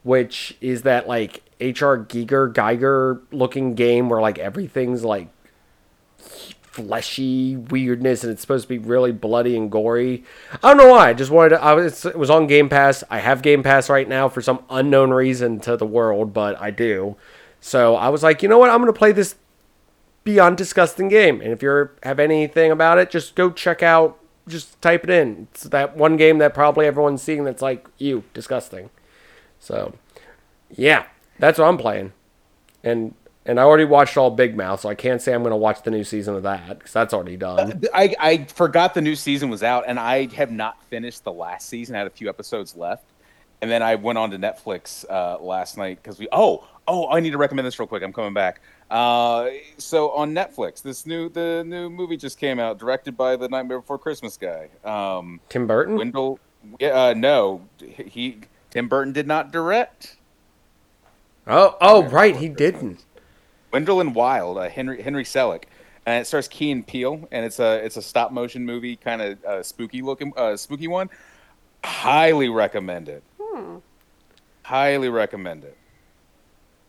which 0.04 0.56
is 0.62 0.84
that 0.84 1.08
like 1.08 1.44
HR 1.60 1.98
Giger 1.98 2.54
Geiger 2.54 3.22
looking 3.32 3.74
game 3.74 4.10
where 4.10 4.22
like 4.22 4.38
everything's 4.38 5.04
like 5.04 5.30
fleshy 6.78 7.56
weirdness 7.56 8.24
and 8.24 8.32
it's 8.32 8.42
supposed 8.42 8.66
to 8.66 8.70
be 8.70 8.78
really 8.78 9.12
bloody 9.12 9.58
and 9.58 9.72
gory. 9.72 10.24
I 10.62 10.68
don't 10.70 10.78
know 10.78 10.92
why. 10.92 11.10
I 11.10 11.14
just 11.14 11.32
wanted 11.32 11.50
to, 11.50 11.64
I 11.64 11.74
was 11.74 12.06
it 12.06 12.18
was 12.18 12.30
on 12.30 12.46
Game 12.46 12.70
Pass. 12.70 13.04
I 13.10 13.18
have 13.18 13.42
Game 13.42 13.64
Pass 13.64 13.90
right 13.90 14.08
now 14.08 14.30
for 14.30 14.42
some 14.42 14.64
unknown 14.70 15.12
reason 15.12 15.60
to 15.62 15.76
the 15.76 15.88
world, 15.88 16.34
but 16.34 16.60
I 16.62 16.70
do. 16.70 17.18
So 17.60 17.96
I 17.96 18.10
was 18.10 18.22
like, 18.22 18.44
you 18.44 18.50
know 18.50 18.60
what? 18.60 18.70
I'm 18.70 18.78
going 18.78 18.94
to 18.94 18.98
play 18.98 19.12
this 19.12 19.36
beyond 20.24 20.58
disgusting 20.58 21.08
game. 21.08 21.42
And 21.42 21.52
if 21.52 21.64
you 21.64 21.90
have 22.04 22.20
anything 22.20 22.72
about 22.72 23.00
it, 23.00 23.10
just 23.10 23.34
go 23.34 23.50
check 23.50 23.82
out 23.82 24.20
just 24.48 24.82
type 24.82 25.04
it 25.04 25.10
in. 25.10 25.48
It's 25.52 25.64
that 25.64 25.98
one 25.98 26.16
game 26.16 26.38
that 26.38 26.54
probably 26.54 26.86
everyone's 26.86 27.22
seeing 27.22 27.44
that's 27.44 27.62
like 27.62 27.88
you, 27.98 28.24
disgusting. 28.34 28.90
So, 29.60 29.94
yeah, 30.72 31.08
that's 31.40 31.60
what 31.60 31.66
I'm 31.66 31.78
playing. 31.78 32.14
And 32.84 33.14
and 33.48 33.60
I 33.60 33.64
already 33.64 33.86
watched 33.86 34.18
all 34.18 34.30
Big 34.30 34.58
Mouth, 34.58 34.82
so 34.82 34.90
I 34.90 34.96
can't 34.96 35.22
say 35.22 35.34
I'm 35.34 35.42
going 35.42 35.52
to 35.52 35.58
watch 35.58 35.82
the 35.82 35.92
new 35.92 36.04
season 36.04 36.36
of 36.36 36.44
that 36.44 36.78
because 36.78 36.92
that's 36.92 37.14
already 37.14 37.38
done. 37.38 37.82
I, 37.94 38.14
I 38.20 38.44
forgot 38.46 38.94
the 38.94 39.02
new 39.02 39.16
season 39.16 39.50
was 39.50 39.64
out, 39.64 39.86
and 39.88 39.98
I 39.98 40.28
have 40.36 40.52
not 40.52 40.84
finished 40.84 41.24
the 41.24 41.32
last 41.32 41.70
season. 41.70 41.96
I 41.96 42.00
had 42.00 42.08
a 42.08 42.12
few 42.12 42.28
episodes 42.28 42.76
left, 42.76 43.06
and 43.62 43.72
then 43.72 43.82
I 43.82 43.96
went 43.96 44.18
on 44.18 44.32
to 44.32 44.38
Netflix 44.38 45.06
uh, 45.10 45.42
last 45.42 45.78
night 45.78 46.00
because 46.04 46.20
we. 46.20 46.28
Oh, 46.32 46.68
oh, 46.90 47.10
I 47.10 47.22
need 47.22 47.32
to 47.32 47.38
recommend 47.38 47.66
this 47.66 47.80
real 47.80 47.88
quick. 47.88 48.04
I'm 48.04 48.14
coming 48.14 48.34
back. 48.34 48.62
Uh, 48.92 49.50
so 49.78 50.12
on 50.12 50.34
Netflix, 50.34 50.82
this 50.82 51.06
new 51.06 51.30
the 51.30 51.64
new 51.66 51.90
movie 51.90 52.18
just 52.18 52.38
came 52.38 52.60
out, 52.60 52.78
directed 52.78 53.16
by 53.16 53.38
the 53.38 53.48
Nightmare 53.48 53.80
Before 53.80 53.98
Christmas 53.98 54.38
guy. 54.38 54.70
Um, 54.84 55.40
Tim 55.48 55.68
Burton. 55.68 55.96
Wendell. 55.96 56.40
Yeah, 56.80 56.90
uh, 56.90 57.14
no, 57.16 57.62
he 57.80 58.40
Tim 58.72 58.90
Burton 58.90 59.14
did 59.14 59.26
not 59.26 59.52
direct. 59.52 60.18
Oh, 61.46 61.78
oh, 61.80 62.04
right, 62.04 62.36
he 62.36 62.50
didn't. 62.50 63.06
Wendell 63.72 64.00
and 64.02 64.16
Wild, 64.16 64.58
uh, 64.58 64.70
Henry 64.70 65.02
Henry 65.02 65.24
Selick, 65.24 65.64
and 66.06 66.22
it 66.22 66.26
stars 66.26 66.48
Key 66.48 66.72
and 66.72 66.86
Peele, 66.86 67.28
and 67.32 67.46
it's 67.46 67.60
a 67.60 67.84
it's 67.84 67.98
a 67.98 68.02
stop 68.02 68.32
motion 68.32 68.66
movie, 68.66 68.96
kind 68.96 69.22
of 69.22 69.44
uh, 69.46 69.64
spooky 69.64 70.02
looking, 70.02 70.34
uh, 70.38 70.56
spooky 70.58 70.88
one. 70.88 71.10
Highly 71.84 72.50
recommend 72.50 73.10
it. 73.10 73.24
Highly 74.64 75.10
recommend 75.10 75.64
it. 75.64 75.78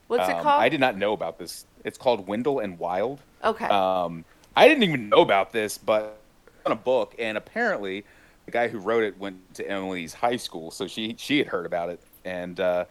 What's 0.09 0.29
it 0.29 0.35
Um, 0.37 0.43
called? 0.43 0.63
I 0.63 0.69
did 0.69 0.81
not 0.81 0.97
know 0.97 1.13
about 1.13 1.39
this. 1.39 1.67
It's 1.85 1.99
called 1.99 2.27
Wendell 2.27 2.59
and 2.61 2.79
Wild. 2.79 3.21
okay. 3.45 3.67
Um, 3.67 4.25
I 4.57 4.67
didn't 4.67 4.83
even 4.83 5.09
know 5.09 5.21
about 5.21 5.53
this, 5.53 5.79
but 5.79 6.19
on 6.67 6.73
a 6.73 6.77
book, 6.77 7.15
and 7.19 7.39
apparently 7.39 8.05
the 8.47 8.51
guy 8.51 8.67
who 8.69 8.79
wrote 8.79 9.05
it 9.05 9.17
went 9.19 9.55
to 9.55 9.69
Emily's 9.71 10.15
high 10.15 10.37
school, 10.37 10.71
so 10.73 10.87
she 10.89 11.15
she 11.19 11.39
had 11.39 11.47
heard 11.47 11.67
about 11.67 11.91
it, 11.91 12.01
and 12.25 12.59
uh, 12.59 12.85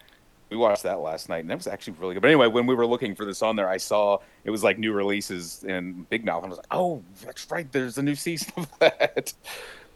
we 0.50 0.56
watched 0.56 0.82
that 0.84 1.00
last 1.00 1.28
night, 1.28 1.40
and 1.40 1.50
that 1.50 1.56
was 1.58 1.66
actually 1.66 1.94
really 1.98 2.14
good. 2.14 2.20
But 2.20 2.28
anyway, 2.28 2.46
when 2.46 2.66
we 2.66 2.74
were 2.74 2.86
looking 2.86 3.14
for 3.14 3.24
this 3.24 3.42
on 3.42 3.56
there, 3.56 3.68
I 3.68 3.76
saw 3.76 4.18
it 4.44 4.50
was 4.50 4.64
like 4.64 4.78
new 4.78 4.92
releases 4.92 5.64
in 5.64 6.04
Big 6.10 6.24
Mouth, 6.24 6.42
and 6.42 6.46
I 6.46 6.48
was 6.50 6.58
like, 6.58 6.66
"Oh, 6.70 7.02
that's 7.24 7.50
right. 7.50 7.70
There's 7.70 7.98
a 7.98 8.02
new 8.02 8.14
season 8.14 8.52
of 8.56 8.66
that." 8.80 9.34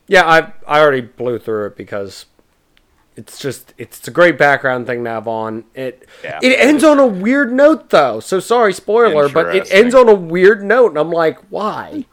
Yeah, 0.09 0.25
I 0.27 0.53
I 0.67 0.81
already 0.81 1.01
blew 1.03 1.39
through 1.39 1.67
it 1.69 1.77
because 1.77 2.27
it's 3.17 3.39
just 3.39 3.73
it's 3.79 4.07
a 4.09 4.11
great 4.11 4.37
background 4.39 4.87
thing 4.87 5.05
to 5.05 5.11
have 5.11 5.29
on. 5.29 5.65
It 5.75 6.07
Yeah. 6.25 6.39
it 6.43 6.59
ends 6.59 6.83
on 6.85 6.99
a 6.99 7.07
weird 7.07 7.53
note 7.53 7.91
though. 7.91 8.21
So 8.21 8.41
sorry, 8.41 8.73
spoiler, 8.73 9.29
but 9.29 9.55
it 9.55 9.73
ends 9.73 9.95
on 9.95 10.09
a 10.09 10.15
weird 10.15 10.63
note, 10.65 10.89
and 10.89 10.99
I'm 10.99 11.11
like, 11.11 11.39
why? 11.51 12.07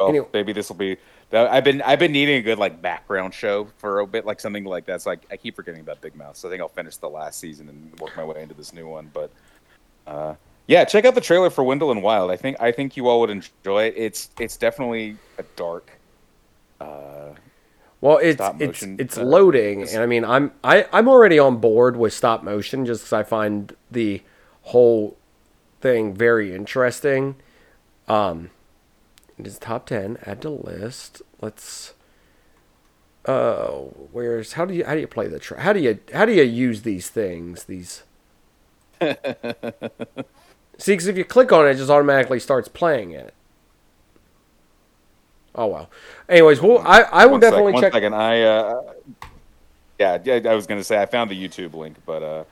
Oh, 0.00 0.08
Anyway. 0.08 0.26
maybe 0.32 0.52
this 0.52 0.68
will 0.68 0.76
be. 0.76 0.96
I've 1.34 1.64
been 1.64 1.82
I've 1.82 1.98
been 1.98 2.12
needing 2.12 2.36
a 2.36 2.42
good 2.42 2.58
like 2.58 2.80
background 2.80 3.34
show 3.34 3.66
for 3.78 4.00
a 4.00 4.06
bit, 4.06 4.24
like 4.24 4.40
something 4.40 4.64
like 4.64 4.86
that. 4.86 5.02
So 5.02 5.10
I, 5.10 5.16
I 5.30 5.36
keep 5.36 5.56
forgetting 5.56 5.80
about 5.80 6.00
Big 6.00 6.14
Mouth. 6.14 6.36
So 6.36 6.48
I 6.48 6.50
think 6.50 6.60
I'll 6.60 6.68
finish 6.68 6.96
the 6.96 7.08
last 7.08 7.40
season 7.40 7.68
and 7.68 7.98
work 8.00 8.16
my 8.16 8.24
way 8.24 8.42
into 8.42 8.54
this 8.54 8.72
new 8.72 8.86
one. 8.86 9.10
But 9.12 9.30
uh, 10.06 10.34
yeah, 10.66 10.84
check 10.84 11.04
out 11.04 11.14
the 11.14 11.20
trailer 11.20 11.50
for 11.50 11.64
Wendell 11.64 11.90
and 11.90 12.02
Wild. 12.02 12.30
I 12.30 12.36
think 12.36 12.60
I 12.60 12.72
think 12.72 12.96
you 12.96 13.08
all 13.08 13.20
would 13.20 13.30
enjoy 13.30 13.84
it. 13.84 13.94
It's 13.96 14.30
it's 14.38 14.56
definitely 14.56 15.16
a 15.38 15.42
dark. 15.56 15.90
Uh, 16.80 17.30
Well, 18.00 18.18
it's 18.18 18.42
it's 18.60 18.82
it's 18.82 19.16
uh, 19.16 19.22
loading, 19.22 19.82
and 19.88 20.02
I 20.02 20.06
mean, 20.06 20.26
I'm 20.26 20.52
I 20.62 20.86
I'm 20.92 21.08
already 21.08 21.38
on 21.38 21.56
board 21.56 21.96
with 21.96 22.12
stop 22.12 22.42
motion 22.42 22.84
just 22.84 23.02
because 23.02 23.12
I 23.14 23.22
find 23.22 23.74
the 23.90 24.22
whole 24.62 25.16
thing 25.80 26.14
very 26.14 26.54
interesting. 26.54 27.36
Um, 28.06 28.50
it 29.38 29.46
is 29.46 29.58
top 29.58 29.86
ten. 29.86 30.18
Add 30.24 30.42
to 30.42 30.50
list. 30.50 31.22
Let's. 31.40 31.94
Uh, 33.26 33.68
where's 34.12 34.52
how 34.52 34.64
do 34.66 34.74
you 34.74 34.84
how 34.84 34.94
do 34.94 35.00
you 35.00 35.06
play 35.06 35.26
the 35.28 35.38
tra- 35.38 35.60
how 35.60 35.72
do 35.72 35.80
you 35.80 35.98
how 36.12 36.26
do 36.26 36.32
you 36.32 36.42
use 36.42 36.82
these 36.82 37.08
things 37.08 37.64
these? 37.64 38.02
See, 39.00 40.92
because 40.92 41.06
if 41.06 41.16
you 41.16 41.24
click 41.24 41.52
on 41.52 41.66
it, 41.66 41.70
it 41.70 41.76
just 41.76 41.90
automatically 41.90 42.38
starts 42.40 42.68
playing 42.68 43.12
it. 43.12 43.32
Oh 45.54 45.66
well. 45.68 45.90
Anyways, 46.28 46.60
well, 46.60 46.78
I 46.84 47.02
I 47.02 47.24
will 47.26 47.32
one 47.32 47.40
sec- 47.40 47.50
definitely 47.50 47.72
one 47.72 47.82
check. 47.82 47.92
second. 47.92 48.14
I 48.14 48.42
uh, 48.42 48.82
yeah, 49.98 50.18
yeah, 50.22 50.40
I 50.50 50.54
was 50.54 50.66
gonna 50.66 50.84
say 50.84 51.00
I 51.00 51.06
found 51.06 51.30
the 51.30 51.48
YouTube 51.48 51.74
link, 51.74 51.96
but 52.04 52.22
uh, 52.22 52.44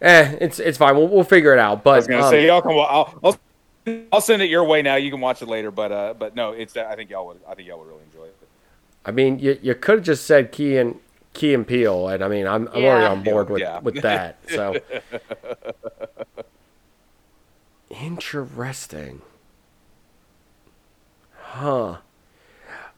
Eh, 0.00 0.36
it's 0.40 0.58
it's 0.58 0.78
fine. 0.78 0.96
We'll, 0.96 1.08
we'll 1.08 1.24
figure 1.24 1.52
it 1.52 1.58
out. 1.58 1.82
But 1.82 1.90
I 1.90 1.96
was 1.96 2.06
gonna 2.06 2.24
um, 2.24 2.30
say 2.30 2.46
y'all 2.46 2.62
can. 2.62 2.70
I'll, 2.72 3.18
I'll 3.22 3.38
I'll 4.12 4.20
send 4.20 4.42
it 4.42 4.50
your 4.50 4.64
way 4.64 4.82
now. 4.82 4.96
You 4.96 5.10
can 5.10 5.20
watch 5.20 5.42
it 5.42 5.48
later, 5.48 5.70
but 5.70 5.92
uh, 5.92 6.14
but 6.18 6.34
no, 6.34 6.52
it's 6.52 6.76
I 6.76 6.94
think 6.96 7.10
y'all 7.10 7.26
would 7.26 7.40
I 7.48 7.54
think 7.54 7.68
y'all 7.68 7.78
would 7.78 7.88
really 7.88 8.04
enjoy 8.04 8.24
it. 8.24 8.36
I 9.04 9.10
mean, 9.10 9.38
you 9.38 9.58
you 9.62 9.74
could 9.74 9.96
have 9.96 10.04
just 10.04 10.26
said 10.26 10.52
Key 10.52 10.76
and 10.76 10.98
Key 11.34 11.54
and 11.54 11.66
Peele, 11.66 12.08
and 12.08 12.22
I 12.22 12.28
mean, 12.28 12.46
I'm 12.46 12.68
I'm 12.68 12.84
already 12.84 13.06
on 13.06 13.22
board 13.22 13.50
with 13.50 13.62
Yeah. 13.62 13.80
with 13.80 14.00
that. 14.02 14.38
So 14.48 14.80
interesting, 17.90 19.22
huh? 21.36 21.98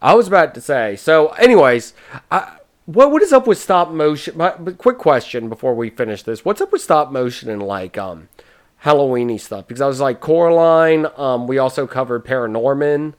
I 0.03 0.15
was 0.15 0.29
about 0.29 0.55
to 0.55 0.61
say. 0.61 0.97
So, 0.97 1.29
anyways, 1.33 1.93
I, 2.31 2.57
what 2.87 3.11
what 3.13 3.23
is 3.23 3.33
up 3.33 3.47
with 3.47 3.59
stop 3.59 3.91
motion? 3.91 4.37
My, 4.37 4.55
but 4.59 4.79
quick 4.79 4.99
question 4.99 5.49
before 5.49 5.75
we 5.75 5.91
finish 5.91 6.23
this: 6.23 6.45
What's 6.45 6.61
up 6.61 6.73
with 6.73 6.83
stop 6.83 7.13
motion 7.13 7.51
and 7.51 7.63
like 7.63 7.99
um 7.99 8.29
Halloweeny 8.85 9.39
stuff? 9.41 9.67
Because 9.67 9.81
I 9.81 9.87
was 9.87 10.01
like 10.01 10.21
Coraline. 10.21 11.07
Um, 11.17 11.47
we 11.47 11.59
also 11.59 11.87
covered 11.87 12.25
Paranorman. 12.25 13.15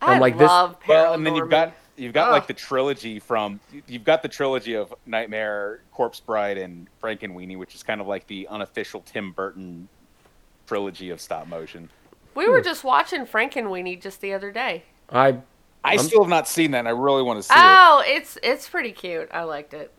I 0.00 0.14
I'm 0.14 0.20
like, 0.20 0.38
this- 0.38 0.48
love 0.48 0.76
Well, 0.88 1.14
and 1.14 1.26
then 1.26 1.34
you've 1.34 1.50
got 1.50 1.72
you've 1.96 2.12
got 2.12 2.28
Ugh. 2.28 2.32
like 2.34 2.46
the 2.46 2.54
trilogy 2.54 3.18
from 3.18 3.60
you've 3.86 4.04
got 4.04 4.22
the 4.22 4.28
trilogy 4.28 4.74
of 4.74 4.94
Nightmare, 5.06 5.80
Corpse 5.92 6.20
Bride, 6.20 6.58
and 6.58 6.88
Frankenweenie, 7.02 7.58
which 7.58 7.74
is 7.74 7.82
kind 7.82 8.00
of 8.00 8.06
like 8.06 8.26
the 8.26 8.46
unofficial 8.48 9.02
Tim 9.02 9.32
Burton 9.32 9.88
trilogy 10.66 11.10
of 11.10 11.20
stop 11.20 11.46
motion. 11.46 11.88
We 12.34 12.48
were 12.48 12.60
just 12.60 12.84
watching 12.84 13.24
Frankenweenie 13.26 14.00
just 14.00 14.20
the 14.20 14.34
other 14.34 14.50
day. 14.52 14.84
I 15.10 15.38
I 15.82 15.96
still 15.96 16.22
have 16.22 16.28
not 16.28 16.48
seen 16.48 16.72
that, 16.72 16.80
and 16.80 16.88
I 16.88 16.90
really 16.90 17.22
want 17.22 17.38
to 17.38 17.42
see 17.42 17.54
it. 17.54 17.60
Oh, 17.62 18.02
it's 18.04 18.38
it's 18.42 18.68
pretty 18.68 18.92
cute. 18.92 19.28
I 19.32 19.44
liked 19.44 19.72
it. 19.72 19.92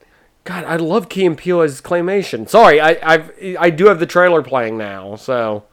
God, 0.47 0.63
I 0.63 0.77
love 0.77 1.09
Key 1.09 1.25
and 1.25 1.37
Peele 1.37 1.59
as 1.59 1.81
claymation. 1.81 2.47
Sorry, 2.47 2.79
I 2.79 2.97
I've 3.03 3.33
I 3.59 3.69
do 3.69 3.87
have 3.87 3.99
the 3.99 4.05
trailer 4.05 4.41
playing 4.41 4.77
now, 4.77 5.17
so 5.17 5.65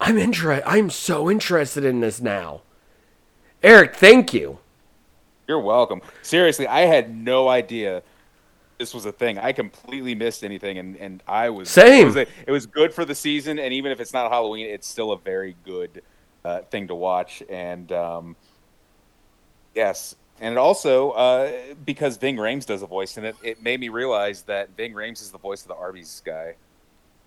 I'm 0.00 0.16
inter- 0.16 0.62
I'm 0.64 0.88
so 0.88 1.28
interested 1.28 1.84
in 1.84 1.98
this 1.98 2.20
now. 2.20 2.60
Eric, 3.60 3.96
thank 3.96 4.32
you. 4.32 4.60
You're 5.48 5.58
welcome. 5.58 6.00
Seriously, 6.22 6.68
I 6.68 6.82
had 6.82 7.12
no 7.12 7.48
idea 7.48 8.04
this 8.78 8.94
was 8.94 9.04
a 9.04 9.10
thing. 9.10 9.36
I 9.36 9.50
completely 9.50 10.14
missed 10.14 10.44
anything, 10.44 10.78
and, 10.78 10.96
and 10.96 11.24
I 11.26 11.50
was 11.50 11.70
Same. 11.70 12.02
It 12.02 12.04
was, 12.04 12.16
a, 12.16 12.26
it 12.46 12.52
was 12.52 12.66
good 12.66 12.94
for 12.94 13.04
the 13.04 13.16
season, 13.16 13.58
and 13.58 13.74
even 13.74 13.90
if 13.90 13.98
it's 13.98 14.12
not 14.12 14.30
Halloween, 14.30 14.66
it's 14.68 14.86
still 14.86 15.10
a 15.10 15.18
very 15.18 15.56
good 15.64 16.02
uh, 16.44 16.60
thing 16.60 16.86
to 16.86 16.94
watch. 16.94 17.42
And 17.48 17.90
um, 17.90 18.36
yes, 19.74 20.14
and 20.40 20.52
it 20.52 20.58
also 20.58 21.10
uh, 21.12 21.52
because 21.84 22.16
Ving 22.16 22.36
Rhames 22.36 22.66
does 22.66 22.82
a 22.82 22.86
voice 22.86 23.16
in 23.18 23.24
it, 23.24 23.36
it 23.42 23.62
made 23.62 23.78
me 23.80 23.88
realize 23.88 24.42
that 24.42 24.70
Ving 24.76 24.92
Rhames 24.92 25.20
is 25.22 25.30
the 25.30 25.38
voice 25.38 25.62
of 25.62 25.68
the 25.68 25.74
Arby's 25.76 26.22
guy 26.24 26.54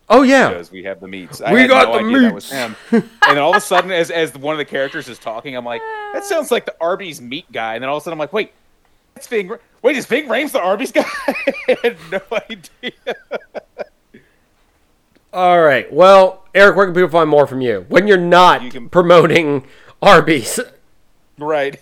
Oh 0.08 0.22
yeah. 0.22 0.49
because 0.49 0.72
we 0.72 0.84
have 0.84 0.99
the 0.99 1.08
meats. 1.08 1.41
We 1.51 1.62
had 1.62 1.70
got 1.70 1.88
no 1.88 1.93
the 1.93 2.06
idea 2.06 2.28
that 2.28 2.34
was 2.36 2.51
meats. 2.51 2.53
him. 2.53 2.76
and 2.91 3.10
then 3.28 3.38
all 3.39 3.49
of 3.51 3.56
a 3.58 3.62
sudden, 3.62 3.89
as 3.91 4.12
as 4.12 4.38
one 4.38 4.53
of 4.53 4.60
the 4.60 4.66
characters 4.66 5.08
is 5.10 5.18
talking, 5.18 5.56
I'm 5.58 5.66
like, 5.66 5.82
that 6.14 6.24
sounds 6.24 6.51
like 6.51 6.66
the 6.68 6.76
Arby's 6.80 7.20
meat 7.20 7.51
guy. 7.51 7.74
And 7.74 7.82
then 7.82 7.89
all 7.89 7.97
of 7.97 8.01
a 8.01 8.03
sudden, 8.03 8.14
I'm 8.14 8.20
like, 8.20 8.32
wait, 8.32 8.51
that's 9.16 9.26
Ving. 9.26 9.49
Wait, 9.82 9.95
is 9.97 10.06
Ving 10.06 10.28
Rhames 10.28 10.51
the 10.51 10.62
Arby's 10.62 10.91
guy? 10.91 11.06
I 11.28 11.78
had 11.82 11.97
no 12.12 12.22
idea. 12.32 12.91
All 15.34 15.62
right. 15.62 15.91
Well, 15.91 16.45
Eric, 16.53 16.76
where 16.78 16.86
can 16.86 16.93
people 16.95 17.10
find 17.10 17.30
more 17.30 17.47
from 17.47 17.62
you 17.62 17.86
when 17.89 18.08
you're 18.08 18.18
not 18.18 18.62
You 18.62 18.70
can- 18.72 18.89
promoting 18.89 19.66
Arby's? 20.01 20.60
Right, 21.38 21.77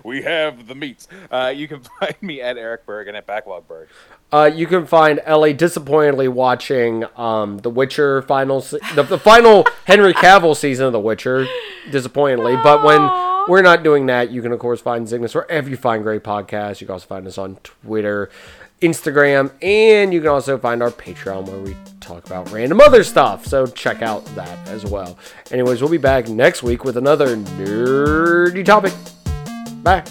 we 0.04 0.22
have 0.22 0.66
the 0.66 0.74
meats. 0.74 1.08
Uh, 1.30 1.52
you 1.54 1.66
can 1.66 1.80
find 2.00 2.14
me 2.20 2.40
at 2.42 2.58
Eric 2.58 2.84
Berg 2.84 3.08
and 3.08 3.16
at 3.16 3.26
Backlog 3.26 3.66
Berg. 3.66 3.88
Uh, 4.30 4.50
you 4.54 4.66
can 4.66 4.86
find 4.86 5.20
Ellie 5.24 5.54
disappointingly 5.54 6.28
watching 6.28 7.04
um, 7.16 7.58
The 7.58 7.70
Witcher 7.70 8.20
final 8.22 8.60
se- 8.60 8.80
the, 8.94 9.02
the 9.02 9.18
final 9.18 9.66
Henry 9.86 10.12
Cavill 10.12 10.54
season 10.54 10.86
of 10.86 10.92
The 10.92 11.00
Witcher 11.00 11.46
disappointingly. 11.90 12.56
But 12.56 12.84
when 12.84 13.00
Aw. 13.00 13.27
We're 13.48 13.62
not 13.62 13.82
doing 13.82 14.06
that, 14.06 14.30
you 14.30 14.42
can 14.42 14.52
of 14.52 14.58
course 14.58 14.80
find 14.80 15.08
Cygnus 15.08 15.34
wherever 15.34 15.68
you 15.68 15.76
find 15.76 16.02
great 16.02 16.22
podcasts. 16.22 16.80
You 16.80 16.86
can 16.86 16.94
also 16.94 17.06
find 17.06 17.26
us 17.26 17.38
on 17.38 17.56
Twitter, 17.62 18.30
Instagram, 18.80 19.50
and 19.62 20.12
you 20.12 20.20
can 20.20 20.28
also 20.28 20.58
find 20.58 20.82
our 20.82 20.90
Patreon 20.90 21.48
where 21.48 21.60
we 21.60 21.76
talk 22.00 22.26
about 22.26 22.50
random 22.52 22.80
other 22.80 23.02
stuff. 23.02 23.46
So 23.46 23.66
check 23.66 24.02
out 24.02 24.24
that 24.34 24.68
as 24.68 24.84
well. 24.84 25.18
Anyways, 25.50 25.80
we'll 25.80 25.90
be 25.90 25.98
back 25.98 26.28
next 26.28 26.62
week 26.62 26.84
with 26.84 26.96
another 26.96 27.36
nerdy 27.36 28.64
topic. 28.64 28.92
Bye. 29.82 30.04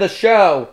The 0.00 0.08
show. 0.08 0.70